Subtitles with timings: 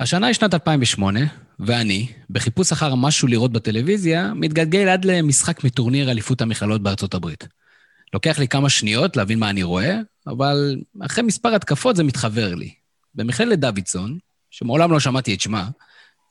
[0.00, 1.20] השנה היא שנת 2008,
[1.60, 7.48] ואני, בחיפוש אחר משהו לראות בטלוויזיה, מתגלגל עד למשחק מטורניר אליפות המכללות בארצות הברית.
[8.14, 12.70] לוקח לי כמה שניות להבין מה אני רואה, אבל אחרי מספר התקפות זה מתחבר לי.
[13.14, 14.18] במכללת דוידסון,
[14.50, 15.68] שמעולם לא שמעתי את שמה,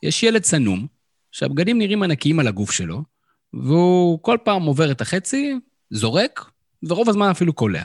[0.02, 0.86] יש ילד צנום,
[1.32, 3.02] שהבגדים נראים ענקיים על הגוף שלו,
[3.54, 5.54] והוא כל פעם עובר את החצי,
[5.90, 6.50] זורק,
[6.82, 7.82] ורוב הזמן אפילו קולע.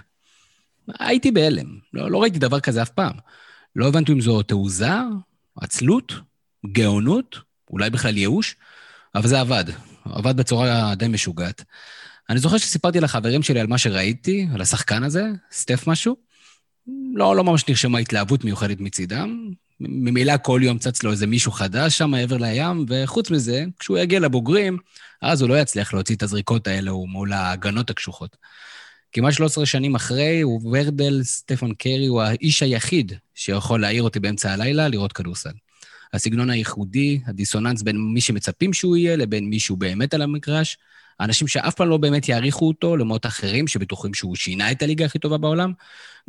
[0.99, 3.13] הייתי בהלם, לא, לא ראיתי דבר כזה אף פעם.
[3.75, 4.91] לא הבנתי אם זו תעוזה,
[5.61, 6.13] עצלות,
[6.71, 7.37] גאונות,
[7.69, 8.55] אולי בכלל ייאוש,
[9.15, 9.65] אבל זה עבד.
[10.05, 11.63] עבד בצורה די משוגעת.
[12.29, 16.15] אני זוכר שסיפרתי לחברים שלי על מה שראיתי, על השחקן הזה, סטף משהו.
[17.13, 19.51] לא, לא ממש נרשמה התלהבות מיוחדת מצידם.
[19.79, 24.19] ממילא כל יום צץ לו איזה מישהו חדש שם מעבר לים, וחוץ מזה, כשהוא יגיע
[24.19, 24.77] לבוגרים,
[25.21, 28.37] אז הוא לא יצליח להוציא את הזריקות האלו מול ההגנות הקשוחות.
[29.11, 34.51] כמעט 13 שנים אחרי, הוא ורדל סטפן קרי הוא האיש היחיד שיכול להעיר אותי באמצע
[34.53, 35.49] הלילה לראות כדורסל.
[36.13, 40.77] הסגנון הייחודי, הדיסוננס בין מי שמצפים שהוא יהיה לבין מי שהוא באמת על המגרש,
[41.19, 45.19] האנשים שאף פעם לא באמת יעריכו אותו, למרות אחרים שבטוחים שהוא שינה את הליגה הכי
[45.19, 45.73] טובה בעולם,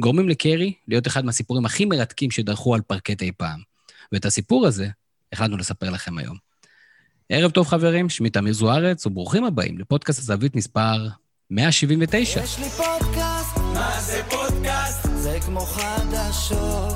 [0.00, 3.60] גורמים לקרי להיות אחד מהסיפורים הכי מרתקים שדרכו על פרקט אי פעם.
[4.12, 4.88] ואת הסיפור הזה
[5.32, 6.36] החלטנו לספר לכם היום.
[7.28, 11.08] ערב טוב, חברים, שמי תמיר זוארץ, וברוכים הבאים לפודקאסט הזווית מספר
[11.50, 12.40] 179.
[12.44, 15.08] יש לי פודקאסט, מה זה פודקאסט?
[15.16, 16.94] זה כמו חדשות.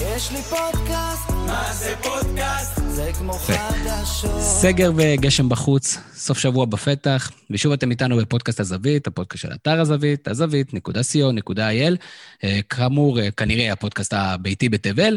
[0.00, 2.80] יש לי פודקאסט, מה זה פודקאסט?
[2.88, 4.40] זה כמו חדשות.
[4.40, 10.28] סגר וגשם בחוץ, סוף שבוע בפתח, ושוב אתם איתנו בפודקאסט הזווית, הפודקאסט של אתר הזווית,
[10.28, 11.96] הזווית.co.il.
[12.44, 15.16] אה, כאמור, אה, כנראה הפודקאסט הביתי בתבל,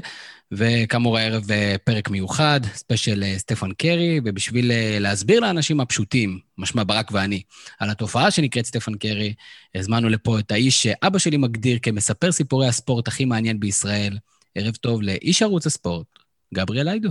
[0.52, 7.42] וכאמור הערב אה, פרק מיוחד, special סטפן קרי, ובשביל להסביר לאנשים הפשוטים, משמע ברק ואני,
[7.80, 9.34] על התופעה שנקראת סטפן קרי,
[9.76, 14.18] הזמנו לפה את האיש שאבא שלי מגדיר כמספר סיפורי הספורט הכי מעניין בישראל.
[14.56, 16.08] ערב טוב לאיש ערוץ הספורט,
[16.54, 17.10] גבריאל איידו.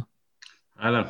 [0.82, 1.02] אהלן.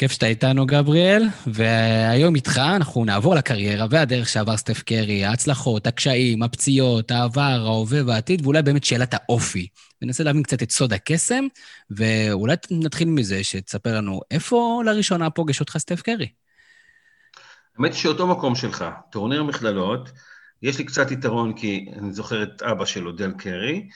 [0.00, 6.42] כיף שאתה איתנו, גבריאל, והיום איתך אנחנו נעבור לקריירה והדרך שעבר סטף קרי, ההצלחות, הקשיים,
[6.42, 9.68] הפציעות, העבר, ההווה והעתיד, ואולי באמת שאלת האופי.
[10.02, 11.44] וננסה להבין קצת את סוד הקסם,
[11.90, 16.28] ואולי נתחיל מזה שתספר לנו איפה לראשונה פוגש אותך סטף קרי.
[17.78, 20.10] האמת היא שאותו מקום שלך, טורניר מכללות,
[20.62, 23.88] יש לי קצת יתרון כי אני זוכר את אבא שלו, דל קרי,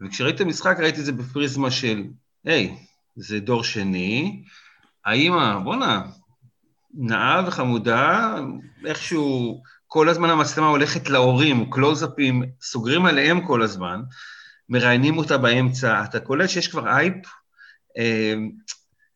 [0.00, 2.02] וכשראיתי את המשחק ראיתי את זה בפריזמה של,
[2.44, 2.76] היי,
[3.16, 4.42] זה דור שני,
[5.04, 6.02] האימא, בואנה,
[6.94, 8.34] נאה וחמודה,
[8.86, 14.00] איכשהו כל הזמן המצלמה הולכת להורים, קלוזאפים, סוגרים עליהם כל הזמן,
[14.68, 17.14] מראיינים אותה באמצע, אתה קולט שיש כבר אייפ,
[17.98, 18.34] אה,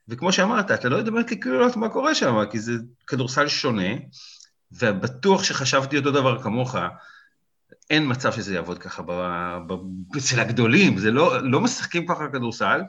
[0.09, 2.73] וכמו שאמרת, אתה לא יודע באמת כאילו מה קורה שם, כי זה
[3.07, 3.89] כדורסל שונה,
[4.73, 6.77] ובטוח שחשבתי אותו דבר כמוך,
[7.91, 9.03] אין מצב שזה יעבוד ככה
[10.19, 12.81] אצל הגדולים, זה לא, לא משחקים ככה כדורסל,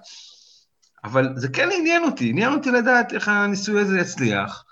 [1.04, 4.64] אבל זה כן עניין אותי, עניין אותי לדעת איך הניסוי הזה יצליח.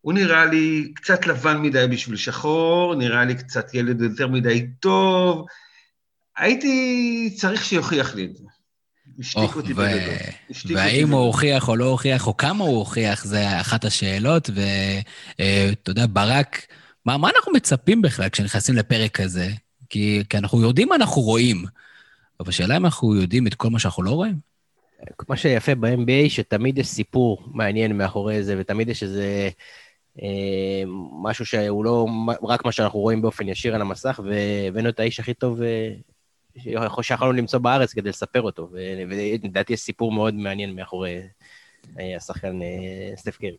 [0.00, 5.46] הוא נראה לי קצת לבן מדי בשביל שחור, נראה לי קצת ילד יותר מדי טוב.
[6.36, 8.44] הייתי צריך שיוכיח לי את זה.
[9.18, 10.14] השתיק אותי בגדול.
[10.74, 16.06] והאם הוא הוכיח או לא הוכיח, או כמה הוא הוכיח, זה אחת השאלות, ואתה יודע,
[16.12, 16.66] ברק...
[17.06, 19.50] מה, מה אנחנו מצפים בכלל כשנכנסים לפרק כזה?
[19.88, 21.64] כי, כי אנחנו יודעים מה אנחנו רואים,
[22.40, 24.34] אבל השאלה אם אנחנו יודעים את כל מה שאנחנו לא רואים.
[25.28, 29.50] מה שיפה ב-NBA, שתמיד יש סיפור מעניין מאחורי זה, ותמיד יש איזה
[30.22, 30.82] אה,
[31.22, 32.06] משהו שהוא לא
[32.42, 35.92] רק מה שאנחנו רואים באופן ישיר על המסך, והבאנו את האיש הכי טוב אה,
[37.02, 41.20] שיכולנו למצוא בארץ כדי לספר אותו, ולדעתי יש סיפור מאוד מעניין מאחורי
[41.98, 43.56] אה, השחקן אה, סטף קרי.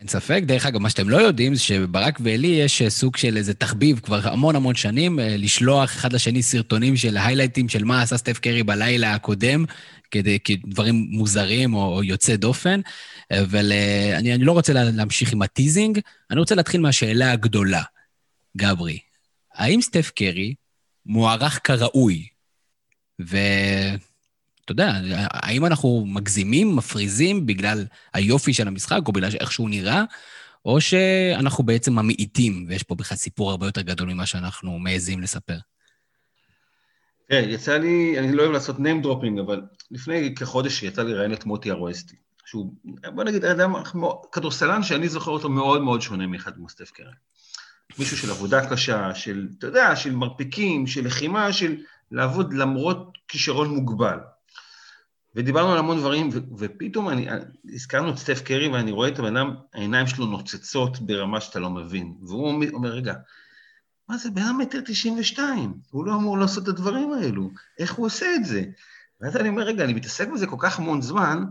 [0.00, 0.42] אין ספק.
[0.46, 4.00] דרך אגב, מה שאתם לא יודעים זה שברק ולי יש אה, סוג של איזה תחביב
[4.00, 8.38] כבר המון המון שנים, אה, לשלוח אחד לשני סרטונים של היילייטים של מה עשה סטף
[8.38, 9.64] קרי בלילה הקודם,
[10.14, 12.80] כדי, כדברים מוזרים או, או יוצא דופן.
[13.32, 17.82] אבל אה, אני, אני לא רוצה להמשיך עם הטיזינג, אני רוצה להתחיל מהשאלה הגדולה.
[18.56, 18.98] גברי,
[19.54, 20.54] האם סטף קרי
[21.06, 22.26] מוערך כראוי?
[23.22, 23.36] ו...
[24.64, 27.84] אתה יודע, האם אנחנו מגזימים, מפריזים בגלל
[28.14, 30.02] היופי של המשחק, או בגלל איך שהוא נראה,
[30.64, 35.58] או שאנחנו בעצם ממעיטים, ויש פה בכלל סיפור הרבה יותר גדול ממה שאנחנו מעזים לספר.
[37.28, 41.32] כן, יצא לי, אני לא אוהב לעשות name dropping, אבל לפני כחודש יצא לי ראיין
[41.32, 42.16] את מוטי ארואסטי,
[42.46, 42.74] שהוא,
[43.14, 43.74] בוא נגיד, אדם,
[44.32, 47.12] כדורסלן שאני זוכר אותו מאוד מאוד שונה מאחד כמו סטף קרן.
[47.98, 51.76] מישהו של עבודה קשה, של, אתה יודע, של מרפיקים, של לחימה, של
[52.10, 54.18] לעבוד למרות כישרון מוגבל.
[55.34, 57.26] ודיברנו על המון דברים, ו- ופתאום אני,
[57.74, 61.70] הזכרנו את סטף קרי, ואני רואה את הבן אדם, העיניים שלו נוצצות ברמה שאתה לא
[61.70, 62.14] מבין.
[62.22, 63.14] והוא אומר, רגע,
[64.08, 68.06] מה זה, בן אדם מטר 92, הוא לא אמור לעשות את הדברים האלו, איך הוא
[68.06, 68.64] עושה את זה?
[69.20, 71.44] ואז אני אומר, רגע, אני מתעסק בזה כל כך המון זמן,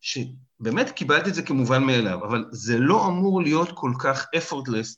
[0.00, 4.96] שבאמת קיבלתי את זה כמובן מאליו, אבל זה לא אמור להיות כל כך effortless,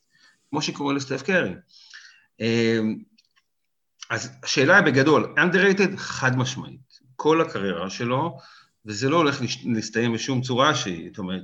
[0.50, 1.54] כמו שקורה לסטף קרי.
[2.40, 2.98] אמ,
[4.10, 8.38] אז השאלה היא בגדול, underrated חד משמעית, כל הקריירה שלו,
[8.86, 11.42] וזה לא הולך להסתיים בשום צורה שהיא, זאת אומרת,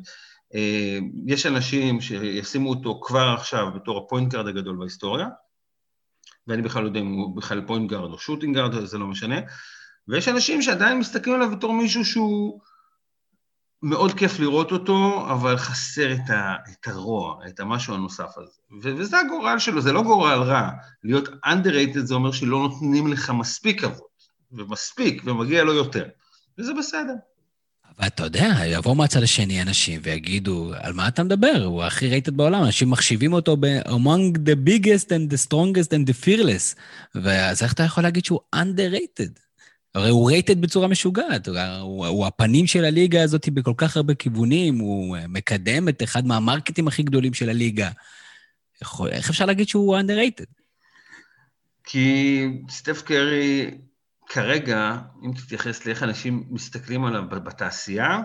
[0.54, 5.26] אמ, יש אנשים שישימו אותו כבר עכשיו בתור הפוינט גארד הגדול בהיסטוריה,
[6.48, 9.36] ואני בכלל לא יודע אם הוא בכלל point guard או shooting guard, זה לא משנה,
[10.08, 12.60] ויש אנשים שעדיין מסתכלים עליו בתור מישהו שהוא
[13.82, 18.60] מאוד כיף לראות אותו, אבל חסר את, ה, את הרוע, את המשהו הנוסף הזה.
[18.82, 20.70] ו, וזה הגורל שלו, זה לא גורל רע.
[21.04, 24.08] להיות underrated זה אומר שלא נותנים לך מספיק כבוד,
[24.52, 26.04] ומספיק, ומגיע לו יותר.
[26.58, 27.14] וזה בסדר.
[27.98, 31.62] אבל אתה יודע, יבואו מהצד השני אנשים ויגידו, על מה אתה מדבר?
[31.64, 36.24] הוא הכי rated בעולם, אנשים מחשיבים אותו ב-among the biggest and the strongest and the
[36.24, 36.78] fearless.
[37.14, 39.40] ואז איך אתה יכול להגיד שהוא underrated?
[39.94, 44.14] הרי הוא rated בצורה משוגעת, הוא, הוא, הוא הפנים של הליגה הזאת בכל כך הרבה
[44.14, 47.90] כיוונים, הוא מקדם את אחד מהמרקטים הכי גדולים של הליגה.
[48.80, 50.58] איך, איך אפשר להגיד שהוא underrated?
[51.84, 53.70] כי סטף קרי,
[54.28, 58.20] כרגע, אם תתייחס לאיך אנשים מסתכלים עליו בתעשייה,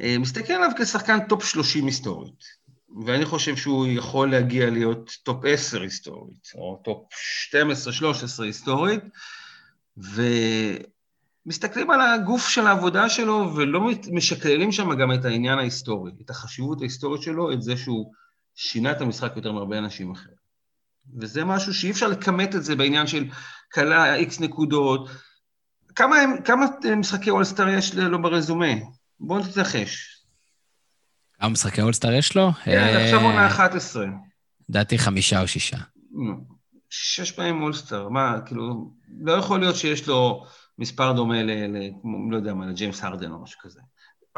[0.00, 2.60] אה, מסתכל עליו כשחקן טופ 30 היסטורית.
[3.06, 7.12] ואני חושב שהוא יכול להגיע להיות טופ 10 היסטורית, או טופ
[8.42, 9.00] 12-13 היסטורית.
[11.46, 13.80] ומסתכלים על הגוף של העבודה שלו ולא
[14.12, 18.12] משקללים שם גם את העניין ההיסטורי, את החשיבות ההיסטורית שלו, את זה שהוא
[18.54, 20.40] שינה את המשחק יותר מהרבה אנשים אחרים.
[21.20, 23.24] וזה משהו שאי אפשר לכמת את זה בעניין של
[23.72, 25.08] קלע איקס נקודות.
[25.94, 28.72] כמה, כמה משחקי אולסטאר יש לו ברזומה?
[29.20, 30.20] בואו ננחש.
[31.40, 32.52] כמה משחקי אולסטאר יש לו?
[32.64, 34.06] כן, עכשיו עונה 11.
[34.68, 35.78] לדעתי חמישה או שישה.
[36.90, 40.46] שש פעמים אולסטאר, מה, כאילו, לא יכול להיות שיש לו
[40.78, 41.50] מספר דומה ל...
[41.50, 41.90] ל
[42.30, 43.80] לא יודע מה, לג'יימס הרדן או משהו כזה.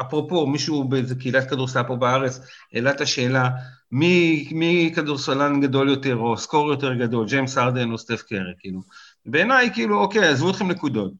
[0.01, 2.39] אפרופו, מישהו באיזה קהילת כדורסל פה בארץ
[2.73, 3.49] העלה את השאלה,
[3.91, 8.81] מי, מי כדורסלן גדול יותר או scorer יותר גדול, ג'יימס הרדן או סטף קרי, כאילו.
[9.25, 11.13] בעיניי, כאילו, אוקיי, עזבו אתכם נקודות.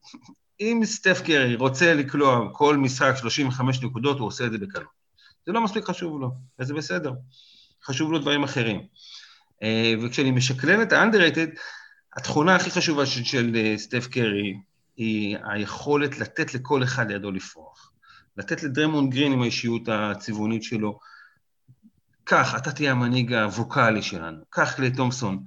[0.60, 4.88] אם סטף קרי רוצה לקלוע כל משחק 35 נקודות, הוא עושה את זה בקלות.
[5.46, 7.14] זה לא מספיק חשוב לו, וזה בסדר.
[7.84, 8.82] חשוב לו דברים אחרים.
[9.64, 11.60] אה, וכשאני משקלל את ה-underrated,
[12.18, 14.58] התכונה הכי חשובה של, של אה, סטף קרי
[14.98, 17.92] היא היכולת לתת לכל אחד לידו לפרוח.
[18.38, 21.00] לתת לדרמון גרין עם האישיות הצבעונית שלו,
[22.24, 25.44] קח, אתה תהיה המנהיג הווקאלי שלנו, קח קליי תומסון,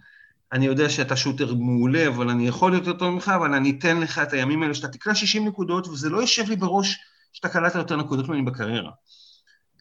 [0.53, 4.19] אני יודע שאתה shooter מעולה, אבל אני יכול להיות יותר ממך, אבל אני אתן לך
[4.19, 6.99] את הימים האלה שאתה תקלע 60 נקודות, וזה לא יושב לי בראש
[7.33, 8.91] שאתה קלעת יותר נקודות ממני בקריירה.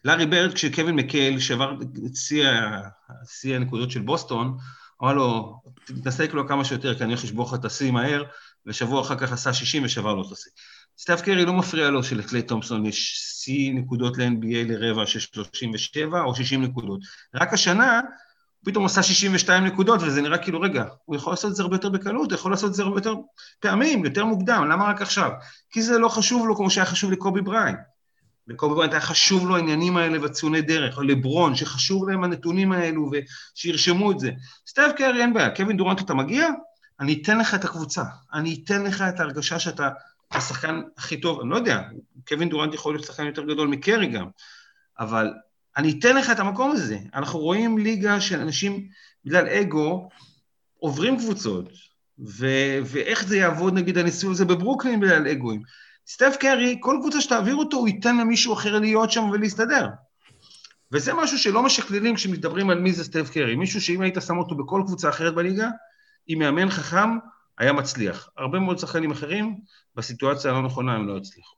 [0.04, 1.72] לארי ברד, כשקווין מקייל שבר
[2.06, 2.16] את
[3.26, 4.56] שיא הנקודות של בוסטון,
[5.02, 8.24] אמר לו, תתעסק לו כמה שיותר, כי אני הולך לשבור לך את השיא מהר,
[8.66, 10.50] ושבוע אחר כך עשה 60 ושבר לו את השיא.
[10.98, 16.34] סטף קרי לא מפריע לו שלקליי תומפסון יש שיא נקודות ל-NBA לרבע של 37 או
[16.34, 17.00] 60 נקודות.
[17.34, 18.00] רק השנה,
[18.66, 21.88] פתאום עשה 62 נקודות, וזה נראה כאילו, רגע, הוא יכול לעשות את זה הרבה יותר
[21.88, 23.14] בקלות, הוא יכול לעשות את זה הרבה יותר
[23.60, 25.30] פעמים, יותר מוקדם, למה רק עכשיו?
[25.70, 27.76] כי זה לא חשוב לו כמו שהיה חשוב לקובי בריינט.
[28.48, 33.10] לקובי בריינט היה חשוב לו העניינים האלה והציוני דרך, או לברון, שחשוב להם הנתונים האלו
[33.12, 34.30] ושירשמו את זה.
[34.66, 36.48] סטף קרי אין בעיה, קווין דורנט אתה מגיע,
[37.00, 38.02] אני אתן לך את הקבוצה,
[38.34, 39.88] אני אתן לך את ההרגשה שאתה
[40.30, 41.82] השחקן הכי טוב, אני לא יודע,
[42.28, 44.26] קווין דורנט יכול להיות שחקן יותר גדול מקרי גם,
[44.98, 45.30] אבל
[45.76, 46.98] אני אתן לך את המקום הזה.
[47.14, 48.88] אנחנו רואים ליגה של אנשים,
[49.24, 50.08] בגלל אגו,
[50.78, 51.68] עוברים קבוצות,
[52.18, 55.62] ו- ואיך זה יעבוד, נגיד, הניסוי הזה בברוקלין בגלל אגואים.
[56.08, 59.88] סטף קרי, כל קבוצה שתעביר אותו, הוא ייתן למישהו אחר להיות שם ולהסתדר.
[60.92, 63.56] וזה משהו שלא משקללים כשמדברים על מי זה סטף קרי.
[63.56, 65.68] מישהו שאם היית שם אותו בכל קבוצה אחרת בליגה,
[66.26, 67.08] עם מאמן חכם,
[67.58, 68.28] היה מצליח.
[68.36, 69.56] הרבה מאוד שחקנים אחרים,
[69.94, 71.56] בסיטואציה הלא נכונה הם לא הצליחו.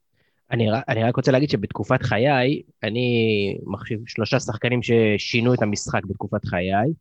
[0.51, 3.09] אני, אני רק רוצה להגיד שבתקופת חיי, אני
[3.67, 6.93] מחשיב שלושה שחקנים ששינו את המשחק בתקופת חיי.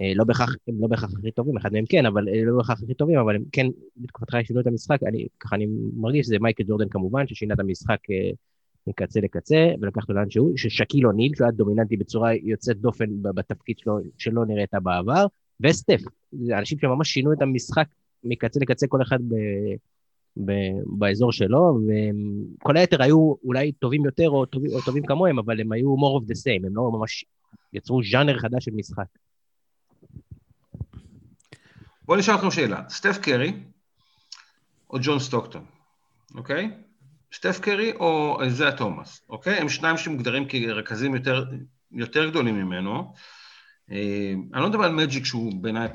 [0.00, 2.82] אה, לא בהכרח, הם לא בהכרח הכי טובים, אחד מהם כן, אבל אה, לא בהכרח
[2.82, 3.66] הכי טובים, אבל הם כן
[3.96, 5.66] בתקופת חיי שינו את המשחק, אני, ככה אני
[5.96, 8.30] מרגיש שזה מייקל ג'ורדן כמובן, ששינה את המשחק אה,
[8.86, 13.78] מקצה לקצה, ולקח אותו לאן שהוא, ששקיל אוניל, שהוא היה דומיננטי בצורה יוצאת דופן בתפקיד
[13.78, 15.26] שלו, שלא נראתה בעבר,
[15.60, 16.00] וסטף,
[16.58, 17.86] אנשים שממש שינו את המשחק
[18.24, 19.34] מקצה לקצה, כל אחד ב,
[20.86, 25.72] באזור שלו, וכל היתר היו אולי טובים יותר או טובים, או טובים כמוהם, אבל הם
[25.72, 27.24] היו more of the same, הם לא ממש
[27.72, 29.04] יצרו ז'אנר חדש של משחק.
[32.04, 33.52] בואו נשאל אתכם שאלה, סטף קרי
[34.90, 35.64] או ג'ון סטוקטון,
[36.34, 36.70] אוקיי?
[37.34, 39.58] סטף קרי או איזיה תומאס, אוקיי?
[39.58, 41.44] הם שניים שמוגדרים כרכזים יותר,
[41.92, 43.12] יותר גדולים ממנו.
[43.90, 45.88] אה, אני לא מדבר על מג'יק שהוא בעיניי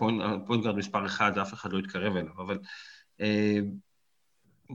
[0.48, 2.60] point guard מספר אחד, אף אחד לא יתקרב אליו, אבל
[3.22, 3.60] אה,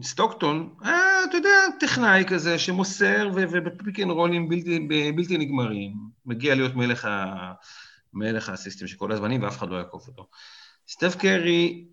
[0.03, 5.95] סטוקטון, היה, אתה יודע, טכנאי כזה שמוסר וב pick and roll ים בלתי, בלתי נגמרים.
[6.27, 7.53] מגיע להיות מלך, ה,
[8.13, 10.27] מלך האסיסטים של כל הזמנים ואף אחד לא יעקוף אותו.
[10.89, 11.85] סטף קרי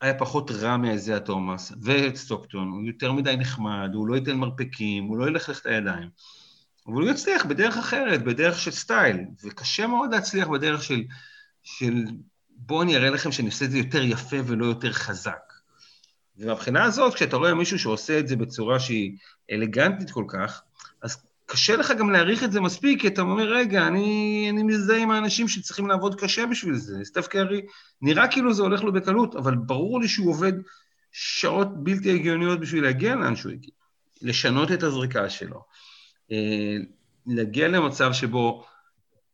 [0.00, 5.04] היה פחות רע מאייזיה תומאס, ואת סטוקטון, הוא יותר מדי נחמד, הוא לא ייתן מרפקים,
[5.04, 6.08] הוא לא ילכלך את הידיים.
[6.86, 11.02] אבל הוא יצליח בדרך אחרת, בדרך של סטייל, וקשה מאוד להצליח בדרך של,
[11.62, 12.04] של
[12.48, 15.49] בואו אני אראה לכם שאני עושה את זה יותר יפה ולא יותר חזק.
[16.40, 19.16] ומבחינה הזאת, כשאתה רואה מישהו שעושה את זה בצורה שהיא
[19.50, 20.62] אלגנטית כל כך,
[21.02, 24.98] אז קשה לך גם להעריך את זה מספיק, כי אתה אומר, רגע, אני, אני מזדהה
[24.98, 27.04] עם האנשים שצריכים לעבוד קשה בשביל זה.
[27.04, 27.62] סטף קרי,
[28.02, 30.52] נראה כאילו זה הולך לו בקלות, אבל ברור לי שהוא עובד
[31.12, 33.70] שעות בלתי הגיוניות בשביל להגיע לאן שהוא הגיע.
[34.22, 35.64] לשנות את הזריקה שלו.
[36.32, 36.76] אה,
[37.26, 38.64] להגיע למצב שבו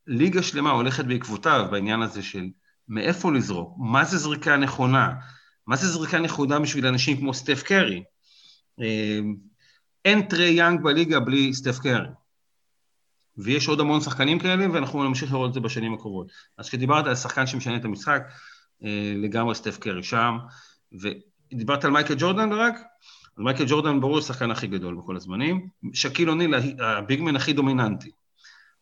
[0.06, 2.46] ליגה שלמה הולכת בעקבותיו בעניין הזה של
[2.88, 5.12] מאיפה לזרוק, מה זה זריקה נכונה,
[5.66, 8.02] מה זה זריקה נכונה בשביל אנשים כמו סטף קרי.
[8.80, 9.18] אה,
[10.04, 12.08] אין טרי יאנג בליגה בלי סטף קרי.
[13.38, 16.32] ויש עוד המון שחקנים כאלה, ואנחנו נמשיך לראות את זה בשנים הקרובות.
[16.58, 18.22] אז כשדיברת על שחקן שמשנה את המשחק,
[18.84, 20.38] אה, לגמרי סטף קרי שם,
[20.92, 26.30] ודיברת על מייקל ג'ורדן רק, אז מייקל ג'ורדן ברור השחקן הכי גדול בכל הזמנים, שקיל
[26.30, 28.10] אוניל הביגמן הכי דומיננטי.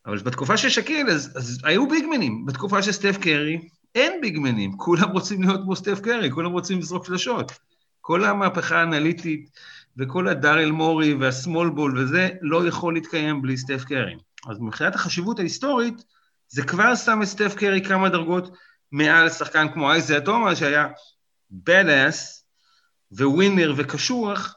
[0.06, 5.10] אבל בתקופה של שקיל אז, אז היו ביגמנים, בתקופה של סטף קרי אין ביגמנים, כולם
[5.10, 7.52] רוצים להיות כמו סטף קרי, כולם רוצים לזרוק שלשות.
[8.00, 9.50] כל המהפכה האנליטית
[9.96, 14.16] וכל הדארל מורי והסמול בול וזה לא יכול להתקיים בלי סטף קרי.
[14.50, 16.04] אז מבחינת החשיבות ההיסטורית,
[16.48, 18.56] זה כבר שם את סטף קרי כמה דרגות
[18.92, 20.88] מעל שחקן כמו אייזיה תומא, שהיה
[21.52, 21.86] bad
[23.12, 24.54] וווינר וקשוח,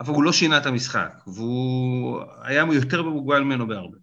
[0.00, 3.98] אבל הוא לא שינה את המשחק, והוא היה יותר מוגבל ממנו בהרבה.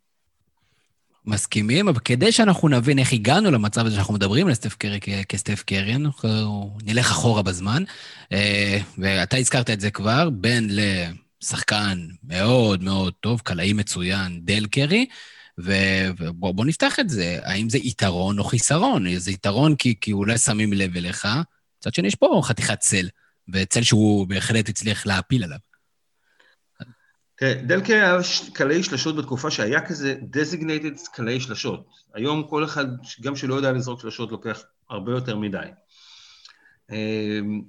[1.27, 5.63] מסכימים, אבל כדי שאנחנו נבין איך הגענו למצב הזה שאנחנו מדברים על סטף קרי כסטף
[5.63, 7.83] קרי, אנחנו נלך אחורה בזמן.
[8.31, 15.05] אה, ואתה הזכרת את זה כבר, בין לשחקן מאוד מאוד טוב, קלעי מצוין, דל קרי,
[15.57, 17.39] ובוא נפתח את זה.
[17.43, 19.17] האם זה יתרון או חיסרון?
[19.17, 21.27] זה יתרון כי, כי אולי שמים לב אליך,
[21.79, 23.07] מצד שני יש פה חתיכת צל.
[23.53, 25.57] וצל שהוא בהחלט הצליח להפיל עליו.
[27.37, 28.17] תראה, דלקה היה
[28.53, 31.87] קלעי שלשות בתקופה שהיה כזה designated קלעי שלשות.
[32.13, 32.85] היום כל אחד,
[33.21, 35.67] גם שלא יודע לזרוק שלשות, לוקח הרבה יותר מדי.
[36.91, 37.61] אמ,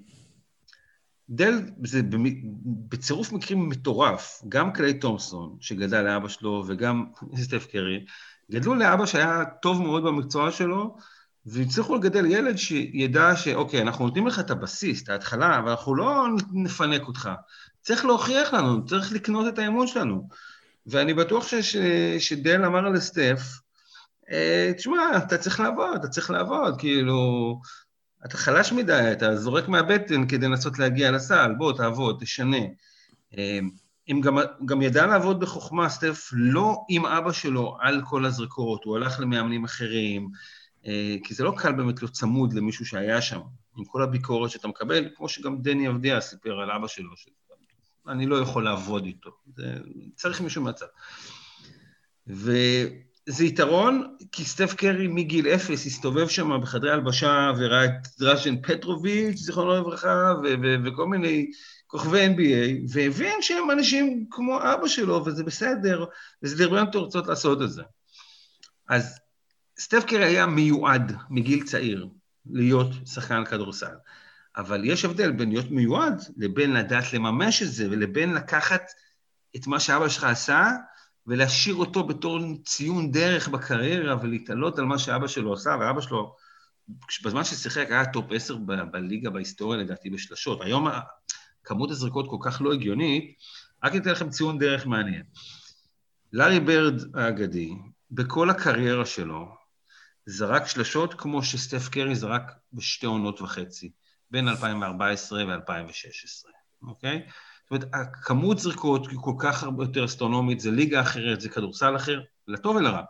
[1.31, 2.01] דל, זה
[2.89, 7.05] בצירוף מקרים מטורף, גם קליי תומסון, שגדל לאבא שלו, וגם
[7.45, 8.05] סטף קרי,
[8.51, 10.97] גדלו לאבא שהיה טוב מאוד במקצוע שלו,
[11.47, 16.27] והצליחו לגדל ילד שידע שאוקיי, אנחנו נותנים לך את הבסיס, את ההתחלה, אבל אנחנו לא
[16.53, 17.31] נפנק אותך.
[17.89, 20.29] צריך להוכיח לנו, צריך לקנות את האמון שלנו.
[20.87, 21.77] ואני בטוח ש,
[22.19, 23.41] שדל אמר לסטף,
[24.31, 27.21] אה, תשמע, אתה צריך לעבוד, אתה צריך לעבוד, כאילו,
[28.27, 32.61] אתה חלש מדי, אתה זורק מהבטן כדי לנסות להגיע לסל, בוא, תעבוד, תשנה.
[33.39, 33.59] אה,
[34.11, 38.97] אם גם, גם ידע לעבוד בחוכמה, סטף לא עם אבא שלו על כל הזרקות, הוא
[38.97, 40.29] הלך למאמנים אחרים,
[40.87, 43.41] אה, כי זה לא קל באמת להיות צמוד למישהו שהיה שם,
[43.77, 47.17] עם כל הביקורת שאתה מקבל, כמו שגם דני אבדיה סיפר על אבא שלו,
[48.09, 49.75] שאני לא יכול לעבוד איתו, זה,
[50.17, 50.87] צריך מישהו מהצד.
[52.27, 59.37] וזה יתרון, כי סטף קרי מגיל אפס הסתובב שם בחדרי הלבשה וראה את דרז'ן פטרוביץ',
[59.37, 60.35] זיכרונו לברכה,
[60.85, 61.51] וכל מיני
[61.87, 66.05] כוכבי NBA, והבין שהם אנשים כמו אבא שלו, וזה בסדר,
[66.43, 67.83] וזה דרבנטו רוצות לעשות את זה.
[68.89, 69.19] אז
[69.79, 72.09] סטף קרי היה מיועד מגיל צעיר
[72.51, 73.95] להיות שחקן כדורסל,
[74.57, 78.83] אבל יש הבדל בין להיות מיועד לבין לדעת לממש את זה ולבין לקחת
[79.57, 80.71] את מה שאבא שלך עשה
[81.27, 86.37] ולהשאיר אותו בתור ציון דרך בקריירה ולהתעלות על מה שאבא שלו עשה, ואבא שלו,
[87.25, 90.63] בזמן ששיחק היה טופ 10 ב- בליגה בהיסטוריה לדעתי בשלשות.
[90.63, 90.87] היום
[91.65, 93.37] כמות הזריקות כל כך לא הגיונית,
[93.85, 95.23] רק אתן לכם ציון דרך מעניין.
[96.33, 97.75] לארי ברד האגדי,
[98.11, 99.49] בכל הקריירה שלו,
[100.27, 103.91] זרק שלשות כמו שסטף קרי זרק בשתי עונות וחצי,
[104.31, 106.49] בין 2014 ו-2016,
[106.83, 107.23] אוקיי?
[107.63, 111.97] זאת אומרת, הכמות זריקות היא כל כך הרבה יותר אסטרונומית, זה ליגה אחרת, זה כדורסל
[111.97, 113.03] אחר, לטוב ולרע.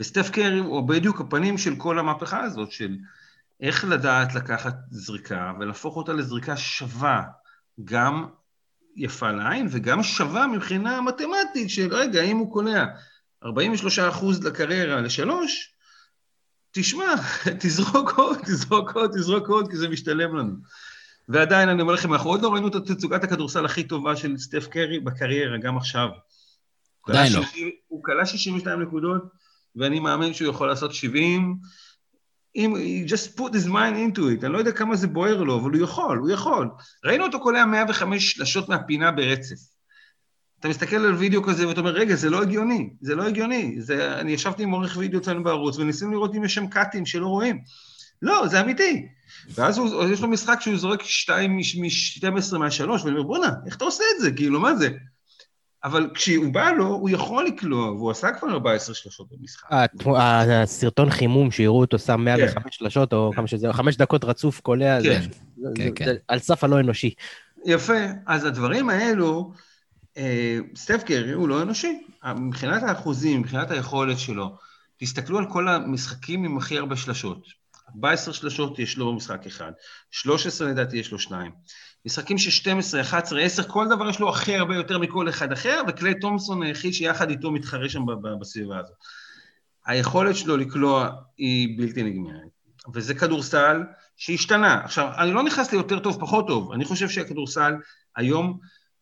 [0.00, 2.96] וסטף קרי הוא בדיוק הפנים של כל המהפכה הזאת, של
[3.60, 7.22] איך לדעת לקחת זריקה ולהפוך אותה לזריקה שווה,
[7.84, 8.26] גם
[8.96, 12.84] יפה לעין וגם שווה מבחינה מתמטית, של רגע, אם הוא קולע
[13.44, 13.98] 43
[14.44, 15.74] לקריירה לשלוש,
[16.80, 17.14] תשמע,
[17.60, 20.54] תזרוק עוד, תזרוק עוד, תזרוק עוד, כי זה משתלם לנו.
[21.28, 24.66] ועדיין, אני אומר לכם, אנחנו עוד לא ראינו את תצוגת הכדורסל הכי טובה של סטף
[24.66, 26.08] קרי בקריירה, גם עכשיו.
[27.08, 27.42] עדיין לא.
[27.88, 29.22] הוא כלה 62 נקודות,
[29.76, 31.56] ואני מאמין שהוא יכול לעשות 70,
[32.56, 35.60] אם, he just put his mind into it, אני לא יודע כמה זה בוער לו,
[35.60, 36.68] אבל הוא יכול, הוא יכול.
[37.04, 39.77] ראינו אותו קולע 105 שלשות מהפינה ברצף.
[40.60, 43.76] אתה מסתכל על וידאו כזה ואתה אומר, רגע, זה לא הגיוני, זה לא הגיוני.
[43.80, 47.26] זה, אני ישבתי עם עורך וידאו אצלנו בערוץ וניסינו לראות אם יש שם קאטים שלא
[47.26, 47.58] רואים.
[48.22, 49.06] לא, זה אמיתי.
[49.54, 53.84] ואז הוא, יש לו משחק שהוא זורק 2 מ-12 מהשלוש, ואני אומר, בואנה, איך אתה
[53.84, 54.32] עושה את זה?
[54.32, 54.88] כאילו, מה זה?
[55.84, 59.68] אבל כשהוא בא לו, הוא יכול לקלוע, והוא עשה כבר 14 שלושות במשחק.
[60.16, 62.70] הסרטון חימום שהראו אותו שם 105 כן.
[62.70, 65.28] שלושות, או כמה שזה, חמש דקות רצוף קולע, כן, זה,
[65.76, 66.04] כן, זה, כן.
[66.04, 67.14] זה על סף הלא אנושי.
[67.66, 69.52] יפה, אז הדברים האלו,
[70.76, 72.02] סטף קרי הוא לא אנושי.
[72.36, 74.56] מבחינת האחוזים, מבחינת היכולת שלו,
[74.96, 77.46] תסתכלו על כל המשחקים עם הכי הרבה שלשות.
[77.94, 79.72] 14 שלשות יש לו במשחק אחד,
[80.10, 81.52] 13 לדעתי יש לו שניים.
[82.06, 85.82] משחקים של 12, 11, 10, כל דבר יש לו הכי הרבה יותר מכל אחד אחר,
[85.88, 88.02] וקליי תומסון היחיד שיחד איתו מתחרה שם
[88.40, 88.96] בסביבה הזאת.
[89.86, 92.48] היכולת שלו לקלוע היא בלתי נגמרת,
[92.94, 93.82] וזה כדורסל
[94.16, 94.80] שהשתנה.
[94.84, 97.74] עכשיו, אני לא נכנס ליותר טוב, פחות טוב, אני חושב שהכדורסל
[98.16, 98.58] היום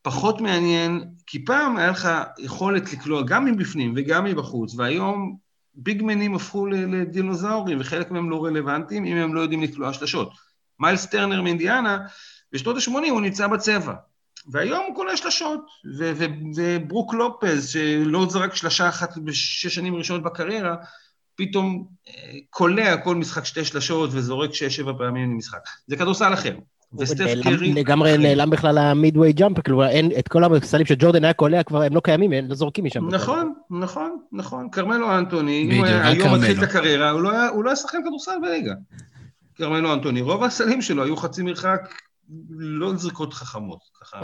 [0.06, 2.08] פחות מעניין, כי פעם היה לך
[2.38, 5.36] יכולת לקלוע גם מבפנים וגם מבחוץ, והיום
[5.74, 10.30] ביגמנים הפכו לדינוזאורים, וחלק מהם לא רלוונטיים אם הם לא יודעים לקלוע שלשות.
[10.80, 11.98] מיילס טרנר מאינדיאנה,
[12.52, 13.94] בשנות ה-80 הוא נמצא בצבע,
[14.50, 15.60] והיום הוא קולע שלשות,
[16.56, 20.76] וברוק לופז, שלא זרק שלשה אחת בשש שנים ראשונות בקריירה,
[21.36, 22.12] פתאום אה,
[22.50, 25.60] קולע כל משחק שתי שלשות וזורק שש-שבע פעמים למשחק.
[25.86, 26.56] זה כדורסל אחר.
[26.98, 27.72] וסטף קרי...
[27.72, 31.82] לגמרי נעלם בכלל ה midway jump, כלומר אין את כל הסלים שג'ורדן היה קולע כבר,
[31.82, 33.08] הם לא קיימים, הם לא זורקים משם.
[33.08, 34.68] נכון, נכון, נכון.
[34.72, 38.72] כרמלו אנטוני, אם הוא היה היום מתחיל את הקריירה, הוא לא היה שחקן כדורסל בליגה.
[39.54, 41.80] כרמלו אנטוני, רוב הסלים שלו היו חצי מרחק,
[42.58, 44.18] לא זריקות חכמות, ככה.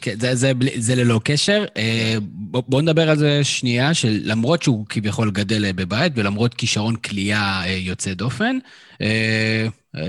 [0.00, 1.64] כן, זה, זה, זה ללא קשר.
[1.76, 7.62] אה, בואו בוא נדבר על זה שנייה, שלמרות שהוא כביכול גדל בבית, ולמרות כישרון כליאה
[7.64, 8.58] אה, יוצא דופן,
[9.00, 9.66] אה,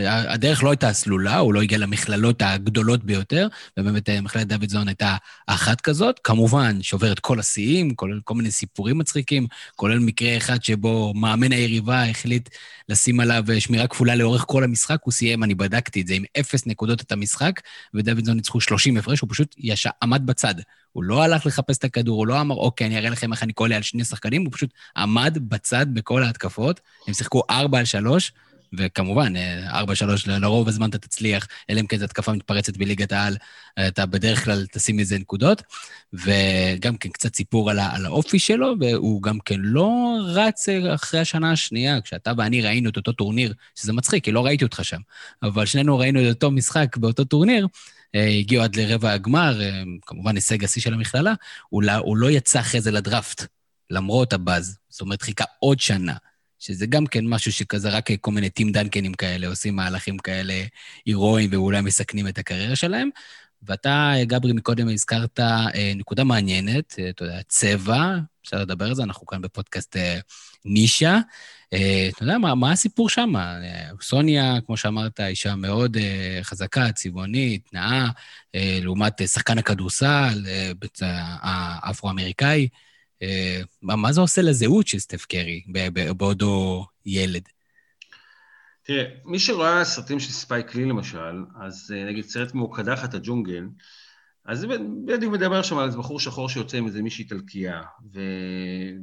[0.07, 5.15] הדרך לא הייתה סלולה, הוא לא הגיע למכללות הגדולות ביותר, ובאמת אה, מכללת דוידזון הייתה
[5.47, 6.19] אחת כזאת.
[6.23, 11.51] כמובן, שובר את כל השיאים, כולל כל מיני סיפורים מצחיקים, כולל מקרה אחד שבו מאמן
[11.51, 12.49] היריבה החליט
[12.89, 16.23] לשים עליו אה, שמירה כפולה לאורך כל המשחק, הוא סיים, אני בדקתי את זה, עם
[16.39, 17.61] אפס נקודות את המשחק,
[17.93, 20.55] ודוידזון ניצחו 30 הפרש, הוא פשוט ישר עמד בצד.
[20.91, 23.53] הוא לא הלך לחפש את הכדור, הוא לא אמר, אוקיי, אני אראה לכם איך אני
[23.53, 26.79] קולע על שני שחקנים, הוא פשוט עמד בצד בכל ההתקפות.
[27.07, 28.31] הם שיחקו 4 על 3,
[28.73, 29.39] וכמובן, 4-3
[30.29, 33.37] אה, לרוב הזמן אתה תצליח, אלא אם כן זו התקפה מתפרצת בליגת העל,
[33.87, 35.63] אתה בדרך כלל תשים מזה נקודות.
[36.13, 41.19] וגם כן קצת סיפור על, על האופי שלו, והוא גם כן לא רץ אה, אחרי
[41.19, 44.99] השנה השנייה, כשאתה ואני ראינו את אותו טורניר, שזה מצחיק, כי לא ראיתי אותך שם,
[45.43, 47.67] אבל שנינו ראינו את אותו משחק באותו טורניר,
[48.15, 49.59] אה, הגיעו עד לרבע הגמר,
[50.01, 51.33] כמובן הישג השיא של המכללה,
[51.69, 53.45] הוא לא, הוא לא יצא אחרי זה לדראפט,
[53.89, 54.77] למרות הבאז.
[54.89, 56.13] זאת אומרת, חיכה עוד שנה.
[56.59, 60.63] שזה גם כן משהו שכזה רק כל מיני טים דנקנים כאלה עושים מהלכים כאלה
[61.05, 63.09] הירואיים ואולי מסכנים את הקריירה שלהם.
[63.63, 69.03] ואתה, גברי, מקודם הזכרת אה, נקודה מעניינת, אה, אתה יודע, צבע, אפשר לדבר על זה,
[69.03, 70.19] אנחנו כאן בפודקאסט אה,
[70.65, 71.19] נישה.
[72.09, 73.33] אתה יודע, מה, מה הסיפור שם?
[74.01, 75.97] סוניה, כמו שאמרת, אישה מאוד
[76.41, 78.07] חזקה, צבעונית, נאה,
[78.53, 80.45] לעומת שחקן הכדורסל,
[81.41, 82.67] האפרו-אמריקאי.
[83.21, 85.63] אה, מה זה עושה לזהות של סטף קרי
[86.17, 87.43] בעודו ילד?
[88.83, 93.63] תראה, מי שראה סרטים של ספייק לי למשל, אז אה, נגיד סרט כמו קדחת הג'ונגל,
[94.45, 94.65] אז
[95.05, 97.81] בדיוק מדבר שם על איזה בחור שחור שיוצא עם איזה מישהי איטלקייה,
[98.13, 98.19] ו...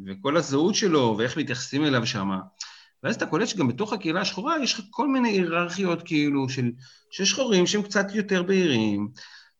[0.06, 2.30] וכל הזהות שלו ואיך מתייחסים אליו שם.
[3.02, 6.70] ואז אתה קולט שגם בתוך הקהילה השחורה יש לך כל מיני היררכיות כאילו של,
[7.10, 9.08] של שחורים שהם קצת יותר בהירים,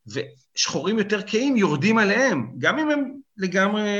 [0.07, 3.91] ושחורים יותר כהים יורדים עליהם, גם אם הם לגמרי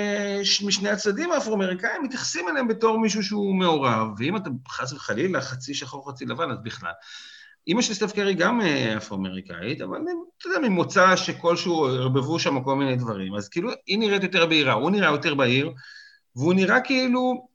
[0.67, 6.11] משני הצדדים האפרו-אמריקאים, מתייחסים אליהם בתור מישהו שהוא מעורב, ואם אתה חס וחלילה חצי שחור
[6.11, 6.93] חצי לבן, אז בכלל.
[7.67, 9.99] אימא של סטף קרי גם אה, אפרו-אמריקאית, אבל
[10.39, 14.73] אתה יודע, ממוצא שכלשהו ערבבו שם כל מיני דברים, אז כאילו היא נראית יותר בהירה,
[14.73, 15.73] הוא נראה יותר בהיר,
[16.37, 17.49] והוא נראה כאילו,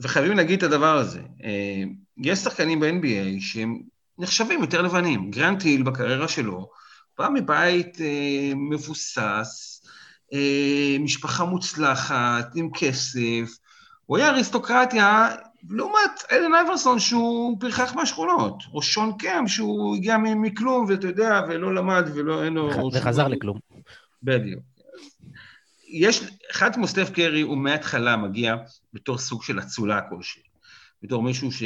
[0.00, 1.82] וחייבים להגיד את הדבר הזה, אה,
[2.16, 3.82] יש שחקנים ב-NBA שהם
[4.18, 6.70] נחשבים יותר לבנים, גרנט היל בקריירה שלו,
[7.18, 9.73] בא מבית אה, מבוסס,
[11.00, 13.58] משפחה מוצלחת, עם כסף,
[14.06, 15.28] הוא היה אריסטוקרטיה,
[15.70, 21.74] לעומת אלן אייברסון שהוא פרחח מהשכונות, או שון קאם שהוא הגיע מכלום, ואתה יודע, ולא
[21.74, 22.90] למד ולא, אין לו...
[22.94, 23.58] וחזר לכלום.
[24.22, 24.62] בדיוק.
[25.88, 26.20] יש,
[26.50, 28.56] אחד כמו סטף קרי הוא מההתחלה מגיע
[28.92, 30.42] בתור סוג של אצולה כלשהי,
[31.02, 31.62] בתור מישהו ש...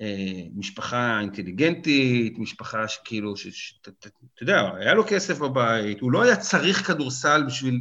[0.00, 3.34] אה, משפחה אינטליגנטית, משפחה שכאילו,
[3.80, 7.80] אתה יודע, היה לו כסף בבית, הוא לא היה צריך כדורסל בשביל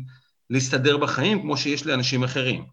[0.50, 2.66] להסתדר בחיים כמו שיש לאנשים אחרים.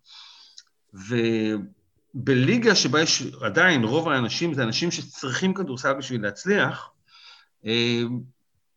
[2.15, 6.91] בליגה שבה יש עדיין רוב האנשים, זה אנשים שצריכים כדורסל בשביל להצליח,
[7.67, 8.03] אה,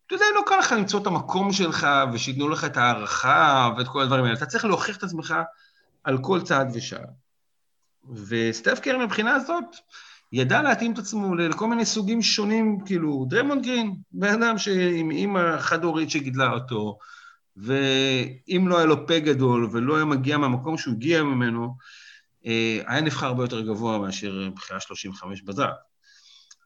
[0.06, 4.02] אתה יודע, לא קל לך למצוא את המקום שלך ושייתנו לך את ההערכה ואת כל
[4.02, 4.36] הדברים האלה.
[4.36, 5.34] אתה צריך להוכיח את עצמך
[6.04, 7.04] על כל צעד ושעה.
[8.28, 9.64] וסטף קר מבחינה הזאת,
[10.32, 14.56] ידע להתאים את עצמו לכל מיני סוגים שונים, כאילו, דרמונד גרין, בן אדם
[14.94, 16.98] עם אימא חד-הורית שגידלה אותו,
[17.56, 21.76] ואם לא היה לו פה גדול ולא היה מגיע מהמקום שהוא הגיע ממנו,
[22.46, 25.76] אה, היה נבחר הרבה יותר גבוה מאשר בחירה 35 בדראפט.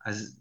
[0.05, 0.37] אז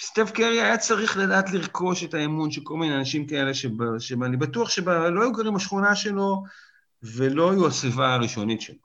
[0.00, 3.50] סטף קרי היה צריך לדעת לרכוש את האמון של כל מיני אנשים כאלה,
[3.98, 6.44] שאני בטוח שלא היו גרים בשכונה שלו
[7.02, 8.83] ולא היו הסביבה הראשונית שלו.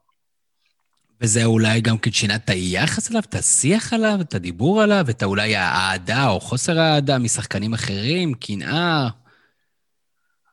[1.22, 5.24] וזה אולי גם כן שינה את היחס אליו, את השיח עליו, את הדיבור עליו, את
[5.24, 9.10] אולי האהדה או חוסר האהדה משחקנים אחרים, קנאה.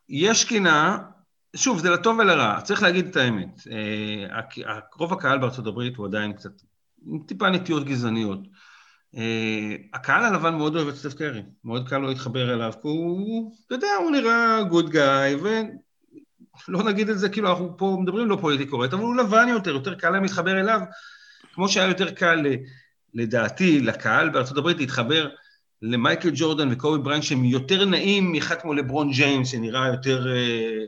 [0.09, 0.97] יש קנאה,
[1.57, 3.61] שוב, זה לטוב ולרע, צריך להגיד את האמת.
[3.71, 6.51] אה, רוב הקהל בארצות הברית הוא עדיין קצת,
[7.27, 8.41] טיפה נטיות גזעניות.
[9.17, 13.53] אה, הקהל הלבן מאוד אוהב את סטף קרי, מאוד קל לו להתחבר אליו, כי הוא,
[13.67, 15.35] אתה יודע, הוא נראה גוד גאי,
[16.69, 19.71] ולא נגיד את זה, כאילו, אנחנו פה מדברים לא פוליטי קורט, אבל הוא לבן יותר,
[19.71, 20.81] יותר קל להם להתחבר אליו,
[21.55, 22.47] כמו שהיה יותר קל,
[23.15, 25.29] לדעתי, לקהל בארצות הברית להתחבר
[25.83, 30.85] למייקל ג'ורדן וקובי בריין, שהם יותר נעים מאחד כמו לברון ג'יימס, שנראה יותר, אה,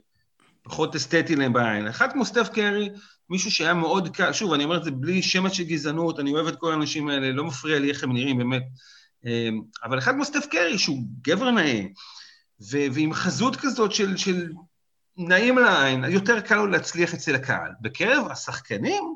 [0.63, 1.87] פחות אסתטי להם בעין.
[1.87, 2.91] אחד כמו סטף קרי,
[3.31, 6.47] מישהו שהיה מאוד קל, שוב, אני אומר את זה בלי שמץ של גזענות, אני אוהב
[6.47, 8.63] את כל האנשים האלה, לא מפריע לי איך הם נראים, באמת.
[9.25, 11.83] אמ, אבל אחד כמו סטף קרי, שהוא גבר נאה,
[12.61, 14.49] ו- ועם חזות כזאת של, של
[15.19, 17.71] נעים לעין, יותר קל לו להצליח אצל הקהל.
[17.81, 19.15] בקרב השחקנים,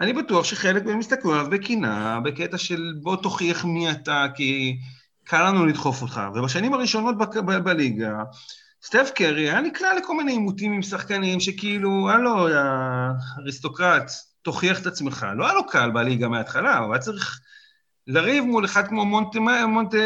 [0.00, 4.78] אני בטוח שחלק מהם יסתכלו עליו בקנאה, בקטע של בוא תוכיח מי אתה, כי
[5.24, 6.20] קל לנו לדחוף אותך.
[6.34, 8.22] ובשנים הראשונות ב- ב- בליגה,
[8.82, 12.48] סטף קרי היה נקלע לכל מיני עימותים עם שחקנים שכאילו, הלו,
[13.38, 14.10] אריסטוקרט,
[14.42, 15.26] תוכיח את עצמך.
[15.36, 17.40] לא היה לו קל בליגה מההתחלה, הוא היה צריך
[18.06, 19.96] לריב מול אחד כמו מונטה, מונטה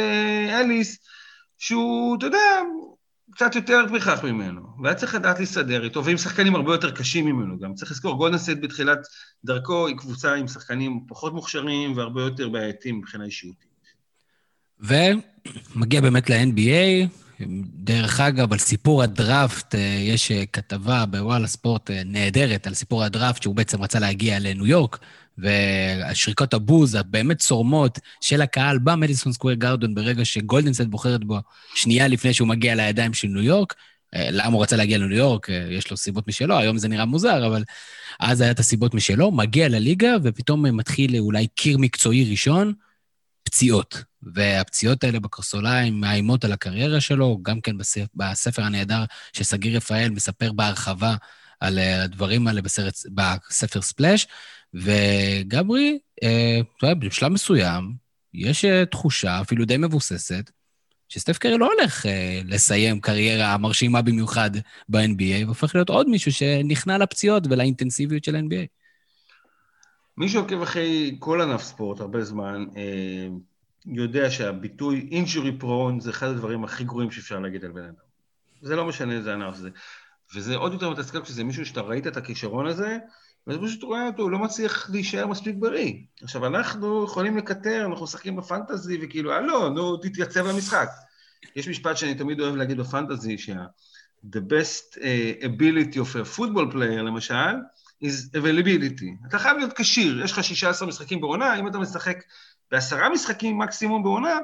[0.61, 0.98] אליס,
[1.59, 2.61] שהוא, אתה יודע,
[3.38, 7.59] קצת יותר פריחך ממנו, והיה צריך לדעת להסתדר איתו, ועם שחקנים הרבה יותר קשים ממנו
[7.59, 7.74] גם.
[7.74, 8.98] צריך לזכור, גולדנסט בתחילת
[9.44, 13.68] דרכו היא קבוצה עם שחקנים פחות מוכשרים והרבה יותר בעייתים מבחינה אישיותית.
[14.81, 17.09] ומגיע באמת ל-NBA,
[17.74, 23.05] דרך אגב, על סיפור הדראפט, אה, יש אה, כתבה בוואלה ספורט אה, נהדרת על סיפור
[23.05, 24.98] הדראפט, שהוא בעצם רצה להגיע לניו יורק,
[25.38, 31.38] והשריקות הבוז הבאמת צורמות של הקהל במדיסון סקוויר גארדון ברגע שגולדנסט בוחרת בו
[31.74, 33.74] שנייה לפני שהוא מגיע לידיים של ניו יורק.
[34.14, 35.48] למה הוא רצה להגיע לניו יורק?
[35.70, 37.64] יש לו סיבות משלו, היום זה נראה מוזר, אבל
[38.20, 42.72] אז היה את הסיבות משלו, מגיע לליגה, ופתאום מתחיל אולי קיר מקצועי ראשון,
[43.42, 44.03] פציעות.
[44.22, 50.53] והפציעות האלה בקרסוליים מאיימות על הקריירה שלו, גם כן בספר, בספר הנהדר שסגיר רפאל מספר
[50.53, 51.14] בהרחבה
[51.61, 54.27] על אה, הדברים האלה בסרט, בספר ספלאש,
[54.74, 57.92] וגברי, אה, אתה יודע, בשלב מסוים,
[58.35, 60.50] יש אה, תחושה, אפילו די מבוססת,
[61.09, 64.50] שסטף קרי לא הולך אה, לסיים קריירה מרשימה במיוחד
[64.88, 68.66] ב-NBA, והופך להיות עוד מישהו שנכנע לפציעות ולאינטנסיביות של ה-NBA.
[70.16, 73.28] מי שעוקב אחרי כל ענף ספורט הרבה זמן, אה,
[73.87, 77.94] יודע שהביטוי injury prone זה אחד הדברים הכי גרועים שאפשר להגיד על בן אדם.
[78.62, 79.68] זה לא משנה איזה ענף זה.
[80.35, 82.98] וזה עוד יותר מתסכל כשזה מישהו שאתה ראית את הכישרון הזה,
[83.48, 85.92] ואתה פשוט רואה אותו, הוא לא מצליח להישאר מספיק בריא.
[86.22, 90.88] עכשיו, אנחנו יכולים לקטר, אנחנו משחקים בפנטזי, וכאילו, הלו, נו, תתייצב למשחק.
[91.56, 93.66] יש משפט שאני תמיד אוהב להגיד בפנטזי, שה-
[94.26, 97.54] the best uh, ability of a football player, למשל,
[98.04, 99.26] is availability.
[99.28, 102.18] אתה חייב להיות כשיר, יש לך 16 משחקים בעונה, אם אתה משחק
[102.70, 104.38] בעשרה משחקים מקסימום בעונה,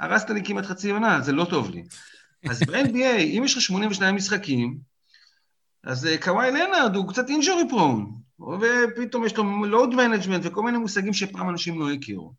[0.00, 1.84] הרסת לי כמעט חצי עונה, זה לא טוב לי.
[2.50, 4.78] אז ב-NBA, אם יש לך 82 משחקים,
[5.84, 10.78] אז אה, קוואי לנארד הוא קצת injury prone, ופתאום יש לו load management וכל מיני
[10.78, 12.32] מושגים שפעם אנשים לא הכירו.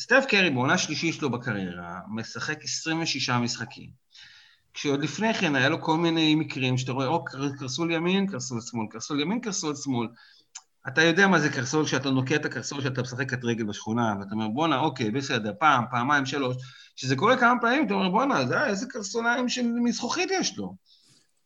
[0.00, 3.90] סטף קרי, בעונה שלישית שלו בקריירה, משחק 26 משחקים.
[4.74, 7.24] כשעוד לפני כן היה לו כל מיני מקרים שאתה רואה, או
[7.58, 10.08] קרסול ימין, קרסול שמאל, קרסול ימין, קרסול שמאל.
[10.88, 14.34] אתה יודע מה זה קרסול, כשאתה נוקע את הקרסול שאתה משחק את רגל בשכונה, ואתה
[14.34, 16.56] אומר, בואנה, אוקיי, בסדר, פעם, פעמיים, שלוש.
[16.96, 20.76] כשזה קורה כמה פעמים, אתה אומר, בואנה, זה, איזה קרסוליים של מזכוכית יש לו.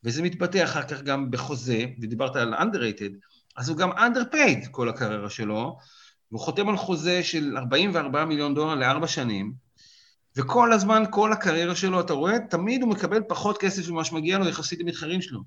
[0.04, 3.12] וזה מתבטא אחר כך גם בחוזה, ודיברת על underrated,
[3.58, 5.78] אז הוא גם underpaid כל הקריירה שלו,
[6.30, 9.52] והוא חותם על חוזה של 44 מיליון דולר לארבע שנים,
[10.36, 14.48] וכל הזמן, כל הקריירה שלו, אתה רואה, תמיד הוא מקבל פחות כסף ממה שמגיע לו
[14.48, 15.40] יחסית למתחרים שלו.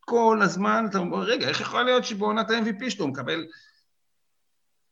[0.00, 3.46] כל הזמן, אתה אומר, רגע, איך יכול להיות שבעונת ה-MVP שלו הוא מקבל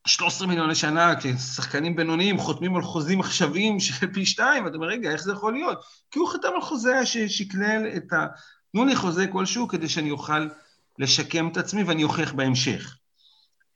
[0.07, 5.11] 13 מיליון לשנה, כששחקנים בינוניים חותמים על חוזים עכשוויים של פי שתיים, ואתה אומר, רגע,
[5.11, 5.79] איך זה יכול להיות?
[6.11, 8.27] כי הוא חתם על חוזה ששקלל את ה...
[8.73, 10.49] תנו לי חוזה כלשהו כדי שאני אוכל
[10.99, 12.97] לשקם את עצמי ואני אוכיח בהמשך.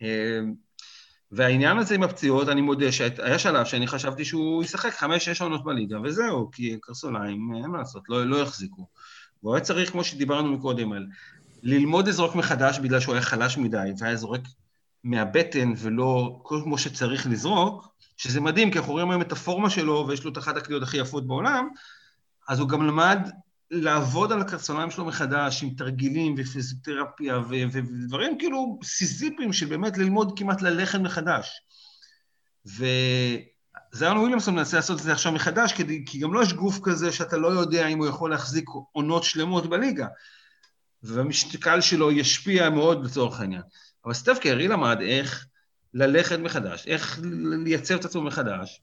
[0.02, 0.40] אה,
[1.33, 6.00] והעניין הזה עם הפציעות, אני מודה שהיה שלב שאני חשבתי שהוא ישחק חמש-שש עונות בליגה,
[6.05, 8.87] וזהו, כי קרסוליים, אין מה לעשות, לא, לא יחזיקו.
[9.42, 11.07] והוא היה צריך, כמו שדיברנו מקודם, על
[11.62, 14.40] ללמוד לזרוק מחדש בגלל שהוא היה חלש מדי, והיה זורק
[15.05, 20.24] מהבטן ולא כמו שצריך לזרוק, שזה מדהים, כי אנחנו רואים היום את הפורמה שלו, ויש
[20.24, 21.68] לו את אחת הקליעות הכי יפות בעולם,
[22.48, 23.31] אז הוא גם למד
[23.70, 30.62] לעבוד על הקרסוליים שלו מחדש, עם תרגילים ופיזיותרפיה ודברים כאילו סיזיפיים של באמת ללמוד כמעט
[30.62, 31.61] ללכת מחדש.
[32.66, 37.12] וזיון וויליאמסון מנסה לעשות את זה עכשיו מחדש, כי, כי גם לא יש גוף כזה
[37.12, 40.07] שאתה לא יודע אם הוא יכול להחזיק עונות שלמות בליגה.
[41.02, 43.62] והמשקל שלו ישפיע מאוד לצורך העניין.
[44.05, 45.46] אבל סטף קרי למד איך
[45.94, 47.20] ללכת מחדש, איך
[47.64, 48.81] לייצב את עצמו מחדש.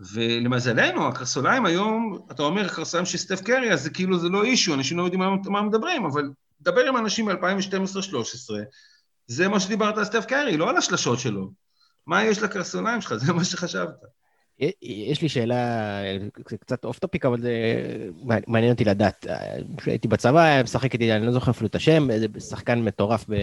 [0.00, 4.74] ולמזלנו, הקרסוליים היום, אתה אומר הקרסוליים של סטף קרי, אז זה כאילו זה לא אישו,
[4.74, 8.54] אנשים לא יודעים מה, מה מדברים, אבל דבר עם אנשים מ-2012-2013,
[9.26, 11.50] זה מה שדיברת על סטף קרי, לא על השלשות שלו.
[12.06, 13.14] מה יש לקרסוליים שלך?
[13.14, 14.04] זה מה שחשבת.
[14.82, 16.00] יש לי שאלה,
[16.60, 17.52] קצת off topic, אבל זה
[18.46, 19.26] מעניין אותי לדעת.
[19.76, 23.34] כשהייתי בצבא, משחק איתי, אני לא זוכר אפילו את השם, איזה שחקן מטורף ב...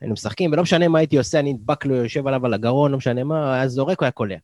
[0.00, 2.96] היינו משחקים, ולא משנה מה הייתי עושה, אני נדבק לו, יושב עליו על הגרון, לא
[2.96, 4.36] משנה מה, היה זורק, הוא היה קולע.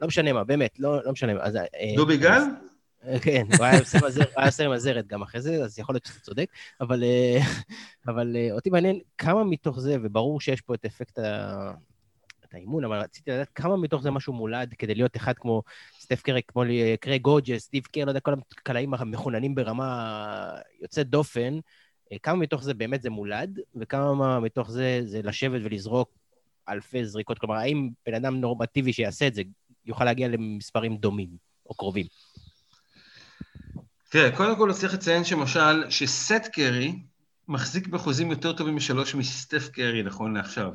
[0.00, 1.40] לא משנה מה, באמת, לא, לא משנה מה.
[1.40, 2.40] אה, דובי גל?
[3.22, 3.80] כן, הוא היה
[4.46, 6.46] עושה עם הזרת גם אחרי זה, אז יכול להיות שאתה צודק,
[6.80, 7.38] אבל, אה,
[8.08, 11.18] אבל אה, אותי מעניין כמה מתוך זה, וברור שיש פה את אפקט
[12.52, 15.62] האימון, אבל רציתי לדעת כמה מתוך זה משהו מולד כדי להיות אחד כמו
[16.00, 16.62] סטף קרי, כמו
[17.00, 20.50] קרי גוג'ס, סטיב קר, לא יודע, כל הקלעים המחוננים ברמה
[20.82, 21.58] יוצאת דופן,
[22.22, 26.10] כמה מתוך זה באמת זה מולד, וכמה מתוך זה זה לשבת ולזרוק
[26.68, 27.38] אלפי זריקות?
[27.38, 29.42] כלומר, האם בן אדם נורמטיבי שיעשה את זה
[29.86, 31.28] יוכל להגיע למספרים דומים
[31.66, 32.06] או קרובים?
[34.10, 36.94] תראה, קודם כל צריך לציין שמשל, שסט קרי
[37.48, 40.70] מחזיק בחוזים יותר טובים משלוש מסטף קרי נכון לעכשיו.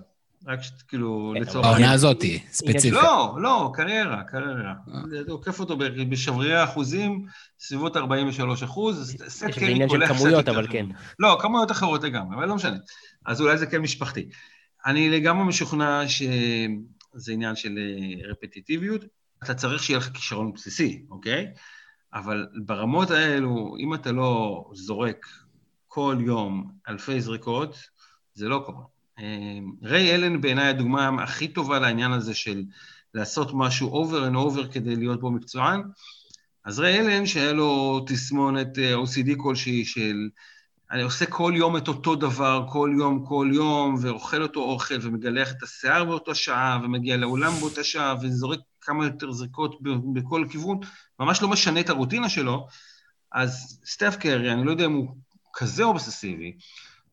[0.48, 1.65] רק כאילו, כן, לצורך...
[1.65, 2.93] העונה הזאתי, ספציפית.
[2.93, 4.74] לא, לא, קריירה, קריירה.
[5.10, 5.78] זה עוקף אותו
[6.10, 7.26] בשברירי האחוזים,
[7.60, 9.15] סביבות 43 אחוז.
[9.26, 10.86] יש עניין של כמויות, אבל כן.
[11.19, 12.78] לא, כמויות אחרות לגמרי, אבל לא משנה.
[13.26, 14.30] אז אולי זה כן משפחתי.
[14.86, 16.02] אני לגמרי משוכנע
[17.17, 19.02] שזה עניין של אה, רפטיטיביות.
[19.43, 21.48] אתה צריך שיהיה לך כישרון בסיסי, אוקיי?
[22.13, 25.26] אבל ברמות האלו, אם אתה לא זורק
[25.88, 27.76] כל יום אלפי זריקות,
[28.34, 28.84] זה לא קורה.
[29.19, 32.63] אמ, ריי אלן בעיניי הדוגמה הכי טובה לעניין הזה של
[33.13, 35.82] לעשות משהו over and over כדי להיות בו מקצוען.
[36.65, 40.30] אז ריי אלן, שהיה לו תסמונת אה, OCD כלשהי של
[40.91, 45.52] אני עושה כל יום את אותו דבר, כל יום, כל יום, ואוכל אותו אוכל, ומגלח
[45.52, 49.80] את השיער באותה שעה, ומגיע לאולם באותה שעה, וזורק כמה יותר זריקות
[50.13, 50.80] בכל כיוון,
[51.19, 52.67] ממש לא משנה את הרוטינה שלו,
[53.32, 55.15] אז סטף קרי, אני לא יודע אם הוא
[55.54, 56.58] כזה אובססיבי,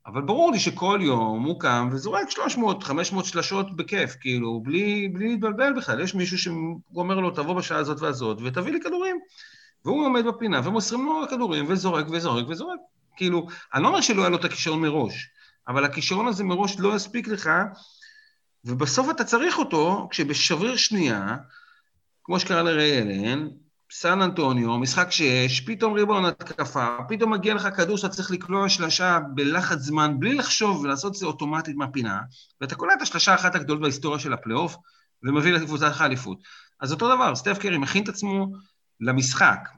[0.07, 5.73] אבל ברור לי שכל יום הוא קם וזורק 300-500 שלשות בכיף, כאילו, בלי, בלי להתבלבל
[5.73, 6.01] בכלל.
[6.01, 9.17] יש מישהו שאומר לו, תבוא בשעה הזאת והזאת ותביא לי כדורים.
[9.85, 12.79] והוא עומד בפינה ומוסרים לו כדורים וזורק וזורק וזורק.
[13.17, 15.29] כאילו, אני לא אומר שלא היה לו את הכישרון מראש,
[15.69, 17.51] אבל הכישרון הזה מראש לא יספיק לך,
[18.65, 21.37] ובסוף אתה צריך אותו כשבשבריר שנייה,
[22.25, 23.49] כמו שקרה לריי אלן,
[23.93, 29.19] סן אנטוניו, משחק שש, פתאום ריבון התקפה, פתאום מגיע לך כדור שאתה צריך לקלוע שלשה
[29.35, 32.21] בלחץ זמן, בלי לחשוב ולעשות את זה אוטומטית מהפינה,
[32.61, 34.77] ואתה קולע את השלשה האחת הגדולות בהיסטוריה של הפלייאוף,
[35.23, 36.39] ומביא לקבוצתך אליפות.
[36.81, 38.53] אז אותו דבר, סטף קרי מכין את עצמו
[39.01, 39.69] למשחק,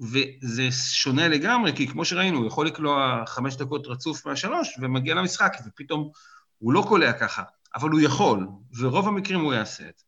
[0.00, 5.56] וזה שונה לגמרי, כי כמו שראינו, הוא יכול לקלוע חמש דקות רצוף מהשלוש, ומגיע למשחק,
[5.66, 6.10] ופתאום
[6.58, 7.42] הוא לא קולע ככה,
[7.74, 8.46] אבל הוא יכול,
[8.78, 10.04] ורוב המקרים הוא יעשה את זה.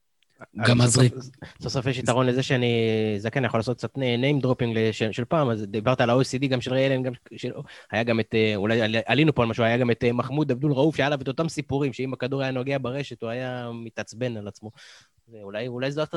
[0.56, 1.14] גם הזריק.
[1.62, 2.74] סוף סוף יש יתרון לזה שאני
[3.18, 7.02] זקן, יכול לעשות קצת name dropping של פעם, אז דיברת על ה-OECD, גם של ריאלן,
[7.02, 7.52] גם של...
[7.90, 10.72] היה גם את, אה, אולי עלינו פה על משהו, היה גם את אה, מחמוד עבדול
[10.72, 14.48] ראוף, שהיה עליו את אותם סיפורים, שאם הכדור היה נוגע ברשת, הוא היה מתעצבן על
[14.48, 14.70] עצמו.
[15.28, 16.14] ואולי זאת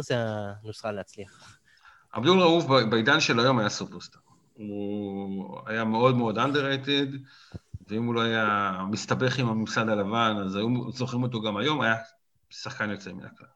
[0.64, 1.60] הנוסחה להצליח.
[2.13, 4.21] עבדול ראוף בעידן של היום היה סופרסטאר.
[4.54, 7.17] הוא היה מאוד מאוד underrated,
[7.88, 11.95] ואם הוא לא היה מסתבך עם הממסד הלבן, אז היו זוכרים אותו גם היום, היה
[12.49, 13.47] שחקן יוצא מן הכלל.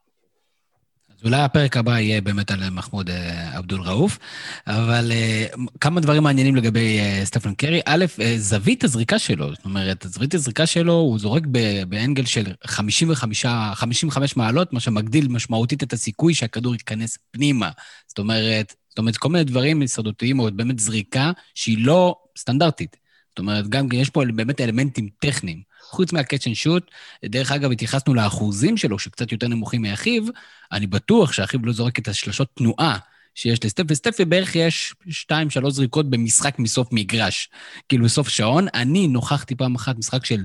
[1.18, 3.10] אז אולי הפרק הבא יהיה באמת על מחמוד
[3.52, 4.18] עבדול אה, ראוף,
[4.66, 7.80] אבל uh, כמה דברים מעניינים לגבי uh, סטפן קרי.
[7.86, 8.04] א',
[8.36, 11.42] זווית הזריקה שלו, זאת אומרת, זווית הזריקה שלו, הוא זורק
[11.88, 17.70] באנגל של 55, 55 מעלות, מה שמגדיל משמעותית את הסיכוי שהכדור ייכנס פנימה.
[18.08, 22.96] זאת אומרת, זאת אומרת, כל מיני דברים יסודותיים, או באמת זריקה שהיא לא סטנדרטית.
[23.28, 25.67] זאת אומרת, גם יש פה באמת אלמנטים טכניים.
[25.90, 26.90] חוץ מה catch and shoot,
[27.24, 30.22] דרך אגב, התייחסנו לאחוזים שלו, שקצת יותר נמוכים מאחיו,
[30.72, 32.98] אני בטוח שאחיו לא זורק את השלשות תנועה
[33.34, 37.48] שיש לסטף, וסטף בערך יש שתיים, שלוש זריקות במשחק מסוף מגרש,
[37.88, 38.66] כאילו בסוף שעון.
[38.74, 40.44] אני נוכחתי פעם אחת משחק של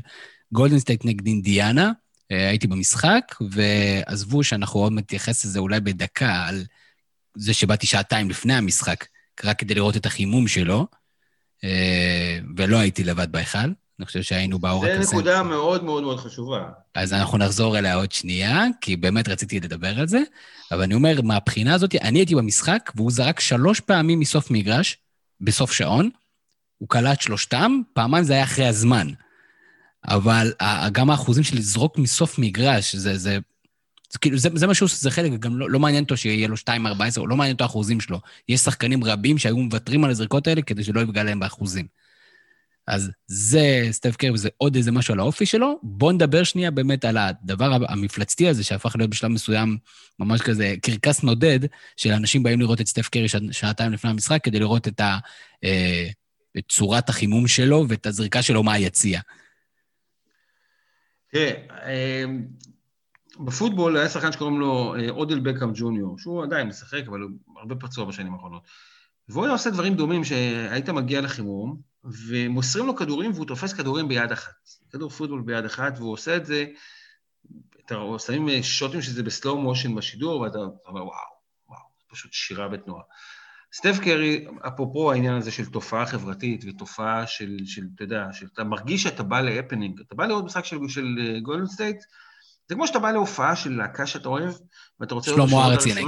[0.52, 1.92] גולדן סטייט נגד אינדיאנה,
[2.32, 6.64] אה, הייתי במשחק, ועזוב שאנחנו עוד נתייחס לזה אולי בדקה, על
[7.38, 9.06] זה שבאתי שעתיים לפני המשחק,
[9.44, 10.88] רק כדי לראות את החימום שלו,
[11.64, 13.70] אה, ולא הייתי לבד בהיכל.
[14.00, 15.04] אני חושב שהיינו באור הכסף.
[15.04, 16.64] זו נקודה מאוד מאוד מאוד חשובה.
[16.96, 20.22] אז אנחנו נחזור אליה עוד שנייה, כי באמת רציתי לדבר על זה.
[20.72, 24.98] אבל אני אומר, מהבחינה הזאת, אני הייתי במשחק, והוא זרק שלוש פעמים מסוף מגרש,
[25.42, 26.10] בסוף שעון.
[26.78, 29.08] הוא קלט שלושתם, פעמיים זה היה אחרי הזמן.
[30.08, 30.54] אבל
[30.92, 33.38] גם האחוזים של לזרוק מסוף מגרש, זה, זה,
[34.12, 36.70] זה כאילו, זה, זה משהו שזה חלק, גם לא, לא מעניין אותו שיהיה לו 2-14,
[37.18, 38.20] או לא מעניין אותו האחוזים שלו.
[38.50, 41.88] יש שחקנים רבים שהיו מוותרים על הזריקות האלה כדי שלא יפגע להם באחוזים.
[42.88, 45.80] אז זה סטף קרי וזה עוד איזה משהו על האופי שלו.
[45.84, 49.78] בואו נדבר שנייה באמת על הדבר המפלצתי הזה, שהפך להיות בשלב מסוים
[50.20, 51.60] ממש כזה קרקס נודד,
[51.98, 55.18] של אנשים באים לראות את סטף קרי שעתיים לפני המשחק כדי לראות את, ה,
[55.64, 56.08] אה,
[56.58, 59.20] את צורת החימום שלו ואת הזריקה שלו מהיציע.
[61.32, 61.52] תראה,
[61.86, 62.26] אה,
[63.40, 67.76] בפוטבול היה שחקן שקוראים לו אה, אודל בקהאם ג'וניור, שהוא עדיין משחק, אבל הוא הרבה
[67.76, 68.64] פצוע בשנים האחרונות.
[69.30, 74.32] והוא היה עושה דברים דומים, שהיית מגיע לחימום, ומוסרים לו כדורים והוא תופס כדורים ביד
[74.32, 74.54] אחת.
[74.92, 76.66] כדור פוטבול ביד אחת, והוא עושה את זה,
[77.86, 81.18] אתה שמים אה, שוטים שזה ב slow motion בשידור, ואתה אומר, וואו,
[81.70, 83.04] וואו, פשוט שירה בתנועה.
[83.74, 89.04] סטף קרי, אפרופו העניין הזה של תופעה חברתית ותופעה של, של אתה יודע, שאתה מרגיש
[89.04, 92.04] שאתה בא להפנינג, אתה בא לראות משחק של, של גולדן אה, סטייט,
[92.68, 94.54] זה כמו שאתה בא להופעה של להקה שאתה אוהב,
[95.00, 96.08] ואתה רוצה לראות שלמה ארצי נגיד.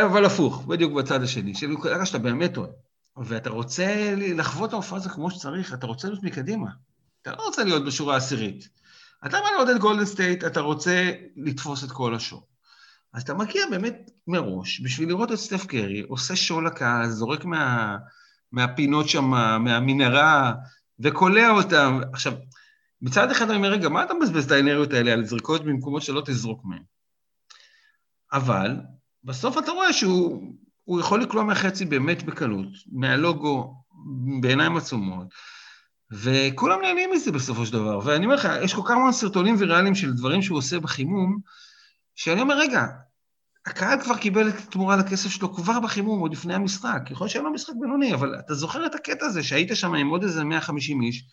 [0.00, 1.52] אבל הפוך, בדיוק בצד השני,
[1.84, 2.70] להקה שאתה באמת אוהב,
[3.16, 6.70] ואתה רוצה לחוות את ההופעה הזו כמו שצריך, אתה רוצה להיות מקדימה,
[7.22, 8.68] אתה לא רוצה להיות בשורה העשירית.
[9.26, 12.46] אתה בא לעודד גולדן סטייט, אתה רוצה לתפוס את כל השור.
[13.12, 17.96] אז אתה מגיע באמת מראש בשביל לראות את סטף קרי, עושה show לקהל, זורק מה,
[18.52, 19.24] מהפינות שם,
[19.64, 20.52] מהמנהרה,
[21.00, 22.00] וקולע אותם.
[22.12, 22.32] עכשיו,
[23.02, 26.22] מצד אחד אני אומר, רגע, מה אתה מבזבז את האנרגיות האלה על זריקות במקומות שלא
[26.26, 26.82] תזרוק מהם?
[28.32, 28.76] אבל
[29.24, 33.74] בסוף אתה רואה שהוא יכול לקלוע מהחצי באמת בקלות, מהלוגו,
[34.40, 35.26] בעיניים עצומות,
[36.10, 38.00] וכולם נהנים מזה בסופו של דבר.
[38.04, 41.38] ואני אומר לך, יש כל כך הרבה סרטונים ויראליים של דברים שהוא עושה בחימום,
[42.14, 42.86] שאני אומר, רגע,
[43.66, 47.00] הקהל כבר קיבל את התמורה לכסף שלו כבר בחימום, עוד לפני המשחק.
[47.10, 50.08] יכול להיות שהיה לו משחק בינוני, אבל אתה זוכר את הקטע הזה שהיית שם עם
[50.08, 51.24] עוד איזה 150 איש,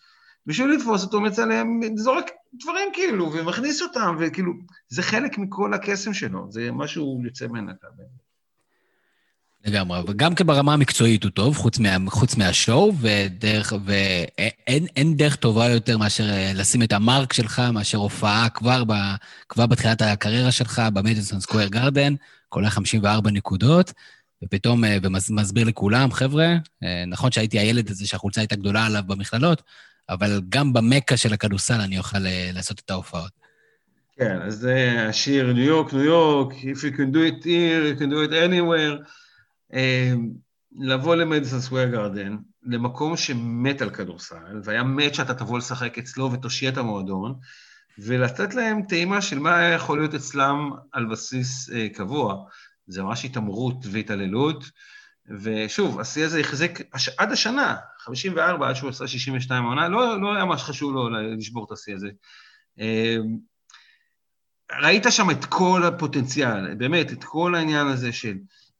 [0.46, 4.52] בשביל לתפוס אותו מצלם, זורק דברים כאילו, ומכניס אותם, וכאילו,
[4.88, 7.90] זה חלק מכל הקסם שלו, זה משהו יוצא מן הכלל.
[9.64, 15.68] לגמרי, וגם כן ברמה המקצועית הוא טוב, חוץ, מה, חוץ מהשואו, ודרך, ואין דרך טובה
[15.68, 18.92] יותר מאשר אה, לשים את המרק שלך, מאשר הופעה כבר, ב,
[19.48, 22.14] כבר בתחילת הקריירה שלך במדיסון סקוויר גרדן,
[22.48, 23.92] כולל 54 נקודות,
[24.44, 26.46] ופתאום, אה, ומסביר לכולם, חבר'ה,
[26.82, 29.62] אה, נכון שהייתי הילד הזה שהחולצה הייתה גדולה עליו במכללות,
[30.10, 32.18] אבל גם במכה של הכדורסל אני אוכל
[32.52, 33.30] לעשות את ההופעות.
[34.16, 38.00] כן, אז זה השיר ניו יורק, ניו יורק, If you can do it here, you
[38.00, 39.10] can do it anywhere.
[39.72, 40.30] אמ,
[40.78, 46.68] לבוא למדיסון סוויר גרדן, למקום שמת על כדורסל, והיה מת שאתה תבוא לשחק אצלו ותושיע
[46.68, 47.34] את המועדון,
[47.98, 52.44] ולתת להם טעימה של מה יכול להיות אצלם על בסיס אה, קבוע.
[52.86, 54.64] זה ממש התעמרות והתעללות,
[55.28, 56.80] ושוב, השיא הזה החזיק
[57.18, 61.64] עד השנה, 54, עד שהוא עשה 62 העונה, לא, לא היה ממש חשוב לו לשבור
[61.66, 62.08] את השיא הזה.
[62.80, 63.16] אה,
[64.82, 68.36] ראית שם את כל הפוטנציאל, באמת, את כל העניין הזה של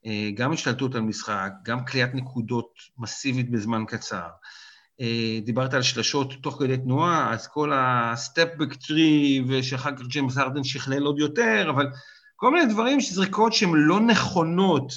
[0.07, 4.29] אה, גם השתלטות על משחק, גם קליעת נקודות מסיבית בזמן קצר.
[5.01, 10.39] אה, דיברת על שלשות תוך כדי תנועה, אז כל ה step-back three, ושאחר כך ג'יימס
[10.39, 11.87] הארדן שכלל עוד יותר, אבל
[12.37, 14.93] כל מיני דברים, זריקות שהן לא נכונות,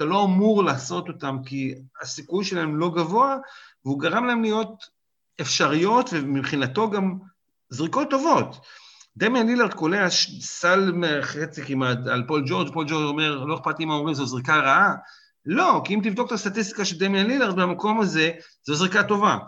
[0.00, 3.36] שאתה לא אמור לעשות אותן כי הסיכוי שלהן לא גבוה,
[3.84, 4.84] והוא גרם להן להיות
[5.40, 7.18] אפשריות, ומבחינתו גם
[7.68, 8.56] זריקות טובות.
[9.16, 10.10] דמיאן לילארד קולע
[10.40, 14.26] סל חצי כמעט על פול ג'ורג', פול ג'ורג' אומר, לא אכפת לי מה אומרים, זו
[14.26, 14.94] זריקה רעה.
[15.46, 18.30] לא, כי אם תבדוק את הסטטיסטיקה של דמיאן לילארד במקום הזה,
[18.64, 19.38] זו זריקה טובה.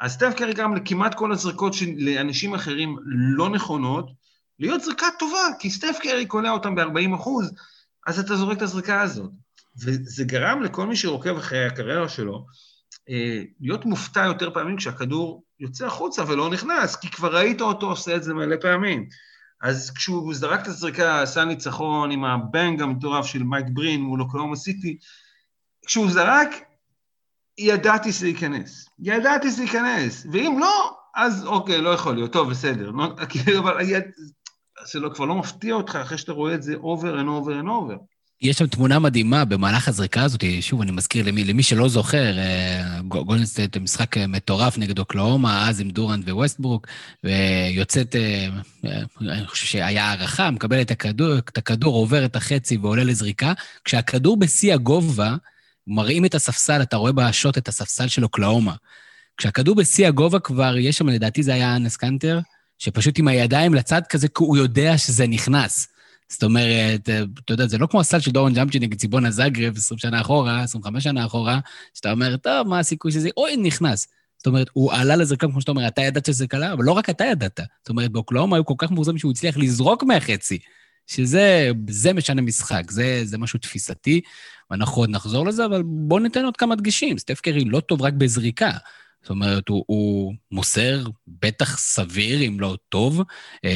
[0.00, 4.10] אז סטף קרי גם לכמעט כל הזריקות שלאנשים אחרים לא נכונות,
[4.58, 7.52] להיות זריקה טובה, כי סטף קרי קולע אותם ב-40 אחוז,
[8.06, 9.30] אז אתה זורק את הזריקה הזאת.
[9.76, 12.46] וזה גרם לכל מי שרוקב אחרי הקריירה שלו,
[13.10, 18.16] אה, להיות מופתע יותר פעמים כשהכדור יוצא החוצה ולא נכנס, כי כבר ראית אותו עושה
[18.16, 19.08] את זה מלא פעמים.
[19.62, 24.56] אז כשהוא זרק את הזריקה, עשה ניצחון עם הבנג המטורף של מייק ברין מול אוקלאומה
[24.56, 24.98] סיטי,
[25.86, 26.48] כשהוא זרק,
[27.58, 28.88] ידעתי שזה ייכנס.
[28.98, 32.90] ידעתי שזה ייכנס, ואם לא, אז אוקיי, לא יכול להיות, טוב, בסדר.
[32.90, 33.84] לא, כאילו, אבל
[34.84, 37.66] זה לא, כבר לא מפתיע אותך אחרי שאתה רואה את זה over and over and
[37.66, 38.09] over.
[38.42, 43.00] יש שם תמונה מדהימה במהלך הזריקה הזאת, שוב, אני מזכיר למי, למי שלא זוכר, אה,
[43.08, 46.86] גולדנסטייט משחק מטורף נגד אוקלהומה, אז עם דורנט וווסטברוק,
[47.24, 48.48] ויוצאת, אה,
[49.20, 53.52] אני חושב שהיה הארכה, מקבל את הכדור, את הכדור, עובר את החצי ועולה לזריקה.
[53.84, 55.36] כשהכדור בשיא הגובה,
[55.86, 58.74] מראים את הספסל, אתה רואה בשוט את הספסל של אוקלהומה.
[59.36, 62.40] כשהכדור בשיא הגובה כבר, יש שם, לדעתי זה היה אנס קנטר,
[62.78, 65.88] שפשוט עם הידיים לצד כזה, כי הוא יודע שזה נכנס.
[66.30, 67.08] זאת אומרת,
[67.44, 70.62] אתה יודע, זה לא כמו הסל של דורון ג'אמצ'י נגד ציבונה זאגרב 20 שנה אחורה,
[70.62, 71.60] 25 שנה אחורה,
[71.94, 74.08] שאתה אומר, טוב, מה הסיכוי שזה, אוי, נכנס.
[74.38, 77.10] זאת אומרת, הוא עלה לזרקה, כמו שאתה אומר, אתה ידעת שזה קלה, אבל לא רק
[77.10, 77.60] אתה ידעת.
[77.78, 80.58] זאת אומרת, באוקלאומה היו כל כך מאוזרים שהוא הצליח לזרוק מהחצי,
[81.06, 84.20] שזה זה משנה משחק, זה, זה משהו תפיסתי,
[84.70, 87.18] ואנחנו עוד נחזור לזה, אבל בואו ניתן עוד כמה דגשים.
[87.18, 88.70] סטף קרי לא טוב רק בזריקה.
[89.22, 93.20] זאת אומרת, הוא, הוא מוסר בטח סביר, אם לא טוב.
[93.20, 93.68] אה,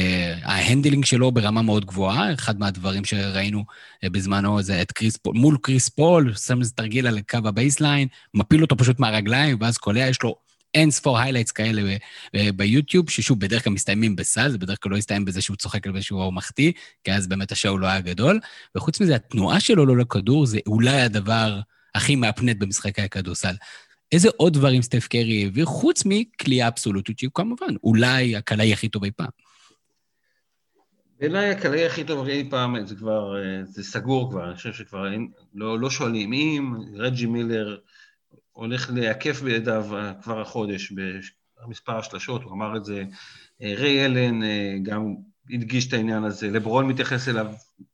[0.43, 3.63] ה handling שלו ברמה מאוד גבוהה, אחד מהדברים שראינו
[4.05, 7.51] אה, בזמנו זה את קריס פול, מול קריס פול, שם איזה תרגיל על קו ה
[7.51, 10.35] baseline, מפיל אותו פשוט מהרגליים, ואז קולע, יש לו
[10.75, 11.81] אין ספור highlights כאלה
[12.35, 15.87] אה, ביוטיוב, ששוב, בדרך כלל מסתיימים בסל, זה בדרך כלל לא יסתיים בזה שהוא צוחק
[15.87, 16.71] על איזשהו מחטיא,
[17.03, 18.39] כי אז באמת ה show לא היה גדול.
[18.75, 21.59] וחוץ מזה, התנועה שלו ללא כדור זה אולי הדבר
[21.95, 23.55] הכי מהפנט במשחקי הכדורסל.
[24.15, 29.03] איזה עוד דברים סטף קרי העביר, חוץ מקליעה אבסולוטית, שהיא כמובן אולי הקלעי הכי טוב
[29.03, 29.29] אי פעם.
[31.19, 35.11] בעיניי הקלעי הכי טוב אי פעם, זה כבר, אה, זה סגור כבר, אני חושב שכבר
[35.11, 37.77] אין, לא, לא שואלים אם, רג'י מילר
[38.51, 40.93] הולך להקף בידיו אה, כבר החודש
[41.65, 43.03] במספר השלשות, הוא אמר את זה,
[43.61, 44.39] אה, ריי אלן
[44.83, 45.15] גם
[45.53, 47.47] הדגיש את העניין הזה, לברון מתייחס אליו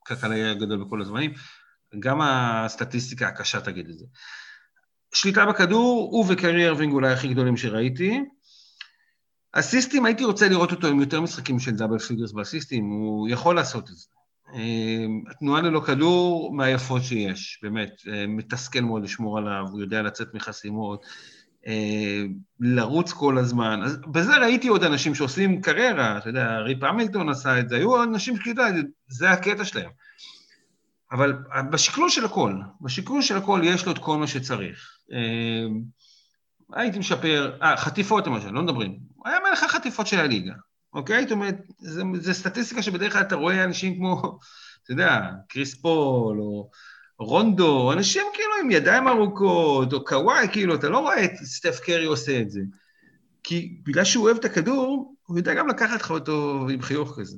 [0.06, 1.34] כקלעי הגדול בכל הזמנים,
[2.00, 4.06] גם הסטטיסטיקה הקשה תגיד את זה.
[5.14, 8.20] שליטה בכדור, הוא וקיירי ארווינג אולי הכי גדולים שראיתי.
[9.53, 13.89] אסיסטים, הייתי רוצה לראות אותו עם יותר משחקים של double figures באסיסטים, הוא יכול לעשות
[13.89, 14.07] את זה.
[14.53, 20.34] אמ, התנועה ללא כדור, מהיפות שיש, באמת, אה, מתסכל מאוד לשמור עליו, הוא יודע לצאת
[20.34, 21.05] מחסימות,
[21.68, 22.24] אה,
[22.59, 23.80] לרוץ כל הזמן.
[23.84, 28.03] אז בזה ראיתי עוד אנשים שעושים קריירה, אתה יודע, ריפ המילטון עשה את זה, היו
[28.03, 28.64] אנשים שכאילו,
[29.07, 29.89] זה הקטע שלהם.
[31.12, 31.34] אבל
[31.72, 34.97] בשקלול של הכל, בשקלול של הכל יש לו את כל מה שצריך.
[35.12, 35.82] אמ,
[36.74, 38.99] הייתי משפר, אה, חטיפות למשל, לא מדברים.
[39.16, 40.53] הוא היה מלך החטיפות של הליגה,
[40.93, 41.24] אוקיי?
[41.24, 41.57] זאת אומרת,
[42.14, 44.39] זו סטטיסטיקה שבדרך כלל אתה רואה אנשים כמו,
[44.84, 46.70] אתה יודע, קריס פול, או
[47.20, 52.05] רונדו, אנשים כאילו עם ידיים ארוכות, או קוואי, כאילו, אתה לא רואה את סטף קרי
[52.05, 52.62] עושה את זה.
[53.43, 57.38] כי בגלל שהוא אוהב את הכדור, הוא יודע גם לקחת לך אותו עם חיוך כזה.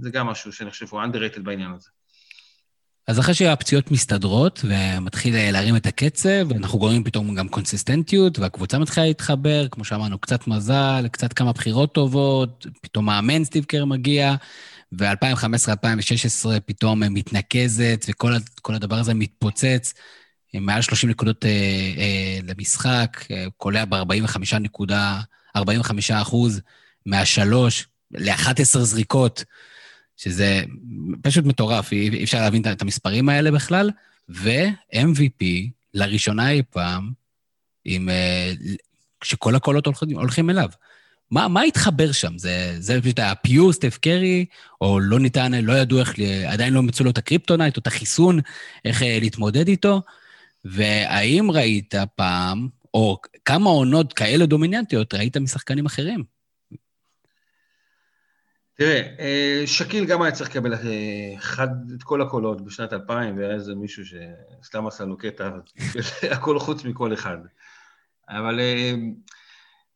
[0.00, 1.88] זה גם משהו שאני חושב שהוא underrated בעניין הזה.
[3.08, 9.06] אז אחרי שהפציעות מסתדרות ומתחיל להרים את הקצב, ואנחנו גורמים פתאום גם קונסיסטנטיות, והקבוצה מתחילה
[9.06, 14.34] להתחבר, כמו שאמרנו, קצת מזל, קצת כמה בחירות טובות, פתאום מאמן סטיב קר מגיע,
[14.98, 19.94] ו-2015-2016 פתאום מתנקזת, וכל הדבר הזה מתפוצץ,
[20.52, 21.50] עם מעל 30 נקודות אה,
[21.98, 25.20] אה, למשחק, אה, קולע ב-45 נקודה,
[25.56, 26.60] 45 אחוז
[27.06, 29.44] מהשלוש, ל-11 זריקות.
[30.16, 30.62] שזה
[31.22, 33.90] פשוט מטורף, אי אפשר להבין את המספרים האלה בכלל,
[34.28, 35.44] ו-MVP
[35.94, 37.12] לראשונה אי פעם,
[37.84, 38.52] עם, אה,
[39.24, 40.68] שכל הקולות הולכים, הולכים אליו.
[41.30, 42.38] מה, מה התחבר שם?
[42.38, 44.44] זה, זה פשוט היה pure סטף קרי,
[44.80, 46.14] או לא ניתן, לא ידעו איך,
[46.46, 48.40] עדיין לא מצאו לו את ה kryptonite או את החיסון,
[48.84, 50.02] איך אה, להתמודד איתו?
[50.64, 56.24] והאם ראית פעם, או כמה עונות כאלה דומיננטיות ראית משחקנים אחרים?
[58.74, 60.78] תראה, אה, שקיל גם היה צריך לקבל אה,
[61.34, 65.50] אחד, את כל הקולות בשנת 2000, והיה איזה מישהו שסתם עשה לו קטע,
[66.36, 67.36] הכל חוץ מכל אחד.
[68.28, 68.94] אבל אה,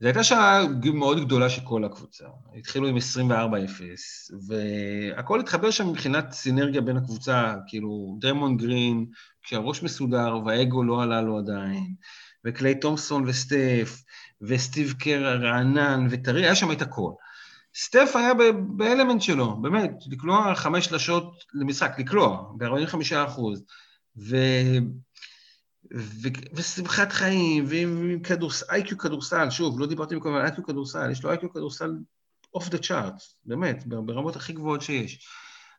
[0.01, 0.63] זו הייתה שעה
[0.95, 2.25] מאוד גדולה של כל הקבוצה.
[2.59, 3.01] התחילו עם 24-0,
[4.49, 9.07] והכל התחבר שם מבחינת סינרגיה בין הקבוצה, כאילו דרמון גרין,
[9.43, 11.95] כשהראש מסודר והאגו לא עלה לו עדיין,
[12.45, 14.03] וקליי תומסון וסטף,
[14.41, 17.11] וסטיב קר הרענן וטרי, היה שם את הכל.
[17.79, 18.35] סטף היה
[18.77, 22.97] באלמנט שלו, באמת, לקלוע חמש שלשות למשחק, לקלוע, ב-45
[23.27, 23.65] אחוז.
[24.17, 24.37] ו...
[25.95, 26.29] ו...
[26.55, 28.71] ושמחת חיים, ועם כדורס...
[28.71, 31.91] IQ כדורסל, שוב, לא דיברתי מקודם על IQ כדורסל, יש לו IQ כדורסל
[32.55, 35.29] off the chart, באמת, ברמות הכי גבוהות שיש.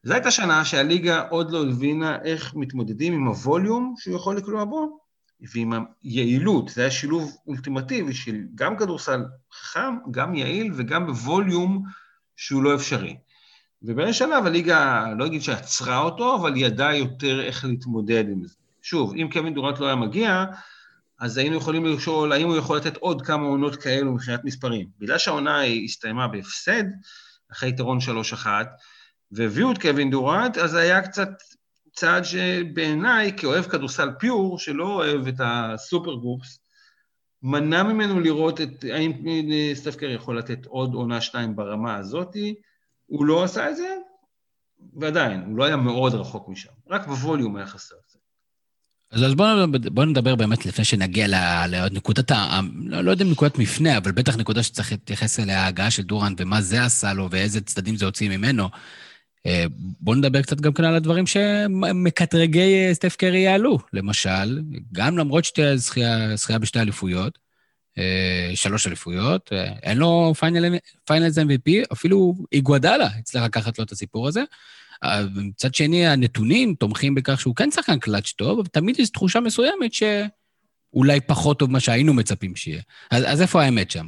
[0.04, 5.00] זו הייתה שנה שהליגה עוד לא הבינה איך מתמודדים עם הווליום שהוא יכול לקלוע בו,
[5.42, 5.74] ועם
[6.04, 11.84] היעילות, זה היה שילוב אולטימטיבי של גם כדורסל חכם, גם יעיל וגם בווליום
[12.36, 13.18] שהוא לא אפשרי.
[13.84, 18.56] ובאיזה שלב הליגה, לא אגיד שעצרה אותו, אבל ידעה יותר איך להתמודד עם זה.
[18.82, 20.46] שוב, אם קווין דורנט לא היה מגיע,
[21.20, 24.88] אז היינו יכולים לשאול האם הוא יכול לתת עוד כמה עונות כאלו מבחינת מספרים.
[25.00, 26.84] בגלל שהעונה הסתיימה בהפסד,
[27.52, 27.98] אחרי יתרון
[28.34, 28.48] 3-1,
[29.32, 31.30] והביאו את קווין דורנט, אז היה קצת
[31.98, 36.60] צעד שבעיניי, כאוהב כדורסל פיור, שלא אוהב את הסופר גרופס,
[37.44, 39.12] מנע ממנו לראות את, האם
[39.74, 42.56] סטף קרי יכול לתת עוד עונה שתיים ברמה הזאתי,
[43.06, 43.96] הוא לא עשה את זה,
[44.94, 47.96] ועדיין, הוא לא היה מאוד רחוק משם, רק בווליום היה חסר.
[49.12, 51.28] אז, אז בואו בוא נדבר באמת לפני שנגיע
[51.68, 52.60] לנקודת, ה...
[52.86, 56.42] לא, לא יודע אם נקודת מפנה, אבל בטח נקודה שצריך להתייחס אליה, ההגעה של דורנט
[56.42, 58.70] ומה זה עשה לו ואיזה צדדים זה הוציא ממנו.
[59.48, 59.66] אה,
[60.00, 63.78] בואו נדבר קצת גם כן על הדברים שמקטרגי אה, סטף קרי יעלו.
[63.94, 64.62] למשל,
[64.94, 67.38] גם למרות שתהיה זכייה בשתי אליפויות,
[67.98, 69.50] אה, שלוש אליפויות,
[69.84, 70.34] אין לו
[71.06, 74.44] Finals MVP, אפילו איגוודאלה הצליח לקחת לו את הסיפור הזה.
[75.36, 79.92] מצד שני, הנתונים תומכים בכך שהוא כן שחקן קלאץ' טוב, אבל תמיד יש תחושה מסוימת
[79.94, 82.82] שאולי פחות טוב ממה שהיינו מצפים שיהיה.
[83.12, 84.08] אז, אז איפה האמת שם?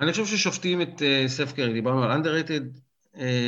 [0.00, 2.83] אני חושב ששופטים את סף קרי, דיברנו על underrated,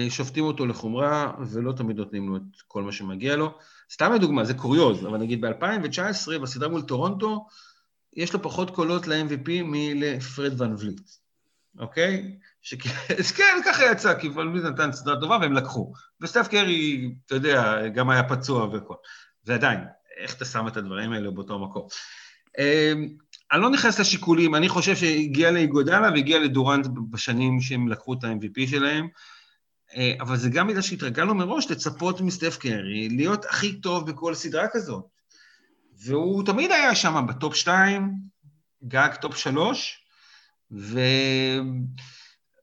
[0.08, 3.58] שופטים אותו לחומרה ולא תמיד נותנים לו את כל מה שמגיע לו.
[3.92, 7.46] סתם לדוגמה, זה קוריוז, אבל נגיד ב-2019, בסדרה מול טורונטו,
[8.16, 11.10] יש לו פחות קולות ל-MVP מלפרד ון וליט,
[11.78, 12.36] אוקיי?
[12.62, 15.92] שכן, ככה יצא, כי ולמיד נתן סדרה טובה והם לקחו.
[16.20, 18.94] וסטף קרי, אתה יודע, גם היה פצוע וכל.
[19.44, 19.80] ועדיין,
[20.16, 21.86] איך אתה שם את הדברים האלה באותו מקום?
[22.58, 23.08] אמ,
[23.52, 28.70] אני לא נכנס לשיקולים, אני חושב שהגיע לאיגוודאלה והגיע לדורנט בשנים שהם לקחו את ה-MVP
[28.70, 29.35] שלהם, אה,
[30.20, 35.04] אבל זה גם בגלל שהתרגלנו מראש לצפות מסטף קרי להיות הכי טוב בכל סדרה כזאת.
[36.04, 38.12] והוא תמיד היה שם ב top 2,
[38.84, 40.06] גג top 3,
[40.72, 41.00] ו...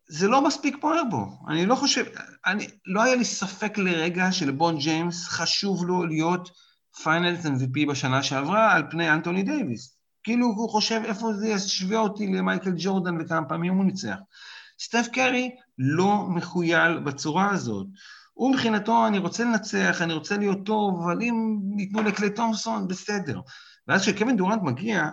[0.07, 1.28] זה לא מספיק פוגע בו.
[1.47, 2.05] אני לא חושב,
[2.45, 6.49] אני, לא היה לי ספק לרגע שלברון ג'יימס חשוב לו להיות
[7.03, 9.97] finals MVP בשנה שעברה על פני אנטוני דייוויס.
[10.24, 14.15] כאילו הוא חושב איפה זה ישווה אותי למייקל ג'ורדן וכמה פעמים הוא ניצח.
[14.84, 17.88] סטף קרי לא מכויל בצורה הזאת.
[18.34, 23.41] הוא מבחינתו, אני רוצה לנצח, אני רוצה להיות טוב, אבל אם ייתנו לקליי תומסון, בסדר.
[23.88, 25.09] ואז כשקווין דורנט מגיע,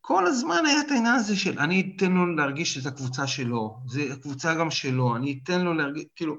[0.00, 4.02] כל הזמן היה את העניין הזה של אני אתן לו להרגיש את הקבוצה שלו, זה
[4.12, 6.34] הקבוצה גם שלו, אני אתן לו להרגיש, כאילו,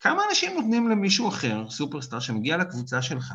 [0.00, 3.34] כמה אנשים נותנים למישהו אחר, סופרסטאר, שמגיע לקבוצה שלך,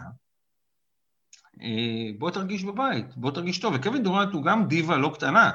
[1.62, 3.74] אה, בוא תרגיש בבית, בוא תרגיש טוב.
[3.76, 5.52] וקווין דורנט הוא גם דיבה לא קטנה,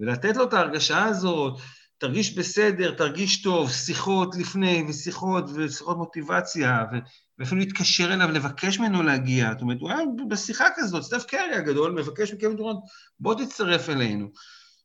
[0.00, 1.60] ולתת לו את ההרגשה הזאת,
[2.00, 6.96] תרגיש בסדר, תרגיש טוב, שיחות לפני, ושיחות, ושיחות מוטיבציה, ו...
[7.38, 9.50] ואפילו להתקשר אליו, לבקש ממנו להגיע.
[9.52, 9.98] זאת אומרת, הוא היה
[10.28, 12.78] בשיחה כזאת, סטף קרי הגדול מבקש מקווין דורנט,
[13.20, 14.28] בוא תצטרף אלינו.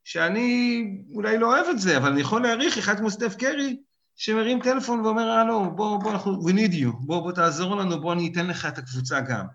[0.03, 3.77] שאני אולי לא אוהב את זה, אבל אני יכול להעריך אחד כמו סטף קרי,
[4.15, 8.13] שמרים טלפון ואומר, הלו, בוא, בוא, אנחנו, we need you, בוא, בוא תעזור לנו, בוא
[8.13, 9.45] אני אתן לך את הקבוצה גם.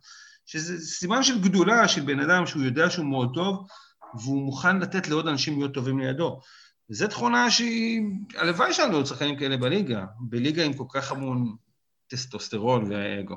[0.46, 3.66] שזה סימן של גדולה של בן אדם שהוא יודע שהוא מאוד טוב,
[4.14, 6.40] והוא מוכן לתת לעוד אנשים להיות טובים לידו.
[6.90, 8.02] וזו תכונה שהיא,
[8.36, 11.56] הלוואי שלנו עוד שחקנים כאלה בליגה, בליגה עם כל כך המון
[12.08, 13.36] טסטוסטרון והאגו.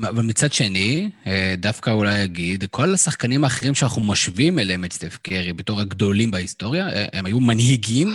[0.00, 5.18] אבל מצד שני, אה, דווקא אולי אגיד, כל השחקנים האחרים שאנחנו משווים אליהם את סטף
[5.22, 8.08] קרי בתור הגדולים בהיסטוריה, אה, הם היו מנהיגים.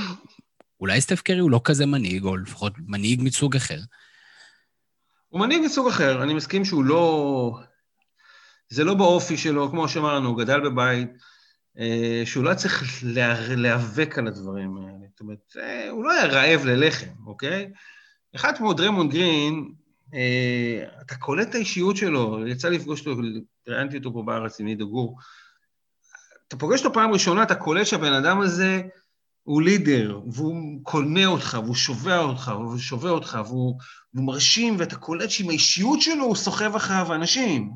[0.80, 3.80] אולי סטף קרי הוא לא כזה מנהיג, או לפחות מנהיג מסוג אחר.
[5.30, 7.58] הוא מנהיג מסוג אחר, אני מסכים שהוא לא...
[8.70, 11.10] זה לא באופי שלו, כמו שאמרנו, הוא גדל בבית,
[12.26, 13.04] שהוא לא צריך
[13.58, 15.08] להיאבק על הדברים האלה.
[15.12, 15.56] זאת אומרת,
[15.92, 17.72] הוא לא היה רעב ללחם, אוקיי?
[18.36, 19.72] אחד כמו דרמון גרין,
[20.14, 23.22] אה, אתה קולט את האישיות שלו, יצא לפגוש אותו,
[23.68, 25.18] ראיינתי אותו פה בארץ עם נידו גור.
[26.48, 28.82] אתה פוגש אותו פעם ראשונה, אתה קולט שהבן אדם הזה
[29.44, 33.80] הוא leader, והוא קונה אותך, והוא שובה אותך, והוא שובה אותך, והוא,
[34.14, 37.72] והוא מרשים, ואתה קולט שעם האישיות שלו הוא סוחב אחריו אנשים.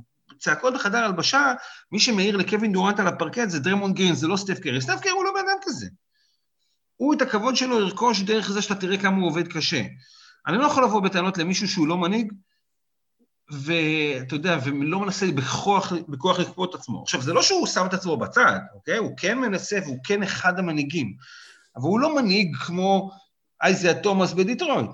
[0.46, 1.54] צעקות בחדר הלבשה,
[1.92, 4.82] מי שמעיר לקווין דורנט על הפרקט זה דריימונד גרין, זה לא סטף קרי.
[4.82, 5.88] סטף קרי הוא לא בן אדם כזה.
[6.96, 9.82] הוא את הכבוד שלו ירכוש דרך זה שאתה תראה כמה הוא עובד קשה.
[10.48, 12.34] אני לא יכול לבוא בטענות למישהו שהוא לא מנהיג,
[13.52, 17.02] ואתה יודע, ולא מנסה בכוח, בכוח לכפות עצמו.
[17.02, 18.98] עכשיו, זה לא שהוא שם את עצמו בצד, אוקיי?
[18.98, 21.14] הוא כן מנסה והוא כן אחד המנהיגים,
[21.76, 23.12] אבל הוא לא מנהיג כמו
[23.64, 24.92] אייזיה תומאס בדיטרויט.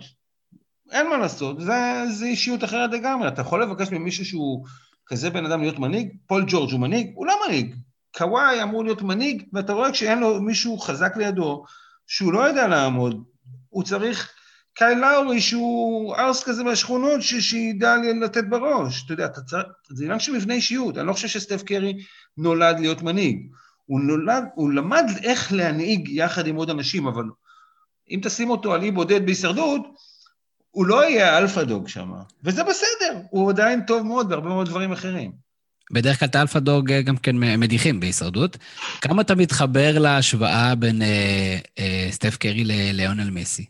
[0.91, 3.27] אין מה לעשות, זה, זה אישיות אחרת לגמרי.
[3.27, 4.65] אתה יכול לבקש ממישהו שהוא
[5.11, 6.09] כזה בן אדם להיות מנהיג?
[6.27, 7.11] פול ג'ורג' הוא מנהיג?
[7.15, 7.75] הוא לא מנהיג.
[8.17, 11.63] קוואי אמור להיות מנהיג, ואתה רואה כשאין לו מישהו חזק לידו,
[12.07, 13.23] שהוא לא יודע לעמוד,
[13.69, 14.31] הוא צריך
[14.73, 19.05] קייל לאורי שהוא ארס כזה מהשכונות שידע לתת בראש.
[19.05, 20.97] אתה יודע, אתה צריך, זה עניין של מבנה אישיות.
[20.97, 21.93] אני לא חושב שסטף קרי
[22.37, 23.47] נולד להיות מנהיג.
[23.85, 27.23] הוא נולד, הוא למד איך להנהיג יחד עם עוד אנשים, אבל
[28.09, 29.81] אם תשים אותו על אי בודד בהישרדות,
[30.71, 32.11] הוא לא יהיה alpha dog שם.
[32.43, 35.31] וזה בסדר, הוא עדיין טוב מאוד בהרבה מאוד דברים אחרים.
[35.91, 38.57] בדרך כלל את ה alpha dog אה, גם כן מדיחים בהישרדות.
[39.01, 43.65] כמה אתה מתחבר להשוואה בין אה, אה, סטף קרי לליאונל מסי?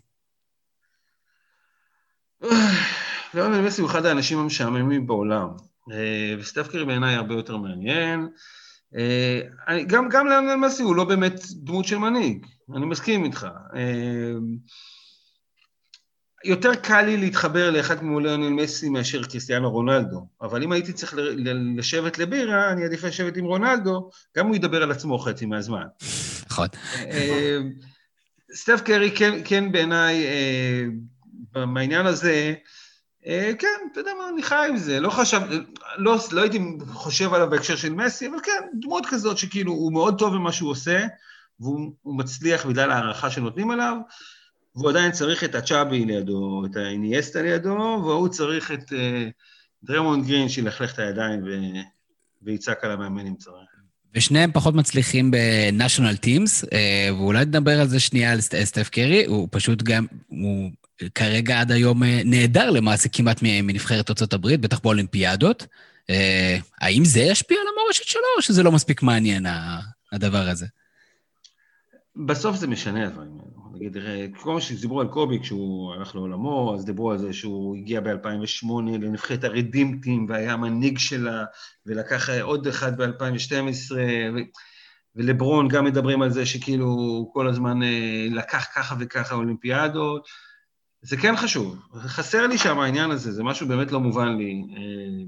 [3.33, 5.47] ליאונל מסי הוא אחד האנשים המשעממים בעולם,
[6.39, 8.27] וסטף קרי בעיניי הרבה יותר מעניין.
[9.87, 12.45] גם, גם ליאונל מסי הוא לא באמת דמות של מנהיג,
[12.75, 13.47] אני מסכים איתך.
[16.43, 21.13] יותר קל לי להתחבר לאחד כמו ליאונל מסי מאשר קריסטיאנו רונלדו, אבל אם הייתי צריך
[21.77, 25.83] לשבת לבירה, אני עדיף לשבת עם רונלדו, גם הוא ידבר על עצמו חצי מהזמן.
[26.49, 26.67] נכון.
[26.97, 27.57] אה,
[28.53, 32.53] סטף קרי כן, כן בעיניי, אה, בעניין הזה,
[33.25, 35.41] אה, כן, אתה יודע מה, אני חי עם זה, לא חשב,
[35.97, 36.59] לא, לא הייתי
[36.93, 40.69] חושב עליו בהקשר של מסי, אבל כן, דמות כזאת שכאילו הוא מאוד טוב במה שהוא
[40.69, 41.05] עושה,
[41.59, 43.97] והוא מצליח בגלל הערכה שנותנים עליו,
[44.75, 48.95] והוא עדיין צריך את הצ'אבי לידו, את האיניאסטה לידו, והוא צריך את uh,
[49.83, 51.49] דריימונד גרין שילכלך את הידיים ו...
[52.41, 53.71] ויצעק על המאמן אם צריך.
[54.15, 59.25] ושניהם פחות מצליחים ב national teams, אה, ואולי נדבר על זה שנייה על סטף קרי,
[59.25, 60.71] הוא פשוט גם, הוא
[61.15, 65.67] כרגע עד היום אה, נהדר למעשה כמעט מנבחרת ארה"ב, בטח באולימפיאדות.
[66.81, 69.45] האם זה ישפיע על המורשת שלו, או שזה לא מספיק מעניין,
[70.11, 70.65] הדבר הזה?
[72.15, 73.50] בסוף זה משנה הדברים האלו.
[73.81, 73.97] נגיד,
[74.37, 78.67] כל מה שדיברו על קובי כשהוא הלך לעולמו, אז דיברו על זה שהוא הגיע ב-2008
[79.01, 81.45] לנבחרת הרדימפטים והיה המנהיג שלה,
[81.85, 84.39] ולקח עוד אחד ב-2012, ו...
[85.15, 90.27] ולברון גם מדברים על זה שכאילו הוא כל הזמן אה, לקח ככה וככה אולימפיאדות.
[91.01, 94.63] זה כן חשוב, חסר לי שם העניין הזה, זה משהו באמת לא מובן לי.
[94.77, 95.23] אה,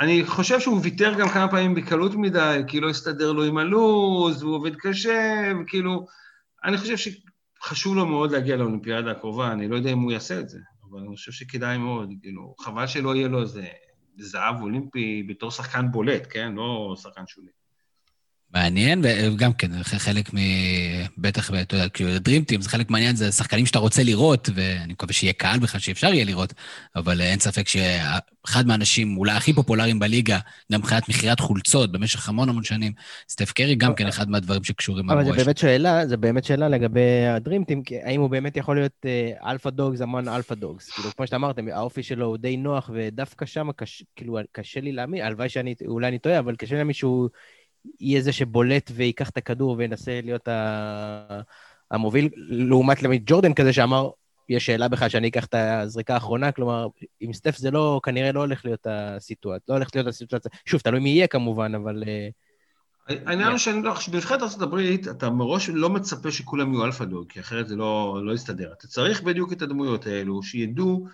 [0.00, 4.42] אני חושב שהוא ויתר גם כמה פעמים בקלות מדי, כי לא הסתדר לו עם הלו"ז,
[4.42, 6.06] והוא עובד קשה, וכאילו...
[6.64, 10.48] אני חושב שחשוב לו מאוד להגיע לאולימפיאדה הקרובה, אני לא יודע אם הוא יעשה את
[10.48, 10.58] זה,
[10.90, 13.66] אבל אני חושב שכדאי מאוד, כאילו, חבל שלא יהיה לו איזה
[14.18, 16.52] זהב אולימפי בתור שחקן בולט, כן?
[16.52, 17.57] לא שחקן שולי.
[18.54, 20.38] מעניין, וגם כן, חלק מ...
[21.18, 24.92] בטח, אתה יודע, כאילו, Dream Team, זה חלק מעניין, זה שחקנים שאתה רוצה לראות, ואני
[24.92, 26.54] מקווה שיהיה קהל בכלל, שאפשר יהיה לראות,
[26.96, 30.38] אבל אין ספק שאחד מהאנשים אולי הכי פופולריים בליגה,
[30.72, 32.92] גם מבחינת מכירת חולצות במשך המון המון שנים,
[33.28, 37.26] סטף קרי גם כן אחד מהדברים שקשורים אבל זה באמת שאלה, זה באמת שאלה לגבי
[37.26, 40.90] ה Dream Team, האם הוא באמת יכול להיות אה, alpha dogs, המון alpha dogs.
[40.90, 43.68] כאילו, כמו שאתה אמרתם, האופי שלו הוא די נוח, ודווקא שם,
[44.16, 47.28] כאילו, קשה לי להאמין, הלוואי שאני, אולי אני טועה, אבל קשה לי להאמין שהוא...
[48.00, 50.48] יהיה זה שבולט וייקח את הכדור וינסה להיות
[51.90, 54.10] המוביל, לעומת למשל ג'ורדן כזה שאמר,
[54.48, 56.88] יש שאלה בכלל שאני אקח את הזריקה האחרונה, כלומר,
[57.20, 61.00] עם סטף זה לא, כנראה לא הולך להיות הסיטואציה, לא הולך להיות הסיטואציה, שוב, תלוי
[61.00, 62.04] מי יהיה כמובן, אבל...
[62.06, 62.28] אה,
[63.08, 64.74] העניין הוא שאני לא חושב, בנבחרת ארה"ב,
[65.10, 68.72] אתה מראש לא מצפה שכולם יהיו alpha dog, כי אחרת זה לא, לא יסתדר.
[68.78, 71.06] אתה צריך בדיוק את הדמויות האלו, שידעו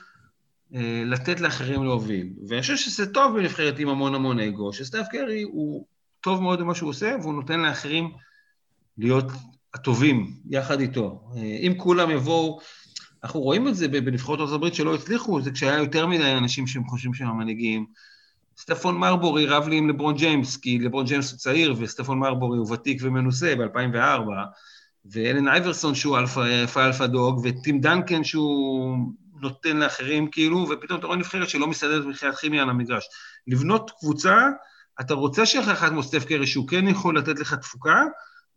[0.74, 2.32] אה, לתת לאחרים להוביל.
[2.48, 5.86] ואני חושב שזה טוב בנבחרת עם המון המון אגו, שסטף קרי הוא
[6.24, 8.10] טוב מאוד במה שהוא עושה, והוא נותן לאחרים
[8.98, 9.24] להיות
[9.74, 11.20] הטובים יחד איתו.
[11.36, 12.60] אם כולם יבואו,
[13.24, 16.84] אנחנו רואים את זה בנבחרות ארצות הברית שלא הצליחו, זה כשהיה יותר מדי אנשים שהם
[16.84, 17.86] חושבים שהם המנהיגים.
[18.58, 22.72] סטפון מרבורי רב לי עם לברון ג'יימס, כי לברון ג'יימס הוא צעיר וסטפון מרבורי הוא
[22.72, 24.28] ותיק ומנוסה ב-2004,
[25.04, 28.96] ואלן אייברסון שהוא alpha alpha dog, וטים דנקן שהוא
[29.40, 33.04] נותן לאחרים כאילו, ופתאום אתה רואה נבחרת שלא מסתדרת מבחינת כימיה על המגרש.
[33.46, 34.36] לבנות קבוצה
[35.00, 38.02] אתה רוצה שיהיה לך אחד כמו סטף קרי שהוא כן יכול לתת לך תפוקה,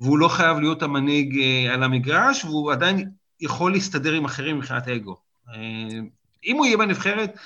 [0.01, 3.09] והוא לא חייב להיות המנהיג אה, על המגרש, והוא עדיין
[3.41, 5.17] יכול להסתדר עם אחרים מבחינת האגו.
[5.49, 5.99] אה,
[6.45, 7.37] אם הוא יהיה בנבחרת,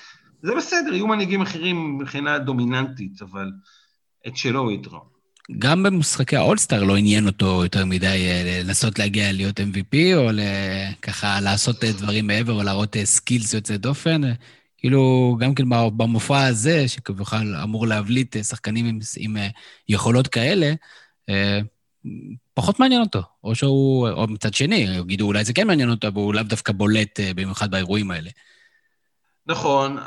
[0.42, 3.52] זה בסדר, יהיו מנהיגים אחרים מבחינה דומיננטית, אבל
[4.28, 5.12] את שלו הוא יתרום.
[5.60, 10.30] גם במשחקי האולסטאר לא עניין אותו יותר מדי אה, לנסות להגיע להיות MVP, או
[11.02, 14.22] ככה לעשות דברים מעבר, או להראות skills יוצאי דופן.
[14.82, 19.48] כאילו, גם כן במופע הזה, שכביכול אמור להבליט אה, שחקנים עם, עם אה,
[19.90, 20.74] יכולות כאלה,
[21.30, 21.60] אה,
[22.54, 23.22] פחות מעניין אותו.
[23.44, 26.74] או שהוא, או מצד שני, יגידו, אולי זה כן מעניין אותו, אבל הוא לאו דווקא
[26.74, 28.30] בולט במיוחד באירועים האלה.
[29.48, 29.98] נכון,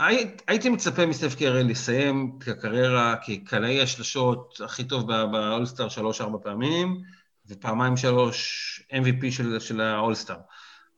[0.49, 7.01] הייתי מצפה מסטף קרי לסיים את הקריירה כקלעי השלשות הכי טוב באולסטאר שלוש-ארבע פעמים,
[7.49, 10.37] ופעמיים שלוש MVP של, של האולסטאר.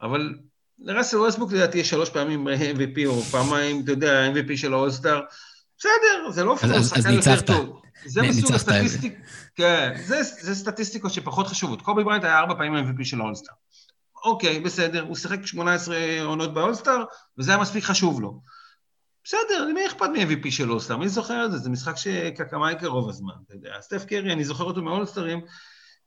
[0.02, 0.34] אבל
[0.78, 5.20] לראסל ווסטבוק לדעתי יש שלוש פעמים MVP או פעמיים, אתה יודע, MVP של האולסטאר.
[5.78, 7.82] בסדר, זה לא אפילו שחקן יותר טוב.
[8.06, 9.18] זה מסוג הסטטיסטיק,
[9.54, 11.82] כן, זה, זה סטטיסטיקות שפחות חשובות.
[11.82, 13.54] קובי בריינט היה ארבע פעמים MVP של האולסטאר.
[14.24, 17.04] אוקיי, בסדר, הוא שיחק 18 עונות באולסטאר,
[17.38, 18.40] וזה היה מספיק חשוב לו.
[19.24, 20.96] בסדר, למי אכפת מ-MVP של אולסטאר?
[20.96, 21.58] מי זוכר את זה?
[21.58, 23.80] זה משחק שקקה מייקה רוב הזמן, אתה יודע.
[23.80, 25.40] סטף קרי, אני זוכר אותו מאולסטרים,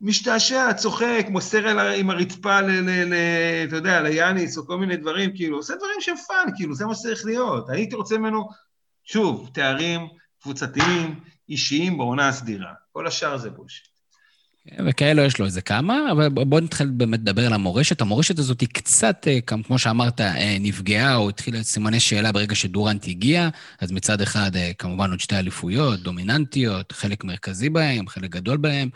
[0.02, 3.14] משתעשע, צוחק, מוסר עם הרצפה, ל, ל, ל,
[3.68, 6.96] אתה יודע, ליאניס או כל מיני דברים, כאילו, עושה דברים שהם fun, כאילו, זה מה
[6.96, 7.70] שצריך להיות.
[7.70, 8.50] הייתי רוצה ממנו,
[9.04, 10.08] שוב, תארים
[10.42, 11.20] קבוצתיים,
[11.50, 12.74] אישיים בעונה הסדירה.
[12.92, 13.89] כל השאר זה bullshit.
[14.68, 18.02] וכאלו יש לו איזה כמה, אבל בואו נתחיל באמת לדבר על המורשת.
[18.02, 23.08] המורשת הזאת היא קצת, אה, כמו שאמרת, אה, נפגעה או התחילה סימני שאלה ברגע שדורנט
[23.08, 23.50] הגיע.
[23.80, 28.90] אז מצד אחד, אה, כמובן עוד שתי אליפויות, דומיננטיות, חלק מרכזי בהם, חלק גדול בהם,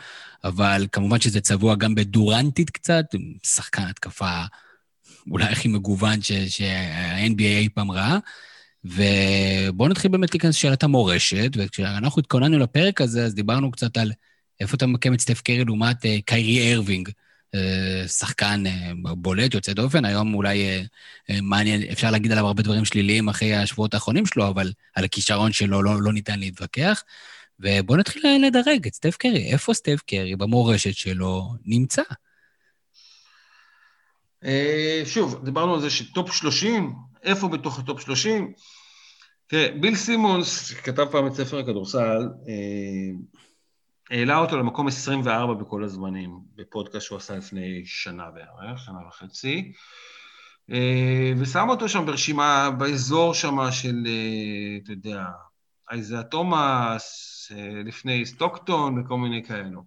[0.43, 3.05] אבל כמובן שזה צבוע גם בדורנטית קצת,
[3.43, 4.41] שחקן התקפה
[5.31, 8.17] אולי הכי מגוון שה-NBA אי פעם ראה.
[8.85, 14.11] ובואו נתחיל באמת להיכנס לשאלת המורשת, וכשאנחנו התכוננו לפרק הזה, אז דיברנו קצת על
[14.59, 17.09] איפה אתה ממקם את סטף קרי לעומת אה, קיירי ארווינג,
[17.55, 20.83] אה, שחקן אה, בולט, יוצא דופן, היום אולי
[21.41, 25.83] מעניין, אפשר להגיד עליו הרבה דברים שליליים אחרי השבועות האחרונים שלו, אבל על הכישרון שלו
[25.83, 27.03] לא, לא ניתן להתווכח.
[27.59, 29.51] ובואו נתחיל לדרג את סטף קרי.
[29.51, 32.01] איפה סטף קרי במורשת שלו נמצא?
[35.05, 36.93] שוב, דיברנו על זה שטופ 30,
[37.23, 38.53] איפה בתוך הטופ 30?
[39.47, 42.27] תראה, ביל סימונס כתב פעם את ספר הכדורסל,
[44.13, 49.71] העלה אותו למקום 24 בכל הזמנים, בפודקאסט שהוא עשה לפני שנה בערך, שנה וחצי,
[50.71, 55.25] אה, ושם אותו שם ברשימה, באזור שם של, אה, אתה יודע,
[55.91, 59.83] אייזאה תומאס, אה, לפני סטוקטון וכל מיני כאלו.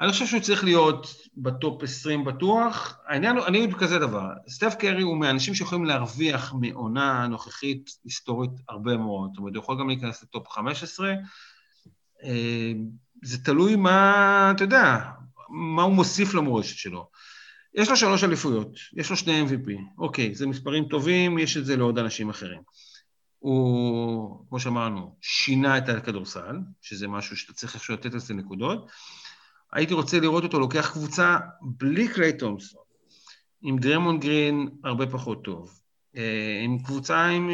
[0.00, 1.06] אני חושב שהוא צריך להיות
[1.36, 2.98] בטופ 20 בטוח.
[3.06, 8.50] העניין הוא, אני אגיד כזה דבר, סטף קרי הוא מהאנשים שיכולים להרוויח מעונה נוכחית היסטורית
[8.68, 9.30] הרבה מאוד.
[9.30, 11.14] זאת אומרת, הוא יכול גם להיכנס לטופ 15.
[13.22, 15.10] זה תלוי מה, אתה יודע,
[15.48, 17.08] מה הוא מוסיף למורשת שלו.
[17.74, 21.76] יש לו שלוש אליפויות, יש לו שני MVP, אוקיי, זה מספרים טובים, יש את זה
[21.76, 22.62] לעוד אנשים אחרים.
[23.38, 28.90] הוא, כמו שאמרנו, שינה את הכדורסל, שזה משהו שאתה צריך איכשהו לתת לזה נקודות.
[29.72, 32.82] הייתי רוצה לראות אותו לוקח קבוצה בלי קליי תומסון,
[33.62, 35.81] עם דרמון גרין הרבה פחות טוב,
[36.64, 37.50] עם קבוצה עם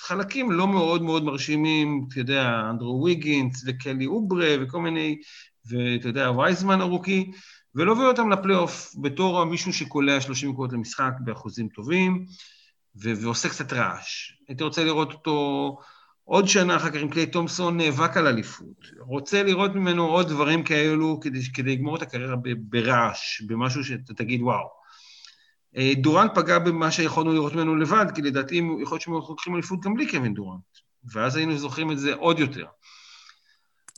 [0.00, 5.16] חלקים לא מאוד מאוד מרשימים, אתה יודע, אנדרו ויגינס וקלי אוברה וכל מיני,
[5.66, 7.30] ואתה יודע, וייזמן הרוקי,
[7.74, 12.24] ולהוביל אותם לפלייאוף בתור מישהו שקולע 30 נקודות למשחק באחוזים טובים,
[13.02, 14.32] ו- ועושה קצת רעש.
[14.48, 15.78] הייתי רוצה לראות אותו
[16.24, 18.86] עוד שנה אחר כך עם קליי תומסון נאבק על אליפות.
[18.98, 24.42] רוצה לראות ממנו עוד דברים כאלו כדי, כדי לגמור את הקריירה ברעש, במשהו שאתה תגיד
[24.42, 24.68] וואו.
[25.78, 29.80] אה, דורנט פגע במה שיכולנו לראות ממנו לבד, כי לדעתי יכול להיות שהם לוקחים אליפות
[29.80, 30.60] גם בלי קווין דורנט,
[31.12, 32.64] ואז היינו זוכרים את זה עוד יותר.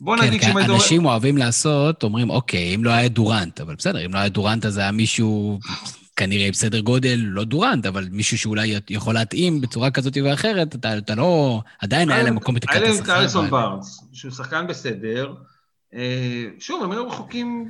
[0.01, 0.69] בוא כן, נגיד כן, שאם היית...
[0.69, 4.65] אנשים אוהבים לעשות, אומרים, אוקיי, אם לא היה דורנט, אבל בסדר, אם לא היה דורנט
[4.65, 5.59] אז היה מישהו,
[6.15, 11.15] כנראה בסדר גודל, לא דורנט, אבל מישהו שאולי יכול להתאים בצורה כזאת ואחרת, אתה, אתה
[11.15, 11.61] לא...
[11.79, 12.87] עדיין היה להם מקום בתקרת השכר.
[12.87, 15.33] היה להם קרלסון בארנס, שהוא שחקן בסדר.
[15.93, 17.69] אה, שוב, הם היו רחוקים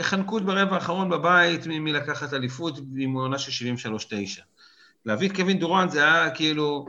[0.00, 3.88] חנקות ברבע האחרון בבית מלקחת אליפות עם עונה של 73-9.
[5.04, 6.86] להביא את קווין דורנט זה היה כאילו,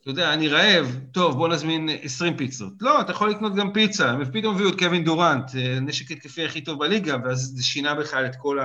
[0.00, 2.72] אתה יודע, אני רעב, טוב, בוא נזמין 20 פיצות.
[2.80, 6.44] לא, אתה יכול לקנות גם פיצה, הם פתאום הביאו את קווין דורנט, אה, נשק התקפי
[6.44, 8.58] הכי טוב בליגה, ואז זה שינה בכלל את כל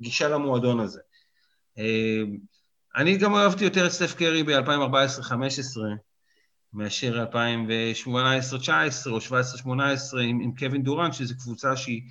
[0.00, 1.00] הגישה למועדון הזה.
[1.78, 2.22] אה,
[2.96, 5.32] אני גם אהבתי יותר את סטף קרי ב-2014-2015,
[6.72, 7.30] מאשר 2018-2019
[9.06, 9.70] או 2017-2018
[10.22, 12.02] עם, עם קווין דורנט, שזו קבוצה שהיא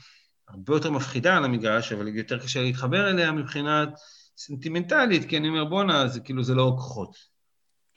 [0.50, 3.90] הרבה יותר מפחידה על המגרש, אבל יותר קשה להתחבר אליה מבחינת
[4.38, 7.30] סנטימנטלית, כי אני אומר, בואנה, זה כאילו, זה לא כוחות.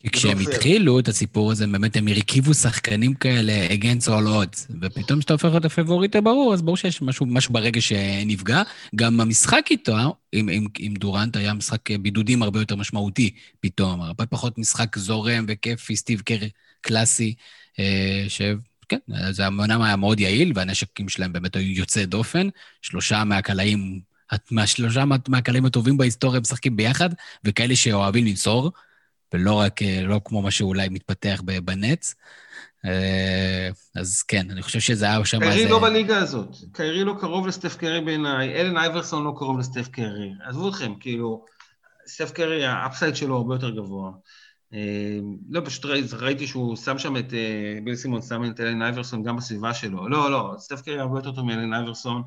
[0.03, 4.73] כי כשהם לא התחילו את הסיפור הזה, באמת הם הרכיבו שחקנים כאלה against all odds,
[4.81, 8.63] ופתאום כשאתה הופך להיות הפבוריט הברור, אז ברור שיש משהו, משהו ברגע שנפגע.
[8.97, 9.97] גם המשחק איתו,
[10.33, 13.31] עם, עם, עם דורנט, היה משחק בידודים הרבה יותר משמעותי
[13.61, 16.47] פתאום, הרבה פחות משחק זורם וכיפי, סטיב קר
[16.81, 17.35] קלאסי,
[17.79, 18.43] אה, ש...
[18.93, 22.49] כן, זה אמנם היה מאוד יעיל, והנשקים שלהם באמת היו יוצאי דופן.
[22.83, 24.01] שלושה מהקלעים,
[24.51, 27.11] מהשלושה מהקלעים הטובים בהיסטוריה משחקים ביחד,
[27.45, 28.73] וכאלה שאוהבים למסור,
[29.35, 32.15] ולא רק, לא כמו מה שאולי מתפתח בנץ.
[32.85, 35.39] אה, אז כן, אני חושב שזה היה שם...
[35.39, 36.57] קיירי לא בליגה הזאת.
[36.73, 40.33] קיירי לא קרוב לסטף קרי בעיניי, אלן אייברסון לא קרוב לסטף קרי.
[40.45, 41.45] עזבו אתכם, כאילו,
[42.07, 44.11] סטף קרי, ה upside שלו הרבה יותר גבוה.
[45.49, 49.37] לא, פשוט ראיתי שהוא שם שם את, אה, ביל סימון שם את אלן אייברסון גם
[49.37, 50.09] בסביבה שלו.
[50.09, 52.23] לא, לא, סטף קרי הרבה יותר טוב מאלן אייברסון.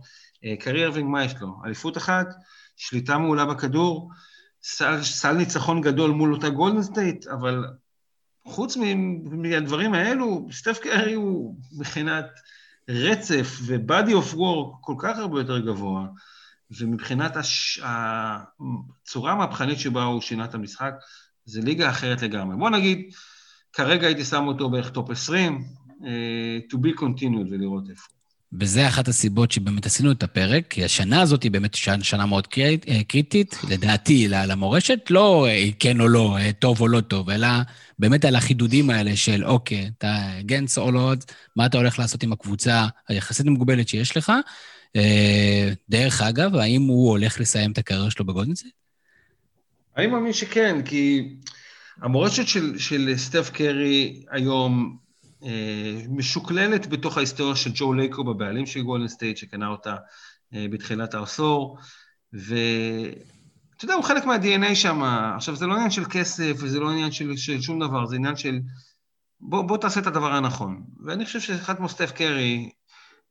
[0.46, 1.56] אה, קיירי ארווינג, מה יש לו?
[1.66, 2.28] אליפות אחת,
[2.78, 4.12] שליטה מעולה בכדור,
[4.64, 7.66] סל, סל ניצחון גדול מול אותה גולדן סטייט, אבל
[8.46, 8.78] חוץ
[9.24, 12.26] מהדברים האלו, סטף קרי הוא מבחינת
[12.90, 16.08] רצף ו- body of work כל כך הרבה יותר גבוה,
[16.80, 17.80] ומבחינת הש...
[17.84, 20.94] הצורה המהפכנית שבה הוא שינה את המשחק,
[21.46, 22.58] זה ליגה אחרת לגמרי.
[22.58, 23.00] בוא נגיד,
[23.74, 28.08] כרגע הייתי שם אותו בערך טופ 20, uh, אה, to be continued ולראות איפה.
[28.60, 33.04] וזה אחת הסיבות שבאמת עשינו את הפרק, כי השנה הזאת היא באמת שנה, מאוד אה,
[33.08, 37.48] קריטית, לדעתי, למורשת, לא אה, כן או לא, טוב או לא טוב, אלא
[38.00, 41.14] באמת על החידודים האלה של, אוקיי, אתה גנץ או לא,
[41.56, 44.32] מה אתה הולך לעשות עם הקבוצה היחסית מוגבלת שיש לך,
[45.90, 48.66] דרך אגב, האם הוא הולך לסיים את הקריירה שלו בגולדנסטייט?
[49.98, 51.36] אני מאמין שכן, כי
[52.02, 54.98] המורשת של, של סטף קרי היום
[55.44, 59.96] אה, משוקללת בתוך ההיסטוריה של ג'ו לייקוב הבעלים של גולדן סטייט, שקנה אותה
[60.54, 61.78] אה, בתחילת העשור,
[62.34, 65.04] ואתה יודע, הוא חלק מה-DNA שם.
[65.36, 68.36] עכשיו, זה לא עניין של כסף, וזה לא עניין של, של שום דבר, זה עניין
[68.36, 68.60] של
[69.40, 70.84] בוא, בוא תעשה את הדבר הנכון.
[71.06, 72.70] ואני חושב שאחד כמו סטף קרי,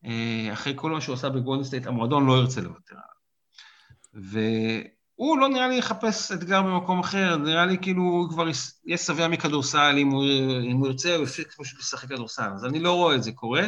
[0.05, 4.45] אה, אחרי כל מה שהוא עשה בגולדן סטייט, המועדון לא ירצה לוותר עליו.
[5.15, 8.47] הוא לא נראה לי יחפש אתגר במקום אחר, נראה לי כאילו הוא כבר
[8.85, 10.25] יהיה שבע מכדורסל, אם הוא,
[10.71, 12.51] אם הוא ירצה, הוא יפסיק פשוט לשחק כדורסל.
[12.55, 13.67] אז אני לא רואה את זה קורה.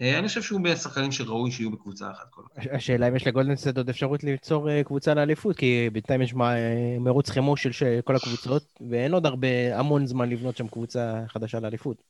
[0.00, 2.74] אה, אני חושב שהוא מהשחקנים שראוי שיהיו בקבוצה אחת כל הזמן.
[2.74, 7.30] השאלה אם יש לגולדנסטייט עוד אפשרות ליצור אה, קבוצה לאליפות, כי בינתיים יש אה, מרוץ
[7.30, 12.02] חימוש של כל הקבוצות, ואין עוד הרבה, המון זמן לבנות שם קבוצה חדשה לאליפות.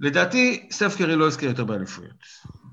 [0.00, 2.24] לדעתי, סטף קרי לא יזכה יותר באליפויות.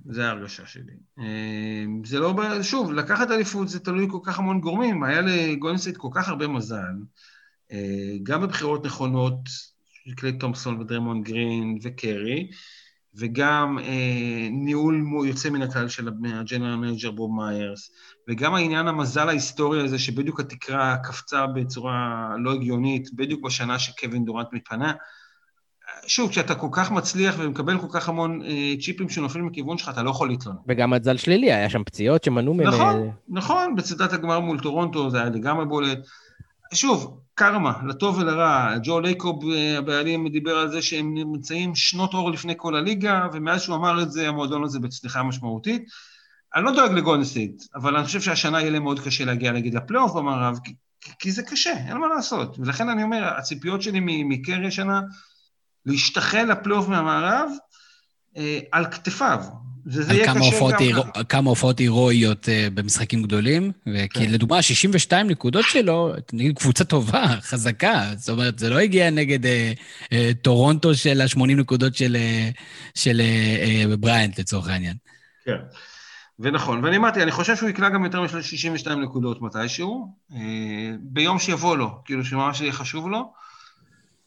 [0.10, 0.94] זה ההרגשה שלי.
[1.20, 5.04] אמ, זה לא, שוב, לקחת אליפות זה תלוי כל כך המון גורמים.
[5.04, 6.96] היה לגולדנסטייט כל כך הרבה מזל,
[7.72, 9.40] אה, גם בבחירות נכונות,
[10.16, 12.50] קליי תומפסון ודריימונד גרין וקרי,
[13.16, 17.92] וגם אה, ניהול יוצא מן הכלל של ה general manager בוב מיירס,
[18.30, 24.48] וגם העניין המזל ההיסטורי הזה שבדיוק התקרה קפצה בצורה לא הגיונית, בדיוק בשנה שקווין דורנט
[24.54, 24.94] מתפנה.
[26.08, 30.04] שוב, כשאתה כל כך מצליח ומקבל כל כך המון אה, צ'יפים שנופלים מכיוון שלך, אתה
[30.04, 30.58] לא יכול להתלונן.
[30.68, 32.70] וגם מזל שלילי, היה שם פציעות שמנעו ממנו.
[32.70, 33.12] נכון.
[33.30, 36.00] נכון, בצדת הגמר מול טורונטו זה היה לגמרי בולט.
[36.74, 38.78] שוב, קרמה, לטוב ולרע.
[38.84, 43.62] ג'ו לייקוב, אה, הבעלים, דיבר על זה שהם נמצאים שנות אור לפני כל הליגה, ומאז
[43.62, 45.84] שהוא אמר את זה, המועדון הזה בצליחה משמעותית.
[46.56, 50.14] אני לא דואג לגולדנסטייט, אבל אני חושב שהשנה יהיה להם מאוד קשה להגיע, נגיד, לפלייאוף
[50.14, 50.74] במערב, כי,
[51.20, 52.60] כי זה קשה, אין מה לעשות.
[52.60, 55.02] ולכן אני אומר, הציפיות שלי מקרי השנה,
[55.88, 57.50] להשתחל לפלייאוף מהמערב
[58.38, 59.40] אה, על כתפיו.
[59.88, 61.24] וזה יהיה קשה גם ככה.
[61.24, 64.32] כמה הופעות הירואיות אה, במשחקים גדולים, וכי כן.
[64.32, 69.74] לדוגמה, 62 נקודות שלו, נגיד קבוצה טובה, חזקה, זאת אומרת, זה לא הגיע נגד אה,
[70.14, 72.50] אה, טורונטו של ה-80 נקודות של, אה,
[72.96, 74.96] של אה, אה, בריינט, לצורך העניין.
[75.46, 75.58] כן.
[76.40, 80.40] ונכון, ואני אמרתי, אני חושב שהוא יקלע גם יותר מ-62 נקודות מתישהו, אה,
[81.00, 83.34] ביום שיבוא לו, כאילו שממש יהיה חשוב לו.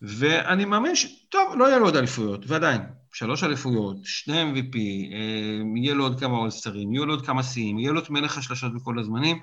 [0.02, 1.06] ואני מאמין ש...
[1.28, 2.80] טוב, לא יהיה לו עוד אליפויות, ועדיין,
[3.12, 4.76] שלוש אליפויות, שני MVP,
[5.12, 8.38] אה, יהיה לו עוד כמה אולסטרים, יהיו לו עוד כמה שיאים, יהיה לו את מלך
[8.38, 9.38] השלשות בכל הזמנים.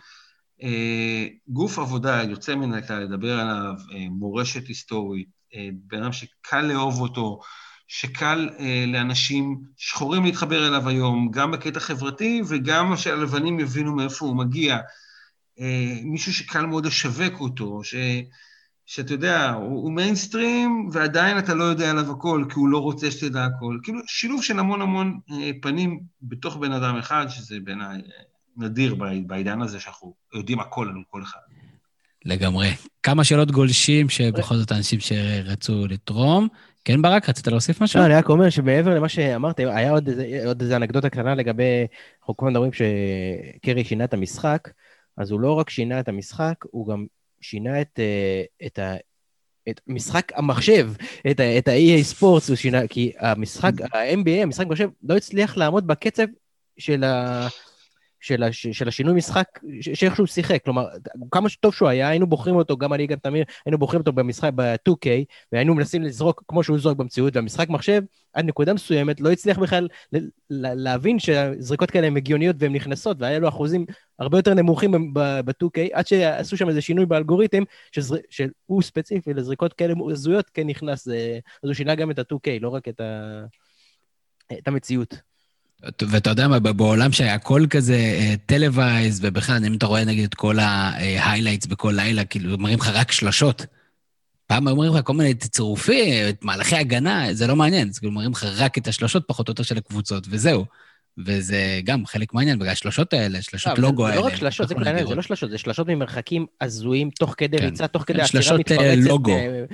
[0.63, 5.37] אה, גוף עבודה יוצא מן הכלל לדבר עליו, אה, מורשת היסטורית,
[5.73, 7.39] בן אדם שקל לאהוב אותו,
[7.87, 8.49] שקל
[8.87, 14.77] לאנשים שחורים להתחבר אליו היום, גם בקטע חברתי וגם שהלבנים יבינו מאיפה הוא מגיע.
[16.03, 17.95] מישהו שקל מאוד לשווק אותו, ש...
[18.87, 23.11] שאתה יודע, הוא, הוא מיינסטרים, ועדיין אתה לא יודע עליו הכל, כי הוא לא רוצה
[23.11, 23.77] שתדע הכל.
[23.83, 28.01] כאילו, שילוב של המון המון אה, פנים בתוך בן אדם אחד, שזה בעיניי אה,
[28.57, 28.95] נדיר
[29.27, 31.39] בעידן הזה, שאנחנו יודעים הכל על כל אחד.
[32.25, 32.69] לגמרי.
[33.03, 36.47] כמה שאלות גולשים שבכל זאת אנשים שרצו לתרום.
[36.85, 37.99] כן, ברק, רצית להוסיף משהו?
[37.99, 41.87] לא, אני רק אומר שמעבר למה שאמרת, היה עוד איזה, עוד איזה אנקדוטה קטנה לגבי,
[42.19, 44.69] אנחנו כל הזמן מדברים שקרי שינה את המשחק,
[45.17, 47.05] אז הוא לא רק שינה את המשחק, הוא גם
[47.41, 48.95] שינה את, אה, את, ה,
[49.69, 50.91] את משחק המחשב,
[51.31, 56.25] את, את ה-EA ספורטס הוא שינה, כי המשחק, ה-NBA, המשחק מחשב, לא הצליח לעמוד בקצב
[56.77, 57.47] של, ה,
[58.19, 60.63] של, הש, של השינוי משחק, שאיך שהוא שיחק.
[60.63, 60.87] כלומר,
[61.31, 64.51] כמה שטוב שהוא היה, היינו בוחרים אותו, גם אני, גם תמיר, היינו בוחרים אותו במשחק
[64.55, 65.07] ב-2K,
[65.51, 68.01] והיינו מנסים לזרוק כמו שהוא זורק במציאות, והמשחק מחשב,
[68.33, 69.87] עד נקודה מסוימת, לא הצליח בכלל
[70.49, 73.85] להבין שהזריקות כאלה הן הגיוניות והן נכנסות, והיה לו אחוזים
[74.19, 78.15] הרבה יותר נמוכים ב-2K, עד שעשו שם איזה שינוי באלגוריתם, שזר...
[78.29, 81.13] שהוא ספציפי לזריקות כאלה הזויות כן נכנס, אז
[81.61, 83.43] הוא שינה גם את ה-2K, לא רק את, ה...
[84.53, 85.36] את המציאות.
[85.83, 87.97] ואתה יודע מה, בעולם שהכל כזה
[88.45, 92.79] televised, אה, ובכלל, אם אתה רואה נגיד את כל ה highlights בכל לילה, כאילו, אומרים
[92.79, 93.65] לך רק שלשות.
[94.47, 98.43] פעם אומרים לך כל מיני צירופים, מהלכי הגנה, זה לא מעניין, זה כאילו אומרים לך
[98.43, 100.65] רק את השלשות פחות או יותר של הקבוצות, וזהו.
[101.25, 104.15] וזה גם חלק מהעניין, בגלל השלשות האלה, שלשות לוגו האלה.
[104.15, 104.75] זה לא רק שלשות, זה
[105.07, 107.65] זה לא שלשות, זה שלשות ממרחקים הזויים, תוך כדי כן.
[107.65, 109.09] ריצה, תוך כדי עצירה אה, מתפרצת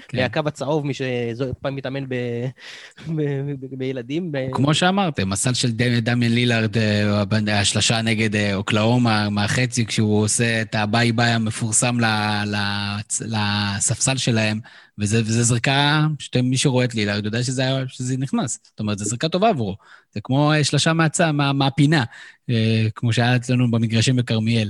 [0.08, 0.18] כן.
[0.18, 2.04] מהקו הצהוב, מי שפעם מתאמן
[3.78, 4.32] בילדים.
[4.52, 5.72] כמו שאמרתם, מסל של
[6.02, 11.98] דמיין לילארד, אה, השלשה נגד אה, אוקלאומה מהחצי, כשהוא עושה את הביי ביי המפורסם
[13.20, 14.60] לספסל שלהם.
[15.00, 18.60] וזה זריקה, שמי שרואה את לילארד יודע שזה, שזה נכנס.
[18.64, 19.76] זאת אומרת, זו זריקה טובה עבורו.
[20.14, 22.04] זה כמו אה, שלושה מהצע, מה, מהפינה,
[22.50, 24.70] אה, כמו שהיה אצלנו במגרשים בכרמיאל.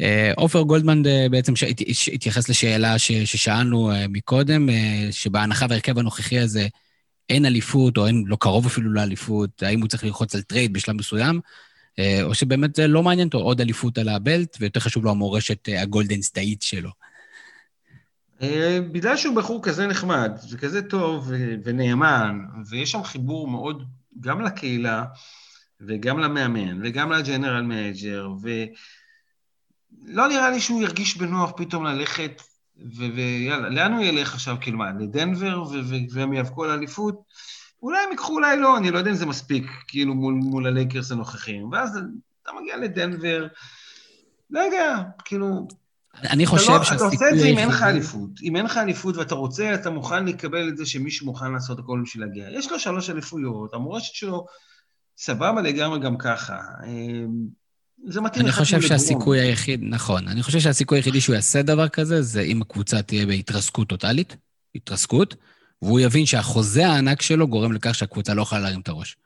[0.00, 1.52] אה, עופר גולדמן בעצם
[2.12, 4.68] התייחס לשאלה ש, ששאלנו מקודם,
[5.10, 6.68] שבהנחה והרכב הנוכחי הזה
[7.30, 10.96] אין אליפות, או אין, לא קרוב אפילו לאליפות, האם הוא צריך ללחוץ על טרייד בשלב
[10.96, 11.40] מסוים?
[11.98, 15.68] אה, או שבאמת זה לא מעניין אותו עוד אליפות על הבלט, ויותר חשוב לו המורשת
[15.78, 16.90] הגולדן סטאית שלו.
[18.92, 21.30] בגלל שהוא בחור כזה נחמד, וכזה טוב
[21.64, 22.38] ונאמן,
[22.70, 23.84] ויש שם חיבור מאוד
[24.20, 25.04] גם לקהילה,
[25.80, 32.42] וגם למאמן, וגם ל general manager, ולא נראה לי שהוא ירגיש בנוח פתאום ללכת,
[32.96, 34.56] ויאללה, לאן הוא ילך עכשיו?
[34.60, 35.62] כאילו מה, לדנבר,
[36.10, 37.22] והם יאבקו על אליפות?
[37.82, 41.12] אולי הם ייקחו, אולי לא, אני לא יודע אם זה מספיק, כאילו מול, מול הלייקרס
[41.12, 41.70] הנוכחים.
[41.72, 42.00] ואז
[42.42, 43.46] אתה מגיע לדנבר,
[44.50, 45.68] לא יודע, כאילו...
[46.22, 46.96] אני חושב לא, שהסיכוי...
[46.96, 48.30] אתה עושה את זה אם אין לך אליפות.
[48.42, 52.00] אם אין לך אליפות ואתה רוצה, אתה מוכן לקבל את זה שמישהו מוכן לעשות הכל
[52.04, 52.58] בשביל להגיע.
[52.58, 54.46] יש לו שלוש אליפויות, המורשת שלו
[55.18, 56.58] סבבה לגמרי גם ככה.
[56.86, 57.64] אמ,
[58.06, 62.22] זה מתאים אני חושב שהסיכוי היחיד, נכון, אני חושב שהסיכוי היחידי שהוא יעשה דבר כזה,
[62.22, 64.36] זה אם הקבוצה תהיה בהתרסקות טוטאלית,
[64.74, 65.36] התרסקות,
[65.82, 69.16] והוא יבין שהחוזה הענק שלו גורם לכך שהקבוצה לא יכולה להרים את הראש.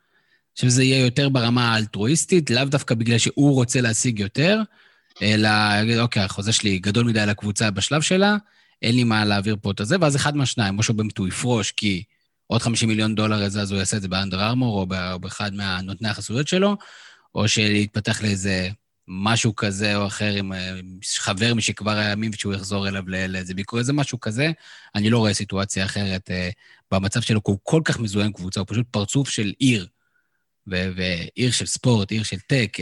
[0.52, 4.62] עכשיו זה יהיה יותר ברמה האלטרואיסטית, לאו דווקא בגלל שהוא רוצה להשיג יותר,
[5.22, 5.48] אלא,
[6.00, 8.36] אוקיי, החוזה שלי גדול מדי לקבוצה בשלב שלה,
[8.82, 11.72] אין לי מה להעביר פה את הזה, ואז אחד מהשניים, או שהוא באמת הוא יפרוש
[11.72, 12.02] כי
[12.46, 16.08] עוד 50 מיליון דולר איזה, אז הוא יעשה את זה באנדר ארמור, או באחד מהנותני
[16.08, 16.76] החסויות שלו,
[17.34, 18.68] או שיתפתח לאיזה
[19.08, 20.52] משהו כזה או אחר עם
[21.16, 24.50] חבר משכבר הימים, שהוא יחזור אליו לאיזה ביקור, איזה משהו כזה.
[24.94, 26.54] אני לא רואה סיטואציה אחרת uh,
[26.92, 29.86] במצב שלו, כי הוא כל כך מזוהה עם קבוצה, הוא פשוט פרצוף של עיר,
[30.66, 32.76] ועיר של ספורט, עיר של טק.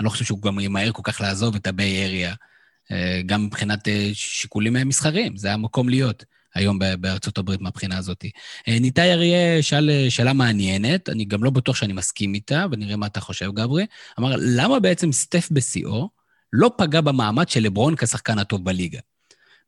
[0.00, 2.94] אני לא חושב שהוא גם ימהר כל כך לעזוב את הביי אריה, uh,
[3.26, 6.24] גם מבחינת uh, שיקולים מסחריים, זה המקום להיות.
[6.54, 8.24] היום בארצות הברית מהבחינה הזאת.
[8.68, 12.96] אה, ניתאי אריה שאל אה, שאלה מעניינת, אני גם לא בטוח שאני מסכים איתה, ונראה
[12.96, 13.86] מה אתה חושב, גברי.
[14.18, 16.08] אמר, למה בעצם סטף בשיאו
[16.52, 18.98] לא פגע במעמד של לברון כשחקן הטוב בליגה?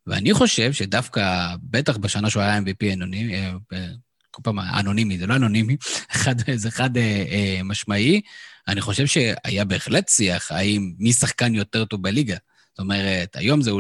[0.07, 3.35] ואני חושב שדווקא, בטח בשנה שהוא היה MVP אנונימי,
[3.73, 3.87] אה,
[4.31, 5.77] כל פעם אנונימי, זה לא אנונימי,
[6.13, 8.21] אחד, זה חד אה, אה, משמעי,
[8.69, 12.37] אני חושב שהיה בהחלט שיח האם מי שחקן יותר טוב בליגה.
[12.71, 13.71] זאת אומרת, היום זה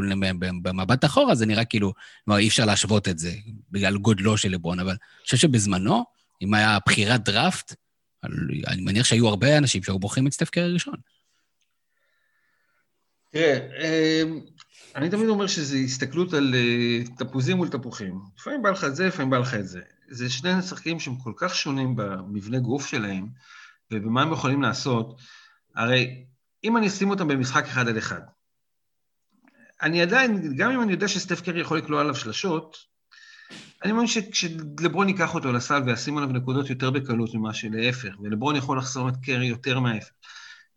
[0.41, 1.93] במבט אחורה, זה נראה כאילו,
[2.24, 3.33] כלומר, אי אפשר להשוות את זה
[3.70, 6.05] בגלל גודלו של לברון, אבל אני חושב שבזמנו,
[6.43, 7.74] אם היה בחירת דראפט,
[8.66, 10.95] אני מניח שהיו הרבה אנשים שהיו בוחרים את סטף קרי ראשון.
[13.30, 14.41] תראה, אמ,
[14.97, 18.20] אני תמיד אומר שזו הסתכלות על אה, תפוזים מול תפוחים.
[18.39, 19.80] לפעמים בא לך את זה, לפעמים בא לך את זה.
[20.09, 23.26] זה שני משחקים שהם כל כך שונים במבנה גוף שלהם,
[23.93, 25.20] ובמה הם יכולים לעשות.
[25.76, 26.24] הרי
[26.64, 28.20] אם אני אשים אותם במשחק אחד על אחד,
[29.82, 32.76] אני עדיין, גם אם אני יודע שסטף קרי יכול לקלוע עליו שלשות,
[33.84, 38.78] אני מאמין שכשלברון ייקח אותו לסל וישים עליו נקודות יותר בקלות ממה שלהפך, ולברון יכול
[38.78, 40.11] לחסום את קרי יותר מההפך.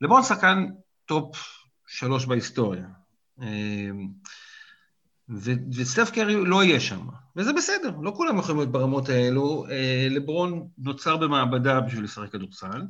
[0.02, 0.66] לברון שחקן
[1.06, 1.38] טופ
[1.88, 2.86] שלוש בהיסטוריה.
[5.30, 9.66] וסטף קרי לא יהיה שם, וזה בסדר, לא כולם יכולים להיות ברמות האלו.
[9.70, 12.82] אה, לברון נוצר במעבדה בשביל לשחק כדורסל,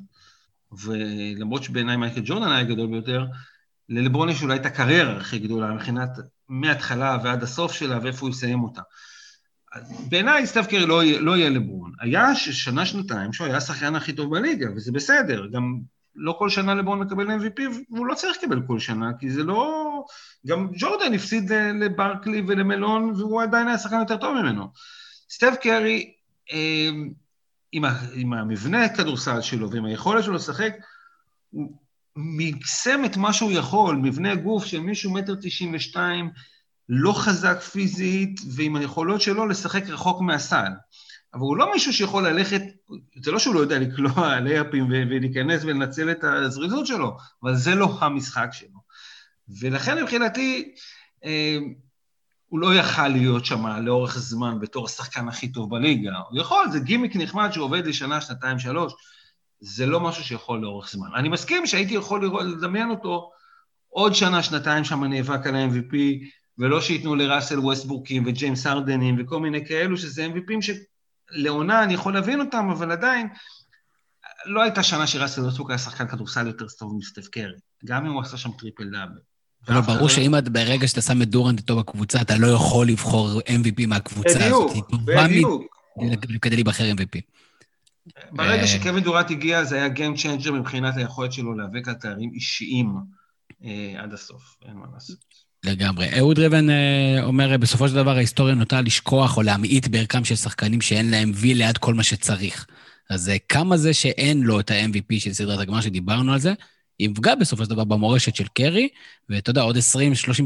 [0.72, 3.26] ולמרות שבעיניי מייקל ג'ורדן היה גדול ביותר,
[3.90, 6.10] ללברון יש אולי את הקריירה הכי גדולה, מבחינת
[6.50, 8.82] מההתחלה ועד הסוף שלה ואיפה הוא יסיים אותה.
[10.10, 11.92] בעיניי סטף קרי לא, לא יהיה לברון.
[12.02, 15.48] היה שנה, שנתיים שהוא היה השחקן הכי טוב בליגה, וזה בסדר.
[15.52, 15.80] גם
[16.16, 17.62] לא כל שנה לברון מקבל MVP,
[17.92, 19.85] והוא לא צריך לקבל כל שנה, כי זה לא...
[20.48, 24.68] גם ג'ורדן הפסיד לברקלי ולמלון, והוא עדיין היה שחקן יותר טוב ממנו.
[25.30, 26.14] סטף קרי,
[26.52, 26.90] אה,
[27.72, 27.84] עם,
[28.14, 30.74] עם המבנה הכדורסל שלו ועם היכולת שלו לשחק,
[31.50, 31.72] הוא
[32.16, 36.30] מקסם את מה שהוא יכול, מבנה גוף של מישהו מטר תשעים ושתיים,
[36.90, 40.72] לא חזק פיזית, ועם היכולות שלו לשחק רחוק מהסל.
[41.34, 42.62] אבל הוא לא מישהו שיכול ללכת,
[43.22, 47.98] זה לא שהוא לא יודע לקלוע לייפים ולהיכנס ולנצל את הזריזות שלו, אבל זה לא
[48.02, 48.75] המשחק שלו.
[49.50, 50.76] ולכן מבחינתי,
[51.26, 51.58] אה,
[52.50, 56.12] הוא לא יכל להיות שם לאורך זמן בתור השחקן הכי טוב בליגה.
[56.30, 58.94] הוא יכול, זה גימיק נחמד שעובד לשנה, שנתיים, שלוש,
[59.60, 61.08] זה לא משהו שיכול לאורך זמן.
[61.16, 63.32] אני מסכים שהייתי יכול לראות, לדמיין אותו
[63.90, 65.96] עוד שנה, שנתיים שם נאבק על ה-MVP,
[66.58, 70.76] ולא שייתנו לראסל ווסטבורקים וג'יימס ארדנים וכל מיני כאלו, שזה MVPים
[71.32, 73.28] שלעונה אני יכול להבין אותם, אבל עדיין,
[74.46, 78.22] לא הייתה שנה שראסל ווסטבורק היה שחקן כדורסל יותר טוב מסטף קרי, גם אם הוא
[78.22, 79.20] עשה שם טריפל דאבל.
[79.70, 83.40] לא, ברור שאם את ברגע שאתה שם את דורנט איתו בקבוצה, אתה לא יכול לבחור
[83.40, 84.72] MVP מהקבוצה הזאת.
[85.06, 85.64] בדיוק,
[85.98, 86.42] בדיוק.
[86.42, 87.22] כדי להיבחר MVP.
[88.32, 92.32] ברגע אה, שקווין דורנט הגיע, זה היה Game Changer מבחינת היכולת שלו להיאבק על תארים
[92.34, 92.96] אישיים
[93.66, 95.18] אה, עד הסוף, אין מה לעשות.
[95.64, 96.20] לגמרי.
[96.20, 100.82] אהוד רבן אה, אומר, בסופו של דבר ההיסטוריה נוטה לשכוח או להמעיט בערכם של שחקנים
[100.82, 102.66] שאין להם וי ליד כל מה שצריך.
[103.10, 106.54] אז כמה זה שאין לו את ה-MVP של סדרת הגמר שדיברנו על זה,
[107.00, 108.90] יפגע בסופו של דבר במורשת של קרי,
[109.30, 109.80] ואתה יודע, עוד 20-30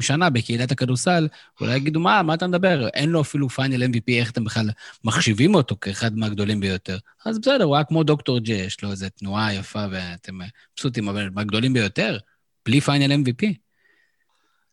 [0.02, 1.28] שנה בקהילת הכדורסל,
[1.62, 2.88] אולי יגידו, מה, מה אתה מדבר?
[2.88, 4.70] אין לו אפילו Final MVP, איך אתם בכלל
[5.04, 6.97] מחשיבים אותו כאחד מהגדולים ביותר?
[7.26, 10.39] אז בסדר, הוא היה כמו דוקטור ג'י, יש לו איזו תנועה יפה ואתם
[10.76, 12.18] מבסוטים, אבל מהגדולים ביותר,
[12.66, 13.54] בלי פיינל MVP.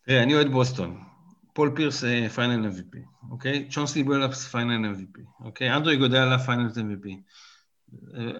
[0.06, 1.00] תראה, אני אוהד בוסטון.
[1.52, 2.98] פול פירס Final MVP,
[3.30, 3.68] אוקיי?
[3.70, 5.76] צ'ונסי בילאפס Final MVP, אוקיי?
[5.76, 7.08] אנדרה איגודלה Final MVP.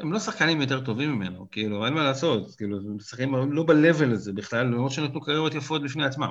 [0.00, 4.12] הם לא שחקנים יותר טובים ממנו, כאילו, אין מה לעשות, כאילו, הם משחקים לא ב-level
[4.12, 6.28] הזה בכלל, למרות שנתנו קריירות יפות בפני עצמם.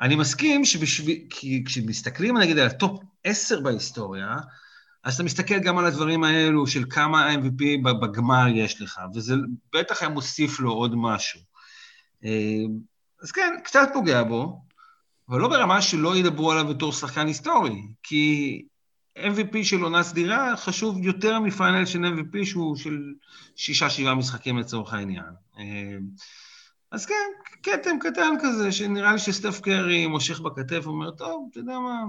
[0.00, 4.36] אני מסכים שבשביל, כי כשמסתכלים נגיד על ה top 10 בהיסטוריה,
[5.04, 9.34] אז אתה מסתכל גם על הדברים האלו של כמה MVP בגמר יש לך, וזה
[9.74, 11.40] בטח היה מוסיף לו עוד משהו.
[12.24, 12.64] אה,
[13.22, 14.60] אז כן, קצת פוגע בו,
[15.28, 18.62] אבל לא ברמה שלא ידברו עליו בתור שחקן היסטורי, כי
[19.22, 23.14] MVP של עונה סדירה חשוב יותר מפיינל של MVP שהוא של
[23.56, 25.32] שישה-שבעה משחקים לצורך העניין.
[25.58, 25.96] אה,
[26.90, 27.14] אז כן,
[27.62, 32.04] כתם קטן כזה, שנראה לי שסטף קרי מושך בכתף ואומר, טוב, אתה יודע מה,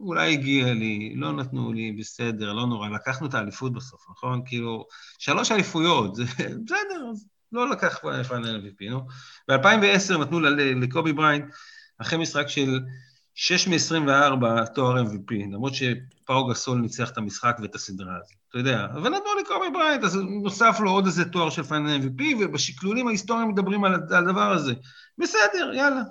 [0.00, 4.42] אולי הגיע לי, לא נתנו לי, בסדר, לא נורא, לקחנו את האליפות בסוף, נכון?
[4.46, 4.86] כאילו,
[5.18, 6.24] שלוש אליפויות, זה
[6.64, 9.00] בסדר, אז לא לקח Final MVP, נו.
[9.48, 10.40] ב-2010 נתנו
[10.80, 11.44] לקובי בריינט,
[11.98, 12.80] אחרי משחק של
[13.34, 18.84] 6 מ-24 תואר MVP, למרות שפאו גסול ניצח את המשחק ואת הסדרה הזאת, אתה יודע.
[18.84, 23.48] אבל נתנו לקובי בריינט, אז נוסף לו עוד איזה תואר של Final MVP, ובשקלולים ההיסטוריים
[23.48, 24.74] מדברים על, הדבר הזה.
[25.18, 26.02] בסדר, יאללה.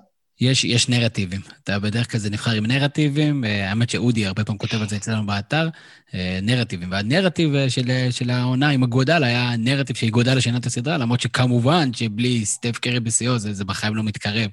[0.42, 1.42] יש, יש נרטיבים.
[1.64, 4.96] אתה בדרך כלל זה נבחר עם נרטיבים, אה, האמת שאודי הרבה פעמים כותב על זה
[4.96, 5.70] אצלנו באתר,
[6.14, 6.92] אה, נרטיבים.
[6.92, 11.94] והנרטיב אה, של, של העונה עם איגודלה היה נרטיב שאיגודלה שינה את הסדרה, למרות שכמובן
[11.94, 14.50] שבלי סטף קרי בשיאו זה, זה בחיים לא מתקרב